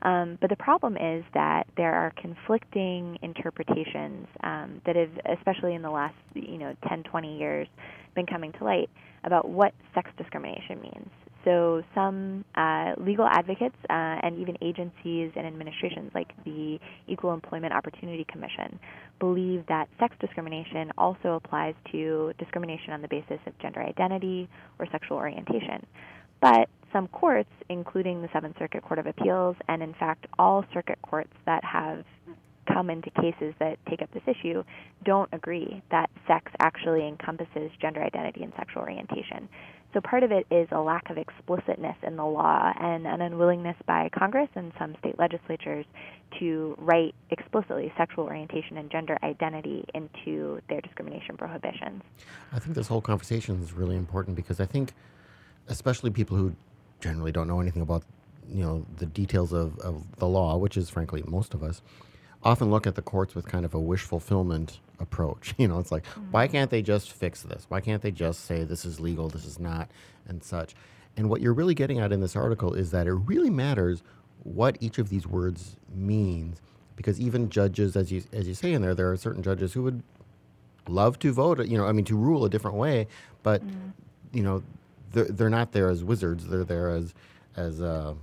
Um, 0.03 0.37
but 0.41 0.49
the 0.49 0.57
problem 0.57 0.97
is 0.97 1.23
that 1.33 1.63
there 1.77 1.93
are 1.93 2.11
conflicting 2.21 3.17
interpretations 3.21 4.27
um, 4.43 4.81
that 4.85 4.95
have, 4.95 5.37
especially 5.37 5.75
in 5.75 5.81
the 5.81 5.89
last, 5.89 6.15
you 6.33 6.57
know, 6.57 6.75
10, 6.87 7.03
20 7.03 7.37
years, 7.37 7.67
been 8.13 8.25
coming 8.25 8.51
to 8.59 8.63
light 8.63 8.89
about 9.23 9.47
what 9.47 9.73
sex 9.95 10.09
discrimination 10.17 10.81
means. 10.81 11.09
So 11.45 11.83
some 11.93 12.45
uh, 12.55 12.93
legal 12.97 13.25
advocates 13.25 13.75
uh, 13.89 14.23
and 14.23 14.39
even 14.39 14.57
agencies 14.61 15.31
and 15.35 15.45
administrations 15.45 16.11
like 16.15 16.31
the 16.45 16.79
Equal 17.07 17.33
Employment 17.33 17.73
Opportunity 17.73 18.25
Commission 18.31 18.79
believe 19.19 19.65
that 19.67 19.89
sex 19.99 20.15
discrimination 20.21 20.91
also 20.97 21.33
applies 21.33 21.75
to 21.91 22.33
discrimination 22.39 22.93
on 22.93 23.01
the 23.01 23.09
basis 23.09 23.39
of 23.45 23.57
gender 23.59 23.81
identity 23.81 24.47
or 24.79 24.87
sexual 24.91 25.17
orientation. 25.17 25.85
But 26.43 26.67
some 26.91 27.07
courts, 27.07 27.49
including 27.69 28.21
the 28.21 28.27
Seventh 28.33 28.57
Circuit 28.59 28.83
Court 28.83 28.99
of 28.99 29.07
Appeals, 29.07 29.55
and 29.69 29.81
in 29.81 29.93
fact 29.93 30.27
all 30.37 30.65
circuit 30.73 30.99
courts 31.01 31.31
that 31.45 31.63
have 31.63 32.03
come 32.67 32.89
into 32.89 33.09
cases 33.11 33.53
that 33.59 33.79
take 33.89 34.01
up 34.01 34.11
this 34.13 34.23
issue, 34.27 34.61
don't 35.05 35.29
agree 35.31 35.81
that 35.89 36.09
sex 36.27 36.51
actually 36.59 37.07
encompasses 37.07 37.71
gender 37.81 38.03
identity 38.03 38.43
and 38.43 38.51
sexual 38.57 38.81
orientation. 38.81 39.47
So 39.93 40.01
part 40.01 40.23
of 40.23 40.33
it 40.33 40.45
is 40.51 40.67
a 40.71 40.79
lack 40.79 41.09
of 41.09 41.17
explicitness 41.17 41.95
in 42.03 42.17
the 42.17 42.25
law 42.25 42.73
and 42.77 43.07
an 43.07 43.21
unwillingness 43.21 43.77
by 43.85 44.09
Congress 44.09 44.49
and 44.55 44.73
some 44.77 44.95
state 44.99 45.17
legislatures 45.17 45.85
to 46.39 46.75
write 46.77 47.15
explicitly 47.29 47.93
sexual 47.95 48.25
orientation 48.25 48.77
and 48.77 48.91
gender 48.91 49.17
identity 49.23 49.85
into 49.93 50.59
their 50.67 50.81
discrimination 50.81 51.37
prohibitions. 51.37 52.01
I 52.51 52.59
think 52.59 52.75
this 52.75 52.87
whole 52.87 53.01
conversation 53.01 53.61
is 53.61 53.71
really 53.71 53.95
important 53.95 54.35
because 54.35 54.59
I 54.59 54.65
think 54.65 54.93
especially 55.67 56.09
people 56.09 56.37
who 56.37 56.55
generally 56.99 57.31
don't 57.31 57.47
know 57.47 57.59
anything 57.59 57.81
about 57.81 58.03
you 58.49 58.63
know 58.63 58.85
the 58.97 59.05
details 59.05 59.53
of, 59.53 59.77
of 59.79 60.03
the 60.17 60.27
law, 60.27 60.57
which 60.57 60.77
is 60.77 60.89
frankly 60.89 61.23
most 61.25 61.53
of 61.53 61.63
us, 61.63 61.81
often 62.43 62.69
look 62.69 62.87
at 62.87 62.95
the 62.95 63.01
courts 63.01 63.35
with 63.35 63.47
kind 63.47 63.65
of 63.65 63.73
a 63.73 63.79
wish 63.79 64.01
fulfillment 64.01 64.79
approach. 64.99 65.53
You 65.63 65.67
know, 65.67 65.79
it's 65.79 65.91
like, 65.91 66.05
mm-hmm. 66.05 66.31
why 66.31 66.47
can't 66.47 66.69
they 66.69 66.81
just 66.81 67.11
fix 67.11 67.41
this? 67.41 67.65
Why 67.69 67.79
can't 67.79 68.01
they 68.01 68.11
just 68.11 68.45
say 68.45 68.63
this 68.63 68.85
is 68.85 68.99
legal, 68.99 69.29
this 69.29 69.45
is 69.45 69.59
not, 69.59 69.89
and 70.27 70.43
such? 70.43 70.75
And 71.15 71.29
what 71.29 71.41
you're 71.41 71.53
really 71.53 71.75
getting 71.75 71.99
at 71.99 72.11
in 72.11 72.21
this 72.21 72.35
article 72.35 72.73
is 72.73 72.91
that 72.91 73.07
it 73.07 73.13
really 73.13 73.49
matters 73.49 74.01
what 74.43 74.77
each 74.81 74.97
of 74.97 75.09
these 75.09 75.27
words 75.27 75.77
means, 75.93 76.59
because 76.95 77.19
even 77.19 77.49
judges, 77.49 77.95
as 77.95 78.11
you 78.11 78.23
as 78.33 78.47
you 78.47 78.53
say 78.53 78.73
in 78.73 78.81
there, 78.81 78.95
there 78.95 79.11
are 79.11 79.17
certain 79.17 79.43
judges 79.43 79.73
who 79.73 79.83
would 79.83 80.03
love 80.87 81.19
to 81.19 81.31
vote, 81.31 81.65
you 81.65 81.77
know, 81.77 81.85
I 81.85 81.91
mean, 81.91 82.05
to 82.05 82.17
rule 82.17 82.43
a 82.45 82.49
different 82.49 82.77
way, 82.77 83.07
but 83.41 83.61
you 84.33 84.43
know, 84.43 84.63
they're, 85.13 85.25
they're 85.25 85.49
not 85.49 85.71
there 85.71 85.89
as 85.89 86.03
wizards. 86.03 86.47
They're 86.47 86.63
there 86.63 86.89
as 86.89 87.13
as 87.55 87.81
uh, 87.81 88.13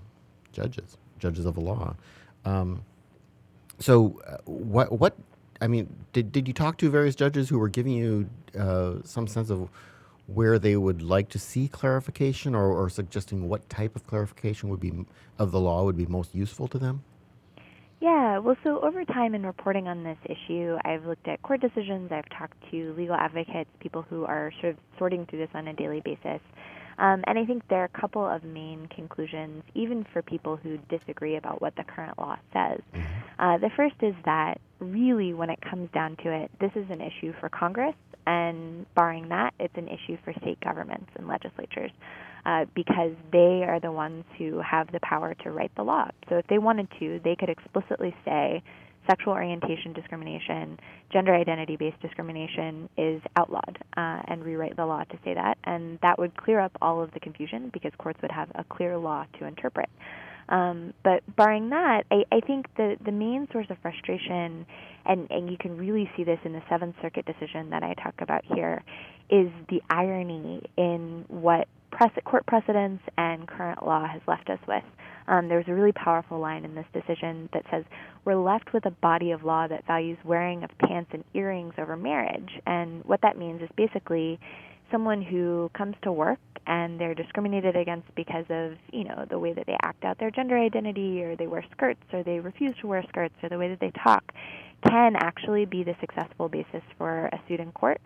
judges, 0.52 0.98
judges 1.18 1.46
of 1.46 1.54
the 1.54 1.60
law. 1.60 1.94
Um, 2.44 2.82
so, 3.78 4.20
uh, 4.26 4.36
what 4.44 4.92
what 4.92 5.16
I 5.60 5.66
mean, 5.66 5.88
did 6.12 6.32
did 6.32 6.46
you 6.46 6.54
talk 6.54 6.76
to 6.78 6.90
various 6.90 7.14
judges 7.14 7.48
who 7.48 7.58
were 7.58 7.68
giving 7.68 7.92
you 7.92 8.28
uh, 8.58 8.96
some 9.04 9.26
sense 9.26 9.50
of 9.50 9.68
where 10.26 10.58
they 10.58 10.76
would 10.76 11.02
like 11.02 11.28
to 11.30 11.38
see 11.38 11.66
clarification, 11.66 12.54
or, 12.54 12.72
or 12.72 12.88
suggesting 12.88 13.48
what 13.48 13.68
type 13.68 13.96
of 13.96 14.06
clarification 14.06 14.68
would 14.68 14.78
be 14.78 14.92
of 15.38 15.50
the 15.50 15.58
law 15.58 15.84
would 15.84 15.96
be 15.96 16.06
most 16.06 16.34
useful 16.34 16.68
to 16.68 16.78
them? 16.78 17.02
Yeah, 18.00 18.38
well, 18.38 18.56
so 18.64 18.80
over 18.80 19.04
time 19.04 19.34
in 19.34 19.44
reporting 19.44 19.86
on 19.86 20.04
this 20.04 20.16
issue, 20.24 20.78
I've 20.84 21.04
looked 21.04 21.28
at 21.28 21.42
court 21.42 21.60
decisions, 21.60 22.10
I've 22.10 22.28
talked 22.30 22.56
to 22.70 22.94
legal 22.96 23.14
advocates, 23.14 23.68
people 23.80 24.02
who 24.08 24.24
are 24.24 24.52
sort 24.60 24.72
of 24.72 24.78
sorting 24.98 25.26
through 25.26 25.40
this 25.40 25.50
on 25.52 25.68
a 25.68 25.74
daily 25.74 26.00
basis. 26.00 26.40
Um, 27.00 27.24
and 27.26 27.38
I 27.38 27.46
think 27.46 27.62
there 27.68 27.80
are 27.80 27.90
a 27.92 28.00
couple 28.00 28.24
of 28.24 28.44
main 28.44 28.86
conclusions, 28.94 29.64
even 29.74 30.06
for 30.12 30.20
people 30.20 30.56
who 30.56 30.76
disagree 30.90 31.36
about 31.36 31.62
what 31.62 31.74
the 31.76 31.82
current 31.82 32.18
law 32.18 32.36
says. 32.52 32.80
Uh, 33.38 33.56
the 33.56 33.70
first 33.74 33.96
is 34.02 34.14
that 34.26 34.60
really, 34.80 35.32
when 35.32 35.48
it 35.48 35.58
comes 35.62 35.88
down 35.92 36.16
to 36.22 36.30
it, 36.30 36.50
this 36.60 36.70
is 36.76 36.84
an 36.90 37.00
issue 37.00 37.32
for 37.40 37.48
Congress, 37.48 37.94
and 38.26 38.84
barring 38.94 39.30
that, 39.30 39.54
it's 39.58 39.76
an 39.76 39.88
issue 39.88 40.18
for 40.22 40.34
state 40.42 40.60
governments 40.60 41.10
and 41.16 41.26
legislatures. 41.26 41.90
Uh, 42.46 42.64
because 42.74 43.12
they 43.32 43.64
are 43.68 43.80
the 43.80 43.92
ones 43.92 44.24
who 44.38 44.60
have 44.60 44.90
the 44.92 45.00
power 45.02 45.34
to 45.34 45.50
write 45.50 45.70
the 45.76 45.82
law. 45.82 46.08
So 46.30 46.36
if 46.36 46.46
they 46.46 46.56
wanted 46.56 46.88
to, 46.98 47.20
they 47.22 47.36
could 47.36 47.50
explicitly 47.50 48.14
say 48.24 48.62
sexual 49.10 49.32
orientation 49.32 49.92
discrimination, 49.92 50.78
gender 51.12 51.34
identity 51.34 51.76
based 51.76 52.00
discrimination 52.00 52.88
is 52.96 53.20
outlawed, 53.36 53.78
uh, 53.96 54.22
and 54.28 54.44
rewrite 54.44 54.76
the 54.76 54.86
law 54.86 55.02
to 55.02 55.18
say 55.24 55.34
that. 55.34 55.58
And 55.64 55.98
that 56.02 56.18
would 56.18 56.36
clear 56.36 56.60
up 56.60 56.72
all 56.80 57.02
of 57.02 57.10
the 57.12 57.20
confusion 57.20 57.70
because 57.72 57.90
courts 57.98 58.20
would 58.22 58.30
have 58.30 58.48
a 58.54 58.62
clear 58.62 58.96
law 58.96 59.26
to 59.40 59.46
interpret. 59.46 59.88
Um, 60.48 60.94
but 61.04 61.22
barring 61.36 61.70
that, 61.70 62.04
I, 62.10 62.24
I 62.32 62.40
think 62.40 62.66
the, 62.76 62.96
the 63.04 63.12
main 63.12 63.48
source 63.52 63.66
of 63.70 63.78
frustration, 63.82 64.66
and, 65.06 65.30
and 65.30 65.50
you 65.50 65.56
can 65.58 65.76
really 65.76 66.10
see 66.16 66.24
this 66.24 66.38
in 66.44 66.52
the 66.52 66.62
Seventh 66.68 66.96
Circuit 67.02 67.24
decision 67.24 67.70
that 67.70 67.82
I 67.82 67.94
talk 67.94 68.14
about 68.20 68.44
here, 68.54 68.82
is 69.28 69.48
the 69.68 69.80
irony 69.90 70.62
in 70.76 71.24
what 71.28 71.68
court 72.24 72.46
precedents 72.46 73.02
and 73.18 73.46
current 73.46 73.84
law 73.84 74.06
has 74.06 74.20
left 74.26 74.48
us 74.50 74.58
with. 74.66 74.84
Um, 75.28 75.48
there's 75.48 75.68
a 75.68 75.74
really 75.74 75.92
powerful 75.92 76.38
line 76.38 76.64
in 76.64 76.74
this 76.74 76.86
decision 76.92 77.48
that 77.52 77.64
says, 77.70 77.84
We're 78.24 78.36
left 78.36 78.72
with 78.72 78.86
a 78.86 78.90
body 78.90 79.30
of 79.30 79.44
law 79.44 79.68
that 79.68 79.86
values 79.86 80.18
wearing 80.24 80.64
of 80.64 80.70
pants 80.78 81.10
and 81.12 81.24
earrings 81.34 81.74
over 81.78 81.96
marriage. 81.96 82.50
And 82.66 83.04
what 83.04 83.20
that 83.22 83.38
means 83.38 83.62
is 83.62 83.68
basically 83.76 84.40
someone 84.90 85.22
who 85.22 85.70
comes 85.76 85.94
to 86.02 86.10
work 86.10 86.40
and 86.66 87.00
they're 87.00 87.14
discriminated 87.14 87.76
against 87.76 88.12
because 88.14 88.44
of, 88.50 88.72
you 88.92 89.04
know, 89.04 89.24
the 89.30 89.38
way 89.38 89.52
that 89.52 89.66
they 89.66 89.76
act 89.82 90.04
out 90.04 90.18
their 90.18 90.30
gender 90.30 90.58
identity 90.58 91.22
or 91.22 91.36
they 91.36 91.46
wear 91.46 91.64
skirts 91.72 92.02
or 92.12 92.22
they 92.22 92.40
refuse 92.40 92.74
to 92.80 92.86
wear 92.86 93.04
skirts 93.08 93.34
or 93.42 93.48
the 93.48 93.58
way 93.58 93.68
that 93.68 93.80
they 93.80 93.92
talk 94.02 94.32
can 94.88 95.14
actually 95.16 95.64
be 95.64 95.84
the 95.84 95.94
successful 96.00 96.48
basis 96.48 96.82
for 96.98 97.26
a 97.26 97.40
suit 97.46 97.60
in 97.60 97.70
court. 97.72 98.00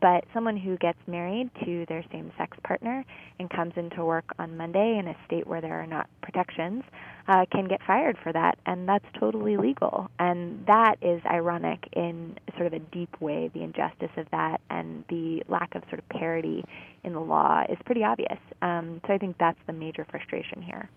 But 0.00 0.24
someone 0.32 0.56
who 0.56 0.76
gets 0.78 0.98
married 1.06 1.50
to 1.64 1.84
their 1.86 2.04
same 2.10 2.32
sex 2.38 2.56
partner 2.64 3.04
and 3.38 3.50
comes 3.50 3.74
into 3.76 4.04
work 4.04 4.24
on 4.38 4.56
Monday 4.56 4.98
in 4.98 5.06
a 5.08 5.16
state 5.26 5.46
where 5.46 5.60
there 5.60 5.80
are 5.80 5.86
not 5.86 6.08
protections 6.22 6.84
uh, 7.28 7.44
can 7.52 7.68
get 7.68 7.80
fired 7.86 8.16
for 8.22 8.32
that, 8.32 8.58
and 8.66 8.88
that's 8.88 9.04
totally 9.18 9.56
legal. 9.56 10.10
And 10.18 10.64
that 10.66 10.96
is 11.02 11.20
ironic 11.26 11.88
in 11.92 12.36
sort 12.56 12.66
of 12.66 12.72
a 12.72 12.78
deep 12.78 13.20
way. 13.20 13.50
The 13.52 13.62
injustice 13.62 14.10
of 14.16 14.26
that 14.30 14.60
and 14.70 15.04
the 15.08 15.42
lack 15.48 15.74
of 15.74 15.82
sort 15.90 15.98
of 15.98 16.08
parity 16.08 16.64
in 17.04 17.12
the 17.12 17.20
law 17.20 17.64
is 17.68 17.78
pretty 17.84 18.02
obvious. 18.02 18.38
Um, 18.62 19.00
so 19.06 19.12
I 19.12 19.18
think 19.18 19.36
that's 19.38 19.58
the 19.66 19.72
major 19.72 20.06
frustration 20.10 20.62
here. 20.62 20.88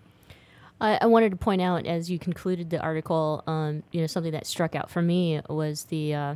I, 0.80 0.98
I 1.02 1.06
wanted 1.06 1.30
to 1.30 1.36
point 1.36 1.62
out 1.62 1.86
as 1.86 2.10
you 2.10 2.18
concluded 2.18 2.70
the 2.70 2.80
article, 2.80 3.44
um, 3.46 3.82
you 3.92 4.00
know, 4.00 4.06
something 4.06 4.32
that 4.32 4.46
struck 4.46 4.74
out 4.74 4.90
for 4.90 5.02
me 5.02 5.40
was 5.48 5.84
the, 5.84 6.14
uh, 6.14 6.34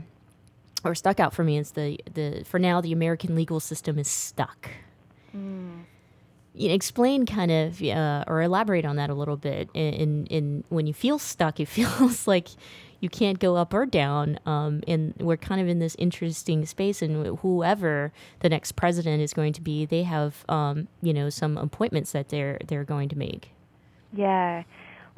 or 0.85 0.95
stuck 0.95 1.21
out 1.21 1.35
for 1.35 1.45
me 1.45 1.59
is 1.59 1.73
the 1.73 1.99
the 2.13 2.45
for 2.45 2.59
now 2.59 2.81
the 2.81 2.93
American 2.93 3.35
legal 3.35 3.61
system 3.61 3.99
is 3.99 4.09
stuck. 4.09 4.71
You 6.55 6.69
know, 6.69 6.75
explain 6.75 7.27
kind 7.27 7.51
of 7.51 7.81
uh, 7.83 8.25
or 8.27 8.43
elaborate 8.43 8.85
on 8.85 8.97
that 8.97 9.11
a 9.11 9.15
little 9.15 9.37
bit. 9.37 9.69
In, 9.75 9.95
in 9.95 10.27
in 10.27 10.65
when 10.69 10.87
you 10.87 10.95
feel 10.95 11.19
stuck, 11.19 11.61
it 11.61 11.67
feels 11.69 12.27
like 12.27 12.49
you 13.01 13.09
can't 13.09 13.39
go 13.39 13.57
up 13.57 13.73
or 13.73 13.87
down. 13.87 14.41
Um, 14.45 14.83
and 14.89 15.15
we're 15.19 15.37
kind 15.37 15.61
of 15.61 15.69
in 15.69 15.79
this 15.79 15.95
interesting 15.99 16.67
space. 16.67 17.01
And 17.01 17.39
whoever 17.39 18.13
the 18.41 18.49
next 18.49 18.73
president 18.73 19.23
is 19.23 19.33
going 19.33 19.53
to 19.53 19.61
be, 19.61 19.87
they 19.87 20.03
have 20.03 20.45
um, 20.49 20.89
you 21.03 21.13
know 21.13 21.31
some 21.31 21.57
appointments 21.57 22.13
that 22.13 22.29
they're 22.29 22.59
they're 22.67 22.85
going 22.85 23.09
to 23.11 23.17
make. 23.17 23.51
Yeah. 24.13 24.65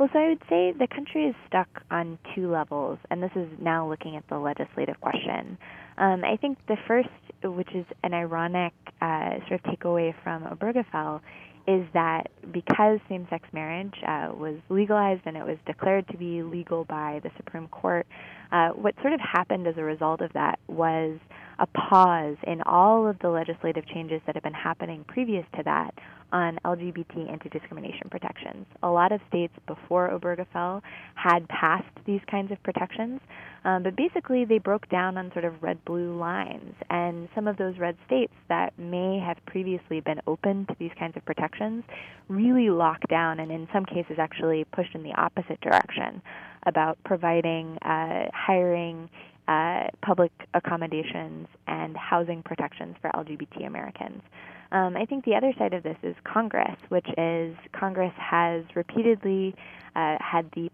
Well, 0.00 0.08
so 0.14 0.18
I 0.18 0.28
would 0.28 0.42
say 0.48 0.72
the 0.72 0.86
country 0.86 1.26
is 1.26 1.34
stuck 1.46 1.68
on 1.90 2.18
two 2.34 2.50
levels, 2.50 2.98
and 3.10 3.22
this 3.22 3.32
is 3.36 3.46
now 3.60 3.86
looking 3.86 4.16
at 4.16 4.26
the 4.30 4.38
legislative 4.38 4.98
question. 5.02 5.58
Um, 5.98 6.24
I 6.24 6.38
think 6.40 6.56
the 6.68 6.78
first, 6.88 7.10
which 7.44 7.68
is 7.74 7.84
an 8.02 8.14
ironic 8.14 8.72
uh, 9.02 9.40
sort 9.46 9.60
of 9.62 9.62
takeaway 9.64 10.14
from 10.24 10.44
Obergefell, 10.44 11.20
is 11.68 11.84
that 11.92 12.28
because 12.50 12.98
same 13.10 13.26
sex 13.28 13.46
marriage 13.52 13.92
uh, 14.08 14.30
was 14.34 14.56
legalized 14.70 15.20
and 15.26 15.36
it 15.36 15.44
was 15.44 15.58
declared 15.66 16.08
to 16.08 16.16
be 16.16 16.42
legal 16.42 16.86
by 16.86 17.20
the 17.22 17.30
Supreme 17.36 17.68
Court, 17.68 18.06
uh, 18.52 18.70
what 18.70 18.94
sort 19.02 19.12
of 19.12 19.20
happened 19.20 19.66
as 19.66 19.74
a 19.76 19.84
result 19.84 20.22
of 20.22 20.32
that 20.32 20.58
was 20.66 21.18
a 21.60 21.66
pause 21.66 22.36
in 22.46 22.62
all 22.62 23.06
of 23.06 23.18
the 23.20 23.28
legislative 23.28 23.86
changes 23.86 24.20
that 24.26 24.34
have 24.34 24.42
been 24.42 24.52
happening 24.52 25.04
previous 25.06 25.44
to 25.56 25.62
that 25.62 25.94
on 26.32 26.58
LGBT 26.64 27.30
anti 27.30 27.48
discrimination 27.48 28.08
protections. 28.10 28.66
A 28.82 28.88
lot 28.88 29.12
of 29.12 29.20
states 29.28 29.52
before 29.66 30.10
Obergefell 30.10 30.80
had 31.14 31.46
passed 31.48 31.84
these 32.06 32.20
kinds 32.30 32.50
of 32.50 32.62
protections, 32.62 33.20
um, 33.64 33.82
but 33.82 33.94
basically 33.96 34.44
they 34.44 34.58
broke 34.58 34.88
down 34.88 35.18
on 35.18 35.30
sort 35.32 35.44
of 35.44 35.62
red 35.62 35.84
blue 35.84 36.16
lines. 36.16 36.74
And 36.88 37.28
some 37.34 37.46
of 37.46 37.56
those 37.56 37.76
red 37.78 37.96
states 38.06 38.32
that 38.48 38.78
may 38.78 39.18
have 39.18 39.36
previously 39.46 40.00
been 40.00 40.20
open 40.26 40.66
to 40.66 40.76
these 40.78 40.92
kinds 40.98 41.16
of 41.16 41.24
protections 41.24 41.84
really 42.28 42.70
locked 42.70 43.08
down 43.08 43.40
and, 43.40 43.50
in 43.50 43.68
some 43.72 43.84
cases, 43.84 44.16
actually 44.18 44.64
pushed 44.72 44.94
in 44.94 45.02
the 45.02 45.12
opposite 45.14 45.60
direction 45.60 46.22
about 46.66 46.96
providing, 47.04 47.76
uh, 47.78 48.26
hiring, 48.32 49.10
uh, 49.50 49.88
public 50.00 50.30
accommodations 50.54 51.48
and 51.66 51.96
housing 51.96 52.40
protections 52.40 52.94
for 53.02 53.10
LGBT 53.10 53.66
Americans. 53.66 54.22
Um, 54.70 54.96
I 54.96 55.04
think 55.04 55.24
the 55.24 55.34
other 55.34 55.52
side 55.58 55.74
of 55.74 55.82
this 55.82 55.96
is 56.04 56.14
Congress, 56.22 56.76
which 56.88 57.08
is 57.18 57.56
Congress 57.72 58.12
has 58.16 58.62
repeatedly 58.76 59.56
uh, 59.96 60.18
had 60.20 60.48
the 60.54 60.70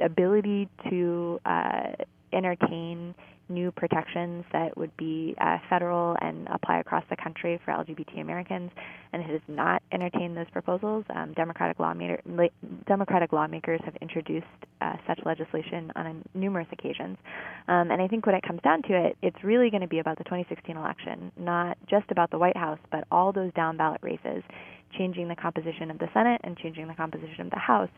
ability 0.00 0.68
to 0.88 1.40
uh, 1.44 1.88
entertain 2.32 3.14
new 3.50 3.72
protections 3.72 4.44
that 4.52 4.76
would 4.78 4.96
be 4.96 5.34
uh, 5.40 5.58
federal 5.68 6.16
and 6.22 6.48
apply 6.52 6.78
across 6.78 7.04
the 7.10 7.16
country 7.16 7.60
for 7.64 7.72
LGBT 7.72 8.20
Americans, 8.20 8.70
and 9.12 9.22
it 9.22 9.28
has 9.28 9.40
not 9.48 9.82
entertained 9.92 10.36
those 10.36 10.48
proposals. 10.52 11.04
Um, 11.14 11.32
Democratic, 11.34 11.78
lawmaker, 11.80 12.20
la- 12.26 12.46
Democratic 12.86 13.32
lawmakers 13.32 13.80
have 13.84 13.96
introduced 14.00 14.46
uh, 14.80 14.94
such 15.06 15.18
legislation 15.26 15.92
on 15.96 16.06
a, 16.06 16.38
numerous 16.38 16.68
occasions. 16.72 17.18
Um, 17.68 17.90
and 17.90 18.00
I 18.00 18.06
think 18.06 18.24
when 18.24 18.36
it 18.36 18.42
comes 18.46 18.60
down 18.62 18.82
to 18.82 19.06
it, 19.06 19.16
it's 19.20 19.42
really 19.42 19.68
going 19.68 19.82
to 19.82 19.88
be 19.88 19.98
about 19.98 20.16
the 20.16 20.24
2016 20.24 20.76
election, 20.76 21.32
not 21.36 21.76
just 21.88 22.10
about 22.10 22.30
the 22.30 22.38
White 22.38 22.56
House, 22.56 22.78
but 22.92 23.04
all 23.10 23.32
those 23.32 23.52
down 23.54 23.76
ballot 23.76 24.00
races, 24.02 24.42
changing 24.96 25.28
the 25.28 25.36
composition 25.36 25.90
of 25.90 25.98
the 25.98 26.08
Senate 26.12 26.40
and 26.44 26.56
changing 26.56 26.88
the 26.88 26.94
composition 26.94 27.42
of 27.42 27.50
the 27.50 27.58
House 27.58 27.90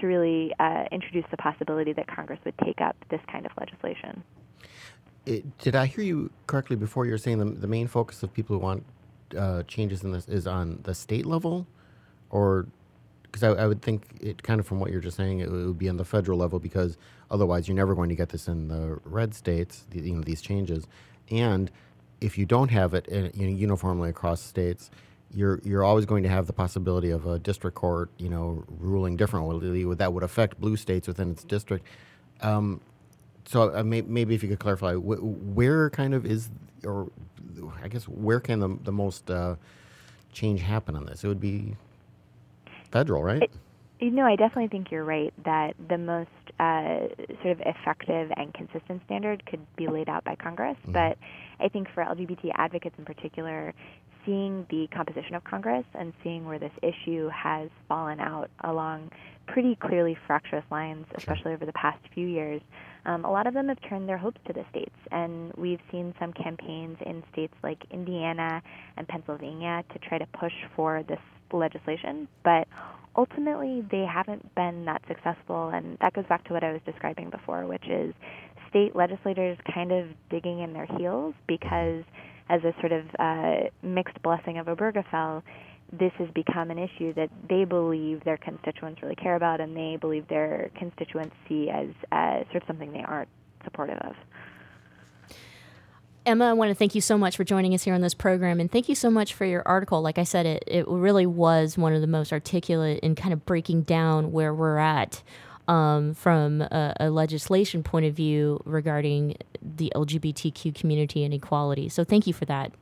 to 0.00 0.06
really 0.06 0.52
uh, 0.58 0.84
introduce 0.92 1.24
the 1.30 1.36
possibility 1.36 1.92
that 1.92 2.06
Congress 2.06 2.38
would 2.44 2.56
take 2.64 2.80
up 2.80 2.96
this 3.10 3.20
kind 3.30 3.46
of 3.46 3.52
legislation. 3.58 4.22
It, 5.24 5.58
did 5.58 5.74
I 5.74 5.86
hear 5.86 6.04
you 6.04 6.30
correctly 6.46 6.76
before? 6.76 7.04
You 7.04 7.12
were 7.12 7.18
saying 7.18 7.38
the, 7.38 7.46
the 7.46 7.66
main 7.66 7.88
focus 7.88 8.22
of 8.22 8.32
people 8.32 8.56
who 8.56 8.62
want 8.62 8.84
uh, 9.36 9.62
changes 9.64 10.04
in 10.04 10.12
this 10.12 10.28
is 10.28 10.46
on 10.46 10.80
the 10.84 10.94
state 10.94 11.26
level, 11.26 11.66
or 12.30 12.66
because 13.22 13.42
I, 13.42 13.48
I 13.64 13.66
would 13.66 13.82
think 13.82 14.04
it 14.20 14.42
kind 14.42 14.60
of 14.60 14.66
from 14.66 14.78
what 14.78 14.92
you're 14.92 15.00
just 15.00 15.16
saying, 15.16 15.40
it 15.40 15.50
would 15.50 15.78
be 15.78 15.88
on 15.88 15.96
the 15.96 16.04
federal 16.04 16.38
level 16.38 16.58
because 16.60 16.96
otherwise 17.30 17.66
you're 17.66 17.76
never 17.76 17.94
going 17.94 18.08
to 18.08 18.14
get 18.14 18.28
this 18.28 18.46
in 18.46 18.68
the 18.68 19.00
red 19.04 19.34
states, 19.34 19.84
the, 19.90 20.00
you 20.00 20.14
know, 20.14 20.22
these 20.22 20.40
changes, 20.40 20.86
and 21.30 21.70
if 22.20 22.38
you 22.38 22.46
don't 22.46 22.70
have 22.70 22.94
it 22.94 23.06
in, 23.08 23.30
you 23.34 23.46
know, 23.46 23.56
uniformly 23.56 24.10
across 24.10 24.40
states, 24.40 24.90
you're 25.36 25.60
you're 25.64 25.84
always 25.84 26.06
going 26.06 26.22
to 26.22 26.30
have 26.30 26.46
the 26.46 26.52
possibility 26.54 27.10
of 27.10 27.26
a 27.26 27.38
district 27.38 27.76
court, 27.76 28.10
you 28.16 28.30
know, 28.30 28.64
ruling 28.80 29.16
differently 29.16 29.84
that 29.94 30.12
would 30.12 30.22
affect 30.22 30.58
blue 30.58 30.76
states 30.76 31.06
within 31.06 31.30
its 31.30 31.44
district. 31.44 31.86
Um, 32.40 32.80
so 33.44 33.76
uh, 33.76 33.82
may, 33.84 34.00
maybe 34.00 34.34
if 34.34 34.42
you 34.42 34.48
could 34.48 34.58
clarify, 34.58 34.94
wh- 34.94 35.22
where 35.54 35.90
kind 35.90 36.14
of 36.14 36.24
is, 36.24 36.48
or 36.84 37.10
I 37.82 37.88
guess 37.88 38.08
where 38.08 38.40
can 38.40 38.60
the 38.60 38.78
the 38.82 38.92
most 38.92 39.30
uh, 39.30 39.56
change 40.32 40.62
happen 40.62 40.96
on 40.96 41.04
this? 41.04 41.22
It 41.22 41.28
would 41.28 41.40
be 41.40 41.76
federal, 42.90 43.22
right? 43.22 43.50
You 44.00 44.10
know, 44.10 44.26
I 44.26 44.36
definitely 44.36 44.68
think 44.68 44.90
you're 44.90 45.04
right 45.04 45.32
that 45.44 45.74
the 45.88 45.96
most 45.98 46.30
uh, 46.58 47.08
sort 47.42 47.52
of 47.52 47.60
effective 47.60 48.30
and 48.36 48.52
consistent 48.52 49.02
standard 49.04 49.44
could 49.46 49.60
be 49.76 49.86
laid 49.86 50.08
out 50.08 50.24
by 50.24 50.34
Congress. 50.34 50.76
Mm-hmm. 50.82 50.92
But 50.92 51.18
I 51.60 51.68
think 51.68 51.88
for 51.94 52.04
LGBT 52.04 52.52
advocates 52.54 52.94
in 52.98 53.04
particular, 53.04 53.74
seeing 54.26 54.66
the 54.68 54.88
composition 54.88 55.34
of 55.34 55.44
Congress 55.44 55.84
and 55.94 56.12
seeing 56.22 56.44
where 56.44 56.58
this 56.58 56.72
issue 56.82 57.28
has 57.28 57.70
fallen 57.88 58.20
out 58.20 58.50
along 58.64 59.10
pretty 59.46 59.76
clearly 59.76 60.16
fractious 60.26 60.64
lines, 60.70 61.06
especially 61.14 61.52
over 61.52 61.64
the 61.64 61.72
past 61.72 61.98
few 62.12 62.26
years, 62.26 62.60
um, 63.06 63.24
a 63.24 63.30
lot 63.30 63.46
of 63.46 63.54
them 63.54 63.68
have 63.68 63.78
turned 63.88 64.08
their 64.08 64.18
hopes 64.18 64.40
to 64.46 64.52
the 64.52 64.64
states. 64.70 64.96
And 65.12 65.52
we've 65.56 65.80
seen 65.90 66.12
some 66.18 66.32
campaigns 66.32 66.98
in 67.06 67.22
states 67.32 67.54
like 67.62 67.78
Indiana 67.90 68.62
and 68.96 69.06
Pennsylvania 69.06 69.84
to 69.92 69.98
try 70.00 70.18
to 70.18 70.26
push 70.38 70.52
for 70.74 71.04
this 71.04 71.20
legislation. 71.52 72.26
But 72.42 72.66
ultimately, 73.16 73.84
they 73.90 74.04
haven't 74.04 74.52
been 74.54 74.84
that 74.86 75.02
successful. 75.06 75.68
And 75.68 75.96
that 76.00 76.12
goes 76.12 76.26
back 76.28 76.44
to 76.48 76.52
what 76.52 76.64
I 76.64 76.72
was 76.72 76.80
describing 76.84 77.30
before, 77.30 77.66
which 77.66 77.86
is 77.88 78.12
state 78.68 78.96
legislators 78.96 79.56
kind 79.72 79.92
of 79.92 80.08
digging 80.28 80.60
in 80.60 80.72
their 80.72 80.86
heels 80.98 81.34
because, 81.46 82.02
as 82.48 82.62
a 82.64 82.72
sort 82.80 82.92
of 82.92 83.04
uh, 83.18 83.68
mixed 83.82 84.20
blessing 84.22 84.58
of 84.58 84.66
Obergefell, 84.66 85.42
this 85.92 86.12
has 86.18 86.28
become 86.34 86.70
an 86.70 86.78
issue 86.78 87.12
that 87.14 87.30
they 87.48 87.64
believe 87.64 88.24
their 88.24 88.36
constituents 88.36 89.02
really 89.02 89.14
care 89.14 89.36
about, 89.36 89.60
and 89.60 89.76
they 89.76 89.96
believe 90.00 90.26
their 90.28 90.70
constituents 90.76 91.34
see 91.48 91.70
as 91.70 91.88
uh, 92.12 92.42
sort 92.50 92.56
of 92.56 92.62
something 92.66 92.92
they 92.92 93.04
aren't 93.06 93.28
supportive 93.64 93.98
of. 93.98 94.14
Emma, 96.24 96.46
I 96.46 96.52
want 96.54 96.70
to 96.70 96.74
thank 96.74 96.96
you 96.96 97.00
so 97.00 97.16
much 97.16 97.36
for 97.36 97.44
joining 97.44 97.72
us 97.72 97.84
here 97.84 97.94
on 97.94 98.00
this 98.00 98.14
program, 98.14 98.58
and 98.58 98.70
thank 98.70 98.88
you 98.88 98.96
so 98.96 99.10
much 99.10 99.32
for 99.32 99.44
your 99.44 99.62
article. 99.64 100.02
Like 100.02 100.18
I 100.18 100.24
said, 100.24 100.44
it, 100.44 100.64
it 100.66 100.88
really 100.88 101.24
was 101.24 101.78
one 101.78 101.92
of 101.92 102.00
the 102.00 102.08
most 102.08 102.32
articulate 102.32 102.98
in 103.00 103.14
kind 103.14 103.32
of 103.32 103.46
breaking 103.46 103.82
down 103.82 104.32
where 104.32 104.52
we're 104.52 104.78
at 104.78 105.22
um, 105.68 106.14
from 106.14 106.62
a, 106.62 106.94
a 107.00 107.10
legislation 107.10 107.82
point 107.82 108.06
of 108.06 108.14
view 108.14 108.60
regarding 108.64 109.36
the 109.60 109.92
LGBTQ 109.94 110.74
community 110.74 111.24
and 111.24 111.34
equality. 111.34 111.88
So 111.88 112.04
thank 112.04 112.26
you 112.26 112.32
for 112.32 112.44
that. 112.44 112.72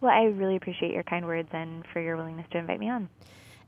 Well, 0.00 0.12
I 0.12 0.24
really 0.24 0.56
appreciate 0.56 0.92
your 0.92 1.02
kind 1.02 1.26
words 1.26 1.48
and 1.52 1.84
for 1.92 2.00
your 2.00 2.16
willingness 2.16 2.46
to 2.52 2.58
invite 2.58 2.78
me 2.78 2.90
on. 2.90 3.08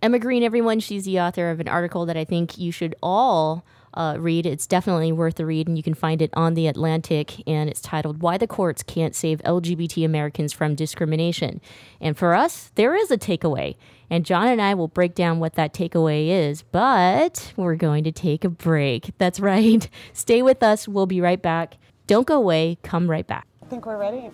Emma 0.03 0.19
Green, 0.19 0.43
everyone, 0.43 0.81
she's 0.81 1.05
the 1.05 1.19
author 1.19 1.51
of 1.51 1.61
an 1.61 1.69
article 1.69 2.05
that 2.07 2.17
I 2.17 2.25
think 2.25 2.59
you 2.59 2.71
should 2.71 2.95
all 3.03 3.65
uh, 3.97 4.17
read. 4.19 4.47
It's 4.47 4.67
definitely 4.67 5.11
worth 5.13 5.41
a 5.41 5.47
read, 5.47 5.67
and 5.67 5.77
you 5.77 5.83
can 5.83 5.95
find 5.95 6.21
it 6.23 6.31
on 6.35 6.55
The 6.55 6.67
Atlantic, 6.67 7.43
and 7.49 7.69
it's 7.69 7.81
titled 7.81 8.21
Why 8.23 8.39
the 8.39 8.47
Courts 8.47 8.83
Can't 8.83 9.15
Save 9.15 9.41
LGBT 9.43 10.05
Americans 10.05 10.53
from 10.53 10.75
Discrimination. 10.75 11.61
And 12.01 12.17
for 12.17 12.35
us, 12.35 12.71
there 12.75 12.95
is 12.95 13.11
a 13.11 13.17
takeaway, 13.19 13.77
and 14.11 14.25
John 14.25 14.49
and 14.49 14.61
I 14.61 14.75
will 14.75 14.89
break 14.89 15.15
down 15.15 15.41
what 15.41 15.55
that 15.55 15.73
takeaway 15.73 16.29
is, 16.29 16.63
but 16.63 17.53
we're 17.57 17.77
going 17.77 18.05
to 18.05 18.13
take 18.13 18.45
a 18.45 18.51
break. 18.51 19.13
That's 19.19 19.41
right. 19.41 19.89
Stay 20.13 20.43
with 20.43 20.63
us. 20.63 20.87
We'll 20.87 21.07
be 21.07 21.21
right 21.21 21.41
back. 21.41 21.79
Don't 22.07 22.27
go 22.27 22.37
away. 22.37 22.79
Come 22.83 23.11
right 23.11 23.27
back. 23.27 23.47
I 23.63 23.67
think 23.67 23.87
we're 23.87 23.99
ready. 23.99 24.31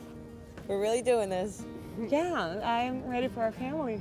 We're 0.69 0.81
really 0.81 1.03
doing 1.03 1.31
this. 1.31 1.65
Yeah, 2.09 2.61
I'm 2.65 3.07
ready 3.07 3.29
for 3.29 3.43
our 3.43 3.53
family. 3.53 4.01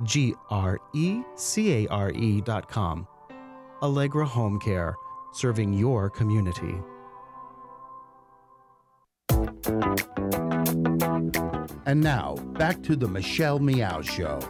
www.ale 0.00 1.24
G-R-E-C-A-R-E 1.34 2.40
dot 2.42 2.68
com. 2.68 3.06
Allegra 3.82 4.26
Home 4.26 4.58
Care, 4.58 4.96
serving 5.32 5.72
your 5.72 6.10
community. 6.10 6.74
And 11.86 12.00
now, 12.02 12.34
back 12.58 12.82
to 12.82 12.96
the 12.96 13.08
Michelle 13.08 13.58
Meow 13.60 14.02
Show. 14.02 14.40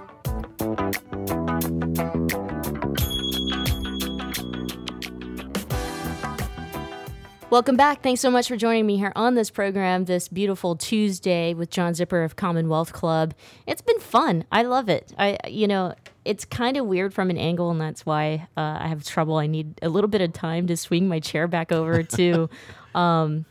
Welcome 7.51 7.77
back. 7.77 8.03
Thanks 8.03 8.21
so 8.21 8.31
much 8.31 8.47
for 8.47 8.57
joining 8.57 8.85
me 8.85 8.99
here 8.99 9.11
on 9.17 9.35
this 9.35 9.51
program 9.51 10.05
this 10.05 10.29
beautiful 10.29 10.77
Tuesday 10.77 11.55
with 11.55 11.71
John 11.71 11.95
Zipperer 11.95 12.23
of 12.23 12.37
Commonwealth 12.37 12.93
Club. 12.93 13.33
It's 13.67 13.81
been 13.81 13.99
fun. 14.01 14.45
I 14.53 14.65
love 14.65 14.91
it. 14.91 15.15
I, 15.19 15.39
you 15.49 15.67
know, 15.67 15.95
it's 16.27 16.45
kind 16.45 16.77
of 16.77 16.85
weird 16.85 17.15
from 17.15 17.31
an 17.31 17.39
angle, 17.39 17.71
and 17.71 17.81
that's 17.81 18.05
why 18.05 18.49
uh, 18.55 18.77
I 18.81 18.89
have 18.89 19.03
trouble. 19.03 19.39
I 19.39 19.47
need 19.47 19.79
a 19.81 19.89
little 19.89 20.09
bit 20.09 20.21
of 20.21 20.35
time 20.35 20.67
to 20.67 20.77
swing 20.77 21.09
my 21.09 21.21
chair 21.21 21.49
back 21.49 21.73
over 21.73 22.03
to, 22.19 22.51
um, 22.95 23.47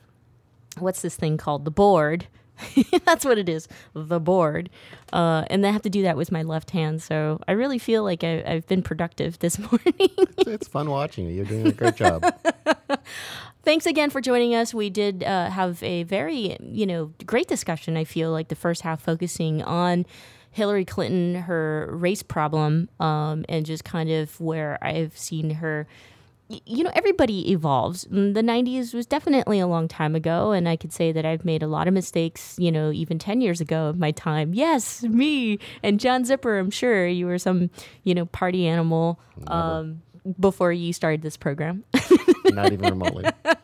what's 0.77 1.01
this 1.01 1.15
thing 1.15 1.37
called? 1.37 1.65
The 1.65 1.71
board. 1.71 2.27
that's 3.05 3.25
what 3.25 3.39
it 3.39 3.49
is, 3.49 3.67
the 3.93 4.19
board. 4.19 4.69
Uh, 5.11 5.45
and 5.49 5.65
I 5.65 5.71
have 5.71 5.83
to 5.83 5.89
do 5.89 6.03
that 6.03 6.17
with 6.17 6.31
my 6.31 6.43
left 6.43 6.69
hand. 6.69 7.01
So 7.01 7.39
I 7.47 7.53
really 7.53 7.79
feel 7.79 8.03
like 8.03 8.23
I, 8.23 8.43
I've 8.45 8.67
been 8.67 8.83
productive 8.83 9.39
this 9.39 9.57
morning. 9.71 9.93
it's, 9.97 10.47
it's 10.47 10.67
fun 10.67 10.89
watching 10.89 11.25
you. 11.27 11.33
You're 11.33 11.45
doing 11.45 11.67
a 11.67 11.71
great 11.71 11.95
job. 11.95 12.23
Thanks 13.67 13.85
again 13.85 14.11
for 14.11 14.21
joining 14.21 14.55
us. 14.55 14.73
We 14.73 14.89
did 14.89 15.25
uh, 15.25 15.49
have 15.49 15.83
a 15.83 16.03
very, 16.03 16.55
you 16.61 16.85
know, 16.85 17.11
great 17.25 17.49
discussion. 17.49 17.97
I 17.97 18.05
feel 18.05 18.31
like 18.31 18.47
the 18.47 18.55
first 18.55 18.81
half 18.81 19.01
focusing 19.01 19.61
on 19.61 20.05
Hillary 20.51 20.85
Clinton, 20.85 21.35
her 21.35 21.89
race 21.91 22.23
problem, 22.23 22.87
um, 23.01 23.43
and 23.49 23.65
just 23.65 23.83
kind 23.83 24.09
of 24.09 24.39
where 24.39 24.77
I've 24.81 25.17
seen 25.17 25.49
her. 25.49 25.85
You 26.47 26.85
know, 26.85 26.91
everybody 26.93 27.51
evolves. 27.51 28.03
The 28.03 28.41
90s 28.41 28.93
was 28.93 29.05
definitely 29.05 29.59
a 29.59 29.67
long 29.67 29.89
time 29.89 30.15
ago, 30.15 30.53
and 30.53 30.69
I 30.69 30.77
could 30.77 30.93
say 30.93 31.11
that 31.11 31.25
I've 31.25 31.43
made 31.43 31.61
a 31.61 31.67
lot 31.67 31.89
of 31.89 31.93
mistakes, 31.93 32.55
you 32.57 32.71
know, 32.71 32.93
even 32.93 33.19
10 33.19 33.41
years 33.41 33.59
ago 33.59 33.87
of 33.87 33.99
my 33.99 34.11
time. 34.11 34.53
Yes, 34.53 35.03
me 35.03 35.59
and 35.83 35.99
John 35.99 36.23
Zipperer, 36.23 36.57
I'm 36.61 36.71
sure 36.71 37.05
you 37.05 37.25
were 37.25 37.37
some, 37.37 37.69
you 38.05 38.15
know, 38.15 38.27
party 38.27 38.65
animal 38.65 39.19
um, 39.47 40.01
before 40.39 40.71
you 40.71 40.93
started 40.93 41.21
this 41.21 41.37
program. 41.37 41.83
Not 42.45 42.73
even 42.73 42.89
remotely. 42.89 43.25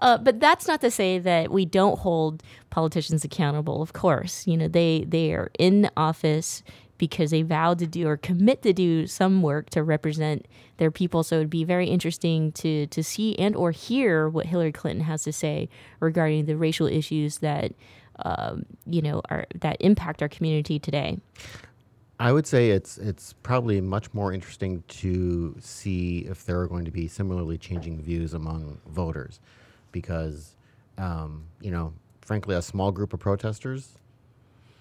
Uh, 0.00 0.16
but 0.16 0.40
that's 0.40 0.66
not 0.66 0.80
to 0.80 0.90
say 0.90 1.18
that 1.18 1.50
we 1.50 1.66
don't 1.66 1.98
hold 1.98 2.42
politicians 2.70 3.22
accountable. 3.22 3.82
Of 3.82 3.92
course, 3.92 4.46
you 4.46 4.56
know 4.56 4.66
they 4.66 5.04
they 5.06 5.34
are 5.34 5.50
in 5.58 5.90
office 5.94 6.62
because 6.96 7.30
they 7.30 7.42
vow 7.42 7.74
to 7.74 7.86
do 7.86 8.06
or 8.06 8.16
commit 8.16 8.62
to 8.62 8.72
do 8.72 9.06
some 9.06 9.42
work 9.42 9.70
to 9.70 9.82
represent 9.82 10.46
their 10.76 10.90
people. 10.90 11.22
So 11.22 11.36
it'd 11.36 11.50
be 11.50 11.64
very 11.64 11.86
interesting 11.86 12.52
to 12.52 12.86
to 12.86 13.02
see 13.02 13.36
and 13.38 13.56
or 13.56 13.72
hear 13.72 14.28
what 14.28 14.46
Hillary 14.46 14.72
Clinton 14.72 15.04
has 15.04 15.22
to 15.24 15.32
say 15.32 15.68
regarding 16.00 16.46
the 16.46 16.56
racial 16.56 16.86
issues 16.86 17.38
that 17.38 17.72
um, 18.24 18.64
you 18.86 19.02
know 19.02 19.22
are 19.30 19.46
that 19.54 19.76
impact 19.80 20.22
our 20.22 20.28
community 20.28 20.78
today. 20.78 21.18
I 22.20 22.32
would 22.32 22.46
say 22.46 22.70
it's 22.70 22.98
it's 22.98 23.32
probably 23.42 23.80
much 23.80 24.12
more 24.12 24.30
interesting 24.32 24.84
to 24.88 25.56
see 25.58 26.18
if 26.28 26.44
there 26.44 26.60
are 26.60 26.68
going 26.68 26.84
to 26.84 26.90
be 26.90 27.08
similarly 27.08 27.56
changing 27.56 28.02
views 28.02 28.34
among 28.34 28.78
voters, 28.86 29.40
because 29.90 30.54
um, 30.98 31.44
you 31.62 31.70
know, 31.70 31.94
frankly, 32.20 32.54
a 32.54 32.60
small 32.62 32.92
group 32.92 33.14
of 33.14 33.20
protesters, 33.20 33.96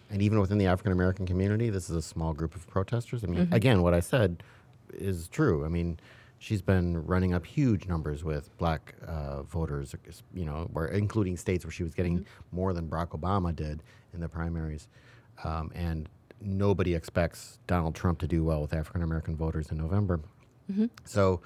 and 0.10 0.22
even 0.22 0.42
within 0.42 0.58
the 0.58 0.66
African 0.68 0.92
American 0.92 1.26
community, 1.26 1.70
this 1.70 1.90
is 1.90 1.96
a 1.96 2.02
small 2.02 2.34
group 2.34 2.56
of 2.56 2.68
protesters. 2.68 3.24
I 3.24 3.28
mean, 3.28 3.48
Mhm. 3.48 3.54
again, 3.54 3.82
what 3.84 3.94
I 3.94 4.02
said 4.02 4.44
is 4.94 5.30
true. 5.30 5.64
I 5.64 5.70
mean, 5.70 5.98
she's 6.40 6.62
been 6.62 7.06
running 7.06 7.34
up 7.34 7.46
huge 7.46 7.88
numbers 7.88 8.22
with 8.22 8.56
black 8.58 8.96
uh, 9.08 9.44
voters, 9.44 9.96
you 10.34 10.44
know, 10.44 10.68
where 10.74 10.88
including 10.88 11.38
states 11.38 11.64
where 11.64 11.72
she 11.72 11.84
was 11.84 11.94
getting 11.94 12.26
more 12.52 12.74
than 12.74 12.90
Barack 12.90 13.18
Obama 13.18 13.56
did 13.56 13.82
in 14.14 14.20
the 14.20 14.28
primaries, 14.28 14.90
um, 15.46 15.72
and 15.74 16.10
nobody 16.42 16.94
expects 16.96 17.60
Donald 17.68 17.96
Trump 17.96 18.20
to 18.20 18.28
do 18.28 18.44
well 18.44 18.62
with 18.62 18.74
African 18.74 19.02
American 19.04 19.36
voters 19.36 19.72
in 19.72 19.78
November. 19.78 20.20
Mhm. 20.72 20.90
So 21.06 21.42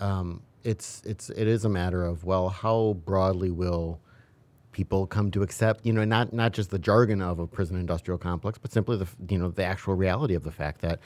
um, 0.00 0.42
it's 0.64 1.02
it's 1.04 1.30
it 1.30 1.46
is 1.46 1.64
a 1.64 1.68
matter 1.68 2.04
of 2.04 2.24
well, 2.24 2.48
how 2.48 2.94
broadly 3.04 3.50
will 3.50 4.00
people 4.72 5.06
come 5.06 5.30
to 5.30 5.42
accept 5.42 5.86
you 5.86 5.92
know 5.92 6.04
not 6.04 6.32
not 6.32 6.52
just 6.52 6.70
the 6.70 6.78
jargon 6.78 7.22
of 7.22 7.38
a 7.38 7.46
prison 7.46 7.76
industrial 7.78 8.18
complex, 8.18 8.58
but 8.58 8.72
simply 8.72 8.96
the 8.96 9.06
you 9.28 9.38
know 9.38 9.50
the 9.50 9.64
actual 9.64 9.94
reality 9.94 10.34
of 10.34 10.42
the 10.42 10.50
fact 10.50 10.80
that 10.80 10.98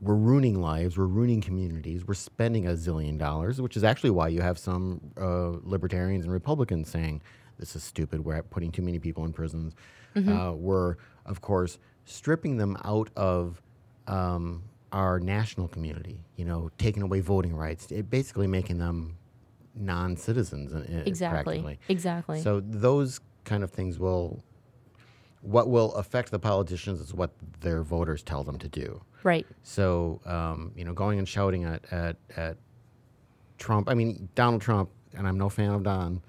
we're 0.00 0.14
ruining 0.14 0.60
lives, 0.62 0.96
we're 0.96 1.04
ruining 1.04 1.42
communities, 1.42 2.06
we're 2.06 2.14
spending 2.14 2.66
a 2.66 2.70
zillion 2.70 3.18
dollars, 3.18 3.60
which 3.60 3.76
is 3.76 3.84
actually 3.84 4.08
why 4.10 4.28
you 4.28 4.40
have 4.40 4.58
some 4.58 4.98
uh, 5.20 5.50
libertarians 5.62 6.24
and 6.24 6.32
Republicans 6.32 6.88
saying 6.88 7.20
this 7.58 7.76
is 7.76 7.82
stupid. 7.84 8.24
We're 8.24 8.42
putting 8.42 8.72
too 8.72 8.80
many 8.80 8.98
people 8.98 9.24
in 9.26 9.32
prisons. 9.34 9.74
Mhm. 10.16 10.28
Uh, 10.52 10.54
we're 10.56 10.96
of 11.26 11.40
course 11.42 11.78
stripping 12.04 12.56
them 12.56 12.76
out 12.84 13.10
of 13.16 13.60
um, 14.06 14.62
our 14.92 15.18
national 15.20 15.68
community. 15.68 16.20
You 16.36 16.44
know, 16.44 16.70
taking 16.78 17.02
away 17.02 17.20
voting 17.20 17.54
rights, 17.54 17.90
it 17.90 18.10
basically 18.10 18.46
making 18.46 18.78
them 18.78 19.16
non-citizens. 19.74 20.72
uh, 20.72 20.78
uh, 20.78 21.02
Exactly. 21.06 21.78
Exactly. 21.88 22.40
So 22.42 22.60
those 22.60 23.20
kind 23.44 23.62
of 23.64 23.70
things 23.70 23.98
will. 23.98 24.42
What 25.42 25.70
will 25.70 25.94
affect 25.94 26.30
the 26.30 26.38
politicians 26.38 27.00
is 27.00 27.14
what 27.14 27.30
their 27.60 27.82
voters 27.82 28.22
tell 28.22 28.44
them 28.44 28.58
to 28.58 28.68
do. 28.68 29.00
Right. 29.22 29.46
So, 29.62 30.20
um, 30.26 30.70
you 30.76 30.84
know, 30.84 30.92
going 30.92 31.18
and 31.18 31.26
shouting 31.26 31.64
at, 31.64 31.82
at, 31.90 32.16
at 32.36 32.58
Trump, 33.56 33.88
I 33.88 33.94
mean, 33.94 34.28
Donald 34.34 34.60
Trump, 34.60 34.90
and 35.14 35.26
I'm 35.26 35.38
no 35.38 35.48
fan 35.48 35.70
of 35.70 35.82
Don, 35.82 36.20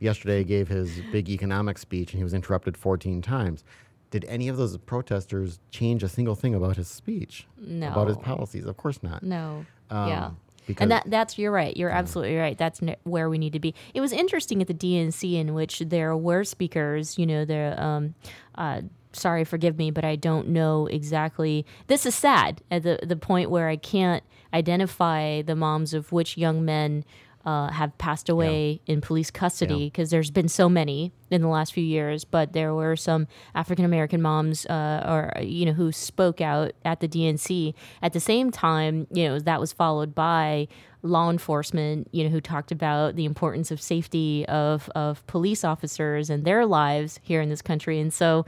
yesterday 0.00 0.44
gave 0.44 0.68
his 0.68 1.00
big 1.10 1.30
economic 1.30 1.78
speech 1.78 2.12
and 2.12 2.18
he 2.18 2.24
was 2.24 2.34
interrupted 2.34 2.76
14 2.76 3.22
times. 3.22 3.64
Did 4.10 4.24
any 4.26 4.48
of 4.48 4.56
those 4.56 4.76
protesters 4.78 5.60
change 5.70 6.02
a 6.02 6.08
single 6.08 6.34
thing 6.34 6.54
about 6.54 6.76
his 6.76 6.88
speech? 6.88 7.46
No. 7.58 7.88
About 7.88 8.08
his 8.08 8.16
policies? 8.16 8.64
Of 8.64 8.76
course 8.76 9.02
not. 9.02 9.22
No. 9.22 9.66
Um, 9.90 10.08
yeah. 10.08 10.30
Because 10.66 10.82
and 10.82 10.90
that 10.90 11.04
that's 11.06 11.38
you're 11.38 11.50
right. 11.50 11.74
You're 11.76 11.90
absolutely 11.90 12.36
right. 12.36 12.56
That's 12.56 12.80
where 13.04 13.30
we 13.30 13.38
need 13.38 13.54
to 13.54 13.60
be. 13.60 13.74
It 13.94 14.02
was 14.02 14.12
interesting 14.12 14.60
at 14.60 14.68
the 14.68 14.74
DNC 14.74 15.34
in 15.34 15.54
which 15.54 15.78
there 15.78 16.14
were 16.14 16.44
speakers. 16.44 17.18
You 17.18 17.26
know, 17.26 17.44
there. 17.46 17.80
Um, 17.80 18.14
uh, 18.54 18.82
sorry, 19.12 19.44
forgive 19.44 19.78
me, 19.78 19.90
but 19.90 20.04
I 20.04 20.16
don't 20.16 20.48
know 20.48 20.86
exactly. 20.86 21.64
This 21.86 22.04
is 22.04 22.14
sad 22.14 22.60
at 22.70 22.82
the 22.82 22.98
the 23.02 23.16
point 23.16 23.50
where 23.50 23.68
I 23.68 23.76
can't 23.76 24.22
identify 24.52 25.40
the 25.42 25.56
moms 25.56 25.94
of 25.94 26.12
which 26.12 26.36
young 26.36 26.64
men. 26.64 27.04
Uh, 27.48 27.70
have 27.72 27.96
passed 27.96 28.28
away 28.28 28.78
in 28.86 29.00
police 29.00 29.30
custody 29.30 29.86
because 29.86 30.10
there's 30.10 30.30
been 30.30 30.48
so 30.48 30.68
many 30.68 31.14
in 31.30 31.40
the 31.40 31.48
last 31.48 31.72
few 31.72 31.82
years. 31.82 32.22
But 32.22 32.52
there 32.52 32.74
were 32.74 32.94
some 32.94 33.26
African 33.54 33.86
American 33.86 34.20
moms, 34.20 34.66
uh, 34.66 35.02
or 35.08 35.40
you 35.40 35.64
know, 35.64 35.72
who 35.72 35.90
spoke 35.90 36.42
out 36.42 36.72
at 36.84 37.00
the 37.00 37.08
DNC. 37.08 37.72
At 38.02 38.12
the 38.12 38.20
same 38.20 38.50
time, 38.50 39.06
you 39.10 39.26
know, 39.26 39.38
that 39.38 39.60
was 39.60 39.72
followed 39.72 40.14
by 40.14 40.68
law 41.00 41.30
enforcement, 41.30 42.08
you 42.12 42.22
know, 42.22 42.28
who 42.28 42.42
talked 42.42 42.70
about 42.70 43.16
the 43.16 43.24
importance 43.24 43.70
of 43.70 43.80
safety 43.80 44.44
of 44.46 44.90
of 44.94 45.26
police 45.26 45.64
officers 45.64 46.28
and 46.28 46.44
their 46.44 46.66
lives 46.66 47.18
here 47.22 47.40
in 47.40 47.48
this 47.48 47.62
country. 47.62 47.98
And 47.98 48.12
so, 48.12 48.44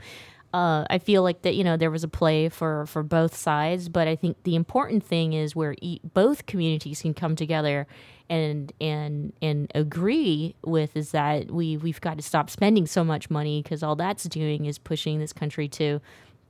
uh, 0.53 0.85
I 0.89 0.97
feel 0.97 1.23
like 1.23 1.43
that 1.43 1.55
you 1.55 1.63
know 1.63 1.77
there 1.77 1.91
was 1.91 2.03
a 2.03 2.07
play 2.07 2.49
for 2.49 2.85
for 2.85 3.03
both 3.03 3.35
sides, 3.35 3.89
but 3.89 4.07
I 4.07 4.15
think 4.15 4.43
the 4.43 4.55
important 4.55 5.03
thing 5.03 5.33
is 5.33 5.55
where 5.55 5.75
e- 5.81 6.01
both 6.13 6.45
communities 6.45 7.01
can 7.01 7.13
come 7.13 7.35
together 7.35 7.87
and 8.29 8.71
and 8.81 9.33
and 9.41 9.71
agree 9.75 10.55
with 10.63 10.95
is 10.95 11.11
that 11.11 11.51
we 11.51 11.77
we've 11.77 12.01
got 12.01 12.17
to 12.17 12.23
stop 12.23 12.49
spending 12.49 12.85
so 12.85 13.03
much 13.03 13.29
money 13.29 13.61
because 13.61 13.81
all 13.83 13.95
that's 13.95 14.23
doing 14.25 14.65
is 14.65 14.77
pushing 14.77 15.19
this 15.19 15.33
country 15.33 15.67
to 15.69 16.01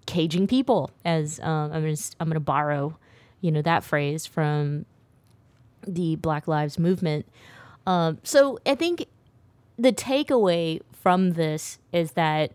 caging 0.05 0.47
people. 0.47 0.91
As 1.05 1.39
um, 1.41 1.71
I'm 1.71 1.83
gonna 1.83 1.95
I'm 2.19 2.27
gonna 2.27 2.39
borrow, 2.39 2.97
you 3.39 3.51
know, 3.51 3.61
that 3.61 3.83
phrase 3.83 4.25
from 4.25 4.85
the 5.85 6.15
Black 6.15 6.47
Lives 6.47 6.79
Movement. 6.79 7.27
Um, 7.85 8.19
so 8.23 8.59
I 8.65 8.75
think 8.75 9.05
the 9.77 9.91
takeaway 9.91 10.81
from 10.91 11.31
this 11.31 11.79
is 11.91 12.11
that 12.11 12.51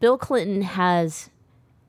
Bill 0.00 0.18
Clinton 0.18 0.62
has 0.62 1.30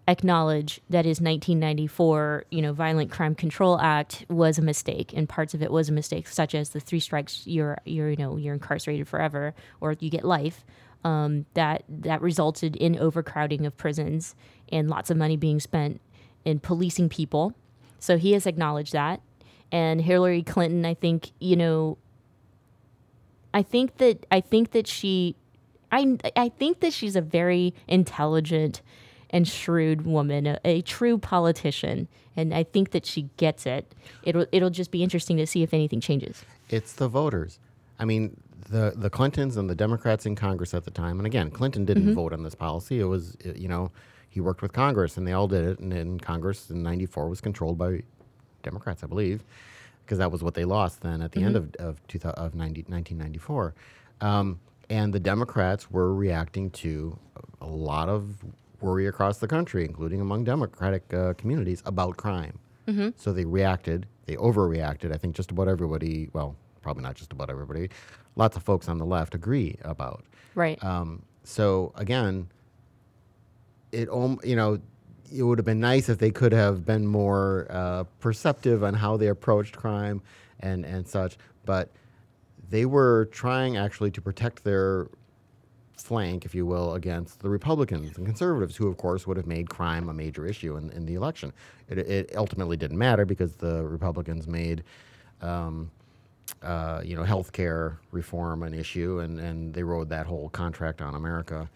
acknowledged 0.07 0.81
that 0.89 1.05
his 1.05 1.21
1994, 1.21 2.45
you 2.49 2.61
know, 2.61 2.73
Violent 2.73 3.11
Crime 3.11 3.35
Control 3.35 3.79
Act 3.79 4.25
was 4.27 4.57
a 4.57 4.61
mistake, 4.61 5.13
and 5.15 5.29
parts 5.29 5.53
of 5.53 5.61
it 5.61 5.71
was 5.71 5.89
a 5.89 5.93
mistake, 5.93 6.27
such 6.27 6.55
as 6.55 6.69
the 6.69 6.79
three 6.79 6.99
strikes 6.99 7.45
you're 7.45 7.77
you're 7.85 8.09
you 8.09 8.17
know 8.17 8.37
you're 8.37 8.55
incarcerated 8.55 9.07
forever 9.07 9.53
or 9.79 9.95
you 9.99 10.09
get 10.09 10.25
life. 10.25 10.65
Um, 11.05 11.45
that 11.53 11.85
that 11.87 12.21
resulted 12.21 12.75
in 12.75 12.97
overcrowding 12.97 13.65
of 13.65 13.77
prisons 13.77 14.35
and 14.69 14.89
lots 14.89 15.09
of 15.09 15.15
money 15.15 15.37
being 15.37 15.61
spent 15.61 16.01
in 16.43 16.59
policing 16.59 17.07
people. 17.09 17.53
So 17.99 18.17
he 18.17 18.33
has 18.33 18.45
acknowledged 18.45 18.93
that. 18.93 19.21
And 19.71 20.01
Hillary 20.01 20.41
Clinton, 20.41 20.85
I 20.85 20.95
think, 20.95 21.31
you 21.39 21.55
know, 21.55 21.97
I 23.53 23.61
think 23.61 23.97
that 23.97 24.25
I 24.31 24.41
think 24.41 24.71
that 24.71 24.87
she 24.87 25.35
I 25.91 26.17
I 26.35 26.49
think 26.49 26.79
that 26.81 26.93
she's 26.93 27.15
a 27.15 27.21
very 27.21 27.73
intelligent 27.87 28.81
and 29.31 29.47
shrewd 29.47 30.05
woman, 30.05 30.47
a, 30.47 30.59
a 30.65 30.81
true 30.81 31.17
politician, 31.17 32.07
and 32.35 32.53
I 32.53 32.63
think 32.63 32.91
that 32.91 33.05
she 33.05 33.29
gets 33.37 33.65
it. 33.65 33.93
It'll 34.23 34.45
it'll 34.51 34.69
just 34.71 34.91
be 34.91 35.03
interesting 35.03 35.37
to 35.37 35.45
see 35.47 35.61
if 35.63 35.73
anything 35.73 36.01
changes. 36.01 36.43
It's 36.69 36.93
the 36.93 37.07
voters. 37.07 37.59
I 37.99 38.05
mean, 38.05 38.35
the 38.69 38.93
the 38.95 39.09
Clintons 39.09 39.57
and 39.57 39.69
the 39.69 39.75
Democrats 39.75 40.25
in 40.25 40.35
Congress 40.35 40.73
at 40.73 40.83
the 40.85 40.91
time, 40.91 41.19
and 41.19 41.25
again, 41.27 41.51
Clinton 41.51 41.85
didn't 41.85 42.07
Mhm. 42.07 42.13
vote 42.15 42.33
on 42.33 42.43
this 42.43 42.55
policy. 42.55 42.99
It 42.99 43.05
was, 43.05 43.37
you 43.55 43.67
know, 43.67 43.91
he 44.29 44.39
worked 44.41 44.61
with 44.61 44.73
Congress, 44.73 45.17
and 45.17 45.27
they 45.27 45.33
all 45.33 45.47
did 45.47 45.65
it. 45.65 45.79
And 45.79 45.91
then 45.91 46.19
Congress 46.19 46.69
in 46.69 46.81
'94 46.83 47.29
was 47.29 47.41
controlled 47.41 47.77
by 47.77 48.03
Democrats, 48.63 49.03
I 49.03 49.07
believe, 49.07 49.43
because 50.05 50.17
that 50.17 50.31
was 50.31 50.43
what 50.43 50.53
they 50.53 50.65
lost 50.65 51.01
then 51.01 51.21
at 51.21 51.31
the 51.33 51.43
end 51.43 51.55
of 51.55 51.75
of, 51.75 52.05
2000, 52.07 52.35
of 52.37 52.55
90, 52.55 52.85
1994. 52.87 53.73
Um, 54.21 54.59
and 54.89 55.13
the 55.13 55.19
Democrats 55.19 55.91
were 55.91 56.13
reacting 56.13 56.69
to 56.71 57.17
a 57.61 57.67
lot 57.67 58.09
of 58.09 58.35
worry 58.81 59.07
across 59.07 59.37
the 59.39 59.47
country, 59.47 59.85
including 59.85 60.21
among 60.21 60.43
Democratic 60.45 61.13
uh, 61.13 61.33
communities, 61.33 61.83
about 61.85 62.17
crime. 62.17 62.57
Mhm. 62.87 63.13
So 63.17 63.31
they 63.33 63.45
reacted. 63.45 64.07
They 64.25 64.35
overreacted. 64.35 65.13
I 65.13 65.17
think 65.17 65.35
just 65.35 65.51
about 65.51 65.67
everybody. 65.67 66.29
Well, 66.33 66.55
probably 66.81 67.03
not 67.03 67.15
just 67.15 67.31
about 67.33 67.49
everybody. 67.49 67.89
Lots 68.35 68.55
of 68.55 68.63
folks 68.63 68.87
on 68.87 68.97
the 68.97 69.05
left 69.05 69.35
agree 69.35 69.77
about. 69.83 70.23
Right. 70.55 70.81
Um, 70.83 71.23
so 71.43 71.91
again, 71.95 72.47
it 73.91 74.09
om- 74.09 74.39
you 74.43 74.55
know 74.55 74.79
it 75.35 75.43
would 75.43 75.59
have 75.59 75.65
been 75.65 75.79
nice 75.79 76.09
if 76.09 76.17
they 76.17 76.31
could 76.31 76.51
have 76.51 76.85
been 76.85 77.05
more 77.05 77.67
uh, 77.69 78.03
perceptive 78.19 78.83
on 78.83 78.93
how 78.95 79.17
they 79.17 79.27
approached 79.27 79.75
crime 79.77 80.21
and 80.61 80.85
and 80.85 81.07
such, 81.07 81.37
but 81.65 81.89
they 82.69 82.85
were 82.85 83.29
trying 83.31 83.77
actually 83.77 84.11
to 84.11 84.21
protect 84.21 84.63
their 84.63 85.07
flank, 85.97 86.45
if 86.45 86.55
you 86.55 86.65
will, 86.65 86.93
against 86.95 87.41
the 87.41 87.49
Republicans 87.49 88.17
and 88.17 88.25
conservatives, 88.25 88.75
who, 88.75 88.87
of 88.87 88.97
course, 88.97 89.27
would 89.27 89.37
have 89.37 89.47
made 89.47 89.69
crime 89.69 90.09
a 90.09 90.13
major 90.13 90.45
issue 90.45 90.77
in, 90.77 90.89
in 90.91 91.05
the 91.05 91.15
election. 91.15 91.51
It, 91.89 91.97
it 91.99 92.35
ultimately 92.35 92.77
didn't 92.77 92.97
matter 92.97 93.25
because 93.25 93.55
the 93.55 93.83
Republicans 93.83 94.47
made, 94.47 94.83
um, 95.41 95.91
uh, 96.63 97.01
you 97.03 97.15
know, 97.15 97.23
health 97.23 97.51
care 97.51 97.99
reform 98.11 98.63
an 98.63 98.73
issue, 98.73 99.19
and, 99.19 99.39
and 99.39 99.73
they 99.73 99.83
rode 99.83 100.09
that 100.09 100.25
whole 100.25 100.49
contract 100.49 101.01
on 101.01 101.15
America 101.15 101.69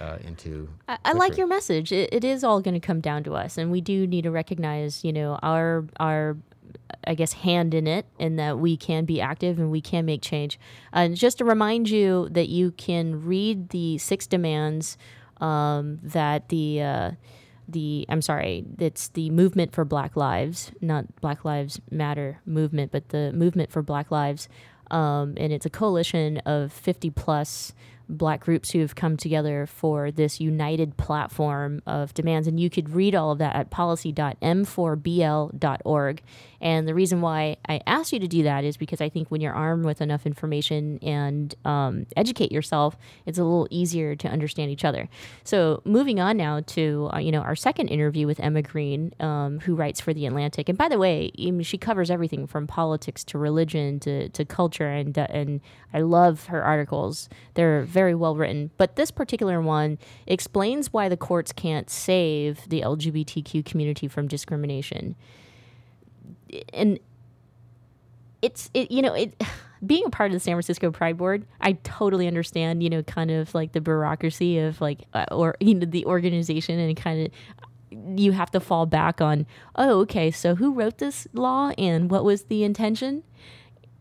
uh, 0.00 0.18
into. 0.24 0.68
I, 0.88 0.98
I 1.04 1.12
like 1.12 1.36
your 1.36 1.46
message. 1.46 1.92
It, 1.92 2.12
it 2.12 2.24
is 2.24 2.44
all 2.44 2.60
going 2.60 2.74
to 2.74 2.80
come 2.80 3.00
down 3.00 3.24
to 3.24 3.34
us, 3.34 3.58
and 3.58 3.70
we 3.70 3.80
do 3.80 4.06
need 4.06 4.22
to 4.22 4.30
recognize, 4.30 5.04
you 5.04 5.12
know, 5.12 5.38
our 5.42 5.84
our, 5.98 6.36
I 7.04 7.14
guess, 7.14 7.32
hand 7.32 7.74
in 7.74 7.86
it, 7.86 8.06
and 8.18 8.38
that 8.38 8.58
we 8.58 8.76
can 8.76 9.04
be 9.04 9.20
active 9.20 9.58
and 9.58 9.70
we 9.70 9.80
can 9.80 10.04
make 10.04 10.22
change. 10.22 10.58
And 10.92 11.16
just 11.16 11.38
to 11.38 11.44
remind 11.44 11.90
you 11.90 12.28
that 12.30 12.48
you 12.48 12.70
can 12.72 13.24
read 13.24 13.70
the 13.70 13.98
six 13.98 14.26
demands 14.26 14.96
um, 15.40 15.98
that 16.02 16.48
the. 16.48 16.82
Uh, 16.82 17.10
the 17.68 18.04
I'm 18.08 18.20
sorry, 18.20 18.64
it's 18.78 19.08
the 19.08 19.30
movement 19.30 19.72
for 19.72 19.84
Black 19.84 20.16
Lives, 20.16 20.72
not 20.80 21.20
Black 21.20 21.44
Lives 21.44 21.80
Matter 21.90 22.40
movement, 22.44 22.90
but 22.92 23.10
the 23.10 23.32
movement 23.32 23.70
for 23.70 23.82
Black 23.82 24.10
Lives, 24.10 24.48
um, 24.90 25.34
and 25.36 25.52
it's 25.52 25.64
a 25.64 25.70
coalition 25.70 26.38
of 26.38 26.72
50 26.72 27.10
plus 27.10 27.72
black 28.12 28.40
groups 28.40 28.70
who 28.70 28.80
have 28.80 28.94
come 28.94 29.16
together 29.16 29.66
for 29.66 30.10
this 30.10 30.40
united 30.40 30.96
platform 30.96 31.82
of 31.86 32.14
demands. 32.14 32.46
And 32.46 32.60
you 32.60 32.70
could 32.70 32.90
read 32.90 33.14
all 33.14 33.30
of 33.30 33.38
that 33.38 33.56
at 33.56 33.70
policy.m4bl.org. 33.70 36.22
And 36.62 36.86
the 36.86 36.94
reason 36.94 37.20
why 37.20 37.56
I 37.68 37.80
asked 37.88 38.12
you 38.12 38.20
to 38.20 38.28
do 38.28 38.44
that 38.44 38.64
is 38.64 38.76
because 38.76 39.00
I 39.00 39.08
think 39.08 39.30
when 39.30 39.40
you're 39.40 39.52
armed 39.52 39.84
with 39.84 40.00
enough 40.00 40.26
information 40.26 41.00
and 41.02 41.52
um, 41.64 42.06
educate 42.16 42.52
yourself, 42.52 42.96
it's 43.26 43.38
a 43.38 43.42
little 43.42 43.66
easier 43.70 44.14
to 44.14 44.28
understand 44.28 44.70
each 44.70 44.84
other. 44.84 45.08
So 45.42 45.82
moving 45.84 46.20
on 46.20 46.36
now 46.36 46.60
to 46.60 47.10
uh, 47.12 47.18
you 47.18 47.32
know 47.32 47.40
our 47.40 47.56
second 47.56 47.88
interview 47.88 48.28
with 48.28 48.38
Emma 48.38 48.62
Green, 48.62 49.12
um, 49.18 49.58
who 49.60 49.74
writes 49.74 50.00
for 50.00 50.14
the 50.14 50.24
Atlantic. 50.26 50.68
And 50.68 50.78
by 50.78 50.88
the 50.88 50.98
way, 50.98 51.32
she 51.62 51.78
covers 51.78 52.10
everything 52.10 52.46
from 52.46 52.68
politics 52.68 53.24
to 53.24 53.38
religion 53.38 53.98
to, 54.00 54.28
to 54.28 54.44
culture, 54.44 54.88
and 54.88 55.18
uh, 55.18 55.26
and 55.30 55.60
I 55.92 56.00
love 56.00 56.46
her 56.46 56.62
articles. 56.62 57.28
They're 57.54 57.82
very 57.82 58.01
well 58.14 58.36
written. 58.36 58.70
But 58.76 58.96
this 58.96 59.10
particular 59.10 59.60
one 59.60 59.98
explains 60.26 60.92
why 60.92 61.08
the 61.08 61.16
courts 61.16 61.52
can't 61.52 61.88
save 61.88 62.68
the 62.68 62.80
LGBTQ 62.82 63.64
community 63.64 64.08
from 64.08 64.28
discrimination 64.28 65.16
and 66.72 66.98
it's 68.42 68.70
it 68.74 68.90
you 68.90 69.02
know 69.02 69.14
it 69.14 69.34
being 69.84 70.04
a 70.06 70.10
part 70.10 70.30
of 70.30 70.32
the 70.32 70.38
San 70.38 70.54
Francisco 70.54 70.92
Pride 70.92 71.16
Board, 71.16 71.44
I 71.60 71.72
totally 71.82 72.28
understand, 72.28 72.84
you 72.84 72.88
know, 72.88 73.02
kind 73.02 73.32
of 73.32 73.52
like 73.52 73.72
the 73.72 73.80
bureaucracy 73.80 74.60
of 74.60 74.80
like, 74.80 75.00
uh, 75.12 75.24
or, 75.32 75.56
you 75.58 75.74
know, 75.74 75.86
the 75.86 76.06
organization 76.06 76.78
and 76.78 76.96
kind 76.96 77.26
of, 77.26 78.16
you 78.16 78.30
have 78.30 78.48
to 78.52 78.60
fall 78.60 78.86
back 78.86 79.20
on, 79.20 79.44
oh, 79.74 79.98
okay, 80.02 80.30
so 80.30 80.54
who 80.54 80.72
wrote 80.72 80.98
this 80.98 81.26
law 81.32 81.70
and 81.76 82.12
what 82.12 82.24
was 82.24 82.44
the 82.44 82.62
intention? 82.62 83.24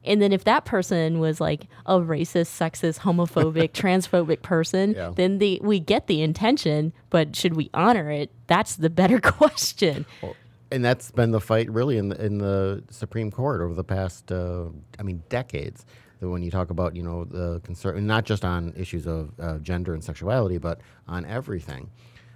And 0.04 0.22
then 0.22 0.32
if 0.34 0.44
that 0.46 0.66
person 0.66 1.20
was 1.20 1.40
like 1.40 1.68
a 1.86 2.00
racist, 2.00 2.48
sexist, 2.58 3.00
homophobic, 3.00 3.72
transphobic 3.74 4.42
person, 4.42 4.94
Yeah. 4.96 5.12
then 5.16 5.38
the 5.38 5.60
we 5.64 5.80
get 5.80 6.08
the 6.08 6.22
intention, 6.22 6.92
but 7.10 7.36
should 7.36 7.56
we 7.56 7.70
honor 7.74 8.10
it? 8.10 8.32
That's 8.48 8.78
the 8.78 8.90
better 8.90 9.20
question. 9.40 10.06
and 10.72 10.84
that's 10.84 11.12
been 11.12 11.32
the 11.32 11.42
fight 11.42 11.70
really 11.70 11.98
in 11.98 12.10
the 12.10 12.26
in 12.26 12.38
the 12.40 12.84
Supreme 12.90 13.30
Court 13.32 13.62
over 13.62 13.74
the 13.76 13.84
past, 13.84 14.32
uh, 14.32 14.66
I 14.98 15.04
mean, 15.04 15.22
decades. 15.30 15.86
That 16.20 16.30
when 16.30 16.44
you 16.44 16.52
talk 16.52 16.70
about 16.70 16.96
you 16.96 17.02
know 17.04 17.26
the 17.26 17.60
concern, 17.64 18.06
not 18.08 18.26
just 18.26 18.46
on 18.46 18.74
issues 18.78 19.08
of 19.08 19.32
uh, 19.40 19.58
gender 19.58 19.94
and 19.94 20.04
sexuality, 20.04 20.58
but 20.60 20.80
on 21.08 21.26
everything, 21.26 21.90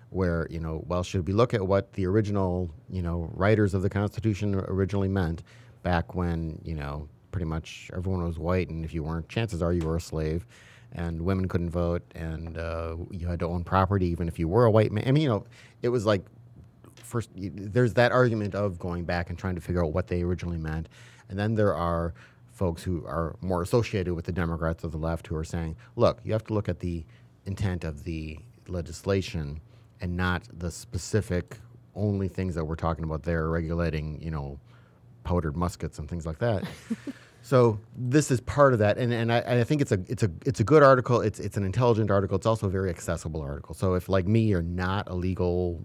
where 0.09 0.47
you 0.49 0.59
know, 0.59 0.83
well, 0.87 1.03
should 1.03 1.27
we 1.27 1.33
look 1.33 1.53
at 1.53 1.65
what 1.67 1.93
the 1.93 2.05
original 2.07 2.71
you 2.89 3.01
know 3.03 3.29
writers 3.33 3.73
of 3.73 3.81
the 3.83 3.89
Constitution 3.89 4.55
originally 4.55 5.07
meant 5.07 5.43
back 5.83 6.15
when 6.15 6.59
you 6.63 6.73
know 6.73 7.07
pretty 7.35 7.45
much 7.45 7.91
everyone 7.93 8.23
was 8.23 8.39
white, 8.39 8.69
and 8.69 8.85
if 8.85 8.93
you 8.93 9.03
weren't, 9.03 9.27
chances 9.27 9.61
are 9.61 9.73
you 9.73 9.85
were 9.85 9.97
a 9.97 10.01
slave. 10.01 10.45
And 10.93 11.21
women 11.21 11.49
couldn't 11.49 11.69
vote, 11.69 12.01
and 12.15 12.57
uh, 12.57 12.95
you 13.11 13.27
had 13.27 13.39
to 13.39 13.45
own 13.45 13.65
property 13.65 14.05
even 14.05 14.29
if 14.29 14.39
you 14.39 14.47
were 14.47 14.63
a 14.63 14.71
white 14.71 14.93
man. 14.93 15.03
I 15.05 15.11
mean, 15.11 15.23
you 15.23 15.27
know, 15.27 15.45
it 15.81 15.89
was 15.89 16.05
like 16.05 16.23
first 16.95 17.29
there's 17.35 17.93
that 17.95 18.13
argument 18.13 18.55
of 18.55 18.79
going 18.79 19.03
back 19.03 19.29
and 19.29 19.37
trying 19.37 19.55
to 19.55 19.61
figure 19.61 19.83
out 19.83 19.91
what 19.91 20.07
they 20.07 20.21
originally 20.21 20.57
meant 20.57 20.89
and 21.29 21.37
then 21.37 21.55
there 21.55 21.75
are 21.75 22.13
folks 22.51 22.81
who 22.81 23.05
are 23.05 23.35
more 23.41 23.61
associated 23.61 24.13
with 24.13 24.25
the 24.25 24.31
democrats 24.31 24.83
of 24.83 24.91
the 24.91 24.97
left 24.97 25.27
who 25.27 25.35
are 25.35 25.43
saying 25.43 25.75
look 25.95 26.19
you 26.23 26.33
have 26.33 26.43
to 26.43 26.53
look 26.53 26.67
at 26.67 26.79
the 26.79 27.05
intent 27.45 27.83
of 27.83 28.03
the 28.05 28.39
legislation 28.67 29.59
and 30.01 30.15
not 30.15 30.47
the 30.57 30.71
specific 30.71 31.59
only 31.95 32.27
things 32.27 32.55
that 32.55 32.65
we're 32.65 32.75
talking 32.75 33.03
about 33.03 33.21
there 33.23 33.49
regulating 33.49 34.19
you 34.21 34.31
know 34.31 34.59
powdered 35.23 35.55
muskets 35.55 35.99
and 35.99 36.09
things 36.09 36.25
like 36.25 36.39
that 36.39 36.63
so 37.45 37.79
this 37.95 38.31
is 38.31 38.41
part 38.41 38.73
of 38.73 38.79
that, 38.79 38.97
and, 38.97 39.13
and 39.13 39.31
I, 39.31 39.37
I 39.59 39.63
think 39.63 39.79
it's 39.79 39.91
a 39.91 39.99
it's 40.07 40.23
a 40.23 40.31
it's 40.47 40.59
a 40.59 40.63
good 40.63 40.81
article. 40.81 41.21
It's 41.21 41.39
it's 41.39 41.57
an 41.57 41.63
intelligent 41.63 42.09
article. 42.09 42.35
It's 42.35 42.47
also 42.47 42.65
a 42.65 42.71
very 42.71 42.89
accessible 42.89 43.39
article. 43.39 43.75
So 43.75 43.93
if 43.93 44.09
like 44.09 44.27
me, 44.27 44.39
you're 44.41 44.63
not 44.63 45.07
a 45.09 45.13
legal 45.13 45.79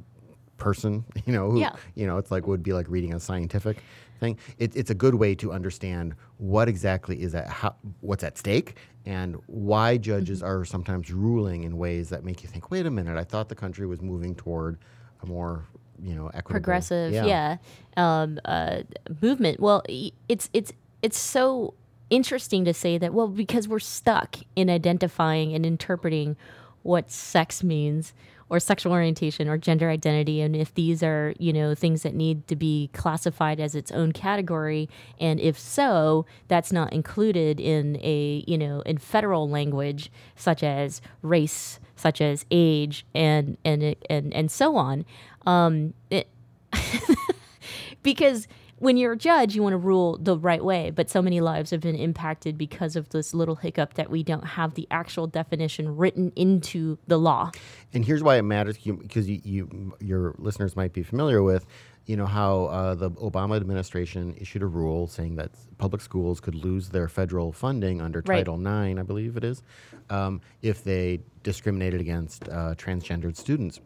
person, 0.57 1.05
you 1.27 1.35
know, 1.35 1.51
who, 1.51 1.61
Yeah. 1.61 1.73
you 1.95 2.07
know, 2.07 2.17
it's 2.17 2.31
like 2.31 2.47
would 2.47 2.63
be 2.63 2.73
like 2.73 2.87
reading 2.89 3.13
a 3.13 3.21
scientific 3.21 3.77
thing. 4.21 4.39
It, 4.57 4.75
it's 4.75 4.89
a 4.89 4.95
good 4.95 5.15
way 5.17 5.35
to 5.35 5.53
understand 5.53 6.15
what 6.39 6.67
exactly 6.67 7.21
is 7.21 7.35
at 7.35 7.49
how, 7.49 7.75
what's 8.01 8.25
at 8.25 8.39
stake 8.39 8.77
and 9.05 9.37
why 9.47 9.99
judges 9.99 10.43
are 10.43 10.65
sometimes 10.65 11.13
ruling 11.13 11.65
in 11.65 11.77
ways 11.77 12.09
that 12.09 12.25
make 12.25 12.43
you 12.43 12.49
think, 12.49 12.71
wait 12.71 12.87
a 12.87 12.91
minute, 12.91 13.19
I 13.19 13.25
thought 13.25 13.51
the 13.51 13.55
country 13.55 13.87
was 13.87 14.01
moving 14.01 14.35
toward 14.35 14.79
a 15.23 15.27
more 15.27 15.67
you 16.03 16.15
know 16.15 16.29
equitable 16.29 16.53
progressive 16.53 17.13
yeah, 17.13 17.59
Um, 17.99 18.41
uh, 18.47 18.85
movement 19.21 19.61
well 19.61 19.83
it's 20.31 20.49
it's 20.55 20.73
it's 21.03 21.19
so 21.19 21.75
interesting 22.11 22.65
to 22.65 22.75
say 22.75 22.99
that 22.99 23.15
well 23.15 23.29
because 23.29 23.69
we're 23.69 23.79
stuck 23.79 24.37
in 24.57 24.69
identifying 24.69 25.55
and 25.55 25.65
interpreting 25.65 26.37
what 26.83 27.11
sex 27.11 27.63
means 27.63 28.13
or 28.51 28.59
sexual 28.59 28.93
orientation 28.93 29.49
or 29.49 29.57
gender 29.57 29.89
identity. 29.89 30.41
And 30.41 30.57
if 30.57 30.75
these 30.75 31.03
are 31.03 31.33
you 31.39 31.53
know 31.53 31.75
things 31.75 32.03
that 32.03 32.15
need 32.15 32.47
to 32.49 32.57
be 32.57 32.91
classified 32.93 33.61
as 33.61 33.75
its 33.75 33.91
own 33.93 34.13
category 34.13 34.89
and 35.19 35.41
if 35.41 35.59
so 35.59 36.27
that's 36.49 36.73
not 36.73 36.93
included 36.93 37.61
in 37.61 37.97
a 38.03 38.45
you 38.47 38.59
know 38.59 38.81
in 38.81 38.99
federal 38.99 39.49
language 39.49 40.11
such 40.35 40.63
as 40.63 41.01
race 41.23 41.79
such 41.97 42.21
as 42.21 42.45
age 42.51 43.07
and 43.15 43.57
and 43.65 43.97
and 44.11 44.35
and 44.35 44.51
so 44.51 44.77
on. 44.77 45.07
Um 45.47 45.95
it, 46.11 46.29
because 48.03 48.49
when 48.81 48.97
you're 48.97 49.13
a 49.13 49.17
judge, 49.17 49.55
you 49.55 49.63
want 49.63 49.75
to 49.75 49.79
rule 49.79 50.19
the 50.19 50.39
right 50.39 50.65
way, 50.65 50.91
but 50.91 51.11
so 51.11 51.21
many 51.21 51.41
lives 51.41 51.71
have 51.71 51.83
been 51.83 51.95
impacted 51.95 52.57
because 52.57 52.97
of 52.97 53.11
this 53.11 53.35
little 53.35 53.57
hiccup 53.57 53.95
that 53.95 54.11
we 54.11 54.23
don't 54.23 54.45
have 54.45 54.75
the 54.75 54.89
actual 54.91 55.27
definition 55.27 55.97
written 55.97 56.33
into 56.35 56.99
the 57.07 57.19
law. 57.19 57.53
And 57.93 58.05
here's 58.05 58.23
why 58.23 58.37
it 58.37 58.43
matters 58.43 58.79
because 58.79 59.29
you, 59.29 59.41
you, 59.45 59.95
your 60.01 60.35
listeners 60.39 60.77
might 60.77 60.95
be 60.95 61.03
familiar 61.03 61.43
with, 61.43 61.67
you 62.07 62.17
know, 62.17 62.25
how 62.25 62.65
uh, 62.65 62.95
the 62.95 63.11
Obama 63.11 63.57
administration 63.57 64.35
issued 64.39 64.63
a 64.63 64.67
rule 64.67 65.07
saying 65.07 65.37
that 65.37 65.51
public 65.77 66.01
schools 66.01 66.41
could 66.41 66.55
lose 66.55 66.89
their 66.89 67.07
federal 67.07 67.53
funding 67.53 68.01
under 68.01 68.23
Right. 68.25 68.39
Title 68.39 68.59
IX, 68.59 68.99
I 68.99 69.03
believe 69.03 69.37
it 69.37 69.45
is, 69.45 69.63
um, 70.09 70.41
if 70.63 70.83
they 70.83 71.21
discriminated 71.43 72.01
against 72.01 72.49
uh, 72.49 72.75
transgendered 72.77 73.37
students. 73.37 73.79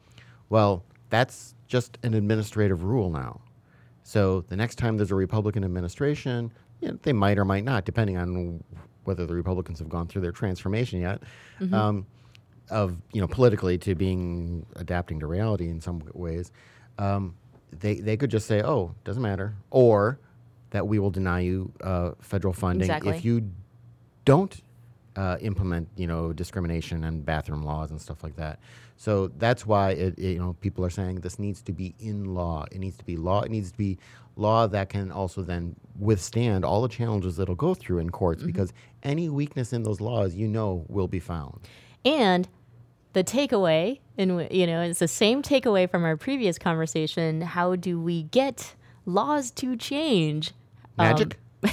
Well, 0.51 0.84
that's 1.11 1.57
just 1.66 1.99
an 2.05 2.14
administrative 2.14 2.84
rule 2.84 3.11
now. 3.11 3.40
So 4.05 4.43
the 4.43 4.57
next 4.57 4.77
time 4.77 4.97
there's 4.99 5.11
a 5.11 5.15
Republican 5.17 5.65
administration, 5.65 6.53
you 6.81 6.89
know, 6.89 6.99
they 7.03 7.13
might 7.13 7.39
or 7.39 7.45
might 7.45 7.65
not, 7.65 7.85
depending 7.87 8.17
on 8.19 8.63
whether 9.05 9.27
the 9.27 9.35
Republicans 9.35 9.79
have 9.81 9.89
gone 9.89 10.07
through 10.07 10.23
their 10.23 10.33
transformation 10.33 11.01
yet, 11.01 11.23
Mhm. 11.61 11.73
um, 11.73 12.07
of 12.71 12.97
you 13.13 13.21
know 13.21 13.27
politically 13.29 13.77
to 13.79 13.95
being 13.95 14.65
adapting 14.77 15.21
to 15.21 15.27
reality 15.27 15.69
in 15.69 15.81
some 15.81 16.03
ways. 16.15 16.53
Um, 16.99 17.35
they 17.71 17.97
they 18.01 18.17
could 18.17 18.31
just 18.31 18.47
say, 18.47 18.63
"Oh, 18.63 18.95
doesn't 19.05 19.23
matter," 19.23 19.55
or 19.71 20.19
that 20.71 20.87
we 20.87 20.99
will 20.99 21.11
deny 21.11 21.41
you 21.41 21.73
uh, 21.83 22.13
federal 22.21 22.53
funding 22.55 22.83
Exactly. 22.89 23.17
if 23.17 23.25
you 23.25 23.51
don't 24.25 24.61
uh, 25.17 25.37
implement, 25.41 25.89
you 25.97 26.07
know, 26.09 26.33
discrimination 26.33 27.05
and 27.05 27.25
bathroom 27.25 27.63
laws 27.63 27.91
and 27.93 28.01
stuff 28.01 28.25
like 28.25 28.35
that. 28.37 28.59
So 28.97 29.28
that's 29.38 29.66
why 29.66 29.90
it, 29.90 30.18
it- 30.18 30.32
you 30.34 30.38
know 30.38 30.55
people 30.61 30.84
are 30.84 30.90
saying 30.90 31.16
this 31.20 31.38
needs 31.38 31.62
to 31.62 31.72
be 31.72 31.95
in 31.99 32.34
law. 32.34 32.64
It 32.70 32.78
needs 32.78 32.97
to 32.99 33.05
be 33.05 33.16
law. 33.16 33.42
It 33.42 33.51
needs 33.51 33.72
to 33.72 33.78
be 33.78 33.99
law 34.36 34.66
that 34.66 34.88
can 34.88 35.12
also 35.12 35.42
then 35.42 35.76
withstand 35.99 36.64
all 36.64 36.82
the 36.82 36.88
challenges 36.88 37.36
that'll 37.36 37.55
go 37.55 37.72
through 37.74 37.99
in 37.99 38.11
courts 38.11 38.42
because 38.42 38.72
any 39.03 39.28
weakness 39.28 39.72
in 39.72 39.82
those 39.84 40.01
laws, 40.01 40.34
you 40.34 40.49
know, 40.49 40.84
will 40.88 41.07
be 41.09 41.20
found. 41.20 41.61
And 42.05 42.49
the 43.12 43.22
takeaway, 43.22 44.01
and 44.18 44.49
you 44.51 44.66
know, 44.66 44.82
it's 44.82 44.99
the 44.99 45.07
same 45.09 45.40
takeaway 45.42 45.88
from 45.88 46.05
our 46.05 46.16
previous 46.16 46.59
conversation. 46.59 47.42
How 47.42 47.76
do 47.76 48.01
we 48.01 48.24
get 48.24 48.74
laws 49.07 49.51
to 49.53 49.76
change? 49.76 50.51
Um, 50.99 51.07
Magic, 51.09 51.38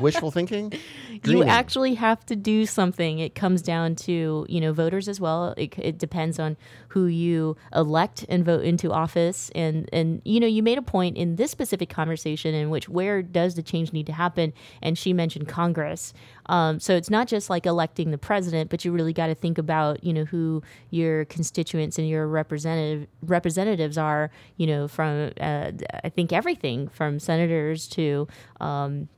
wishful 0.00 0.30
thinking, 0.30 0.72
you 1.24 1.44
actually 1.44 1.94
have 1.94 2.24
to 2.26 2.36
do 2.36 2.66
something. 2.66 3.18
It 3.18 3.34
comes 3.34 3.62
down 3.62 3.96
to 3.96 4.46
you 4.48 4.60
know 4.60 4.72
voters 4.72 5.08
as 5.08 5.20
well. 5.20 5.54
It, 5.56 5.78
it 5.78 5.98
depends 5.98 6.38
on 6.38 6.56
who 6.88 7.06
you 7.06 7.56
elect 7.74 8.24
and 8.28 8.44
vote 8.44 8.64
into 8.64 8.92
office. 8.92 9.50
And 9.54 9.88
and 9.92 10.22
you 10.24 10.40
know 10.40 10.46
you 10.46 10.62
made 10.62 10.78
a 10.78 10.82
point 10.82 11.16
in 11.16 11.36
this 11.36 11.50
specific 11.50 11.88
conversation 11.88 12.54
in 12.54 12.70
which 12.70 12.88
where 12.88 13.22
does 13.22 13.54
the 13.54 13.62
change 13.62 13.92
need 13.92 14.06
to 14.06 14.12
happen? 14.12 14.52
And 14.82 14.96
she 14.96 15.12
mentioned 15.12 15.48
Congress. 15.48 16.12
Um, 16.46 16.80
so 16.80 16.96
it's 16.96 17.10
not 17.10 17.28
just 17.28 17.50
like 17.50 17.66
electing 17.66 18.10
the 18.10 18.18
president, 18.18 18.70
but 18.70 18.84
you 18.84 18.92
really 18.92 19.12
got 19.12 19.26
to 19.26 19.34
think 19.34 19.58
about 19.58 20.02
you 20.04 20.12
know 20.12 20.24
who 20.24 20.62
your 20.90 21.24
constituents 21.26 21.98
and 21.98 22.08
your 22.08 22.26
representative 22.26 23.08
representatives 23.22 23.98
are. 23.98 24.30
You 24.56 24.66
know 24.66 24.88
from 24.88 25.32
uh, 25.40 25.72
I 26.04 26.08
think 26.08 26.32
everything 26.32 26.88
from 26.88 27.18
senators 27.18 27.88
to 27.88 28.28
um, 28.60 29.08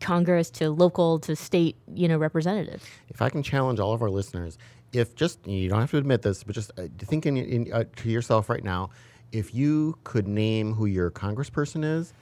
Congress 0.00 0.50
to 0.50 0.70
local 0.70 1.18
to 1.20 1.34
state, 1.36 1.76
you 1.94 2.08
know, 2.08 2.16
representatives. 2.18 2.84
if 3.08 3.22
I 3.22 3.28
can 3.30 3.42
challenge 3.42 3.80
all 3.80 3.92
of 3.92 4.02
our 4.02 4.10
listeners, 4.10 4.58
if 4.92 5.14
just 5.14 5.46
you 5.46 5.68
don't 5.68 5.80
have 5.80 5.90
to 5.90 5.98
admit 5.98 6.22
this, 6.22 6.44
but 6.44 6.54
just 6.54 6.70
uh, 6.78 6.86
think 6.98 7.26
in, 7.26 7.36
in, 7.36 7.72
uh, 7.72 7.84
to 7.96 8.10
yourself 8.10 8.48
right 8.48 8.64
now, 8.64 8.90
if 9.32 9.54
you 9.54 9.98
could 10.04 10.28
name 10.28 10.74
who 10.74 10.86
your 10.86 11.10
congressperson 11.10 11.84
is, 11.84 12.14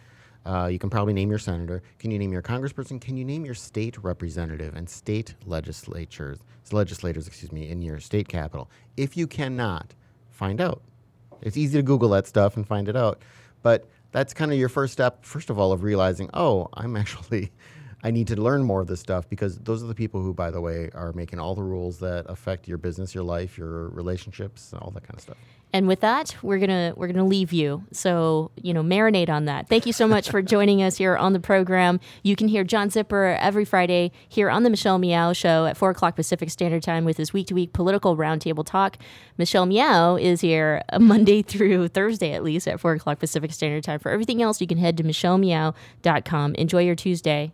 Uh, 0.46 0.68
you 0.70 0.78
can 0.78 0.90
probably 0.90 1.14
name 1.14 1.30
your 1.30 1.38
senator. 1.38 1.82
Can 1.98 2.10
you 2.10 2.18
name 2.18 2.30
your 2.30 2.42
congressperson? 2.42 3.00
Can 3.00 3.16
you 3.16 3.24
name 3.24 3.46
your 3.46 3.54
state 3.54 3.96
representative 4.02 4.76
and 4.76 4.86
state 4.90 5.34
legislatures, 5.46 6.38
legislators, 6.70 7.26
excuse 7.26 7.50
me, 7.50 7.70
in 7.70 7.80
your 7.80 7.98
state 7.98 8.28
capital? 8.28 8.68
If 8.96 9.16
you 9.16 9.26
cannot, 9.26 9.94
find 10.30 10.60
out. 10.60 10.82
It's 11.40 11.56
easy 11.56 11.78
to 11.78 11.82
Google 11.82 12.10
that 12.10 12.26
stuff 12.26 12.56
and 12.58 12.66
find 12.66 12.88
it 12.88 12.96
out. 12.96 13.22
But 13.62 13.86
that's 14.14 14.32
kind 14.32 14.52
of 14.52 14.58
your 14.58 14.68
first 14.68 14.92
step, 14.92 15.24
first 15.24 15.50
of 15.50 15.58
all, 15.58 15.72
of 15.72 15.82
realizing, 15.82 16.30
oh, 16.34 16.68
I'm 16.72 16.96
actually, 17.02 17.50
I 18.04 18.12
need 18.12 18.28
to 18.28 18.40
learn 18.40 18.62
more 18.62 18.80
of 18.80 18.86
this 18.86 19.00
stuff 19.00 19.28
because 19.28 19.58
those 19.58 19.82
are 19.82 19.86
the 19.86 19.94
people 19.94 20.22
who, 20.22 20.32
by 20.32 20.52
the 20.52 20.60
way, 20.60 20.88
are 20.94 21.12
making 21.12 21.40
all 21.40 21.56
the 21.56 21.64
rules 21.64 21.98
that 21.98 22.24
affect 22.28 22.68
your 22.68 22.78
business, 22.78 23.12
your 23.12 23.24
life, 23.24 23.58
your 23.58 23.88
relationships, 23.88 24.72
all 24.72 24.92
that 24.92 25.02
kind 25.02 25.16
of 25.16 25.20
stuff. 25.20 25.36
And 25.74 25.88
with 25.88 26.00
that, 26.00 26.36
we're 26.40 26.60
gonna 26.60 26.92
we're 26.96 27.08
gonna 27.08 27.26
leave 27.26 27.52
you. 27.52 27.82
So 27.90 28.52
you 28.62 28.72
know, 28.72 28.84
marinate 28.84 29.28
on 29.28 29.46
that. 29.46 29.68
Thank 29.68 29.86
you 29.86 29.92
so 29.92 30.06
much 30.06 30.30
for 30.30 30.40
joining 30.40 30.84
us 30.84 30.96
here 30.96 31.16
on 31.16 31.32
the 31.32 31.40
program. 31.40 31.98
You 32.22 32.36
can 32.36 32.46
hear 32.46 32.62
John 32.62 32.90
Zipperer 32.90 33.36
every 33.40 33.64
Friday 33.64 34.12
here 34.28 34.50
on 34.50 34.62
the 34.62 34.70
Michelle 34.70 34.98
Meow 34.98 35.32
Show 35.32 35.66
at 35.66 35.76
four 35.76 35.90
o'clock 35.90 36.14
Pacific 36.14 36.48
Standard 36.50 36.84
Time 36.84 37.04
with 37.04 37.16
his 37.16 37.32
week 37.32 37.48
to 37.48 37.54
week 37.54 37.72
political 37.72 38.16
roundtable 38.16 38.64
talk. 38.64 38.98
Michelle 39.36 39.66
Meow 39.66 40.14
is 40.14 40.40
here 40.40 40.80
uh, 40.92 41.00
Monday 41.00 41.42
through 41.42 41.88
Thursday 41.88 42.34
at 42.34 42.44
least 42.44 42.68
at 42.68 42.78
four 42.78 42.92
o'clock 42.92 43.18
Pacific 43.18 43.52
Standard 43.52 43.82
Time. 43.82 43.98
For 43.98 44.12
everything 44.12 44.40
else, 44.40 44.60
you 44.60 44.68
can 44.68 44.78
head 44.78 44.96
to 44.98 45.02
michellemeow.com. 45.02 46.54
Enjoy 46.54 46.82
your 46.82 46.94
Tuesday. 46.94 47.52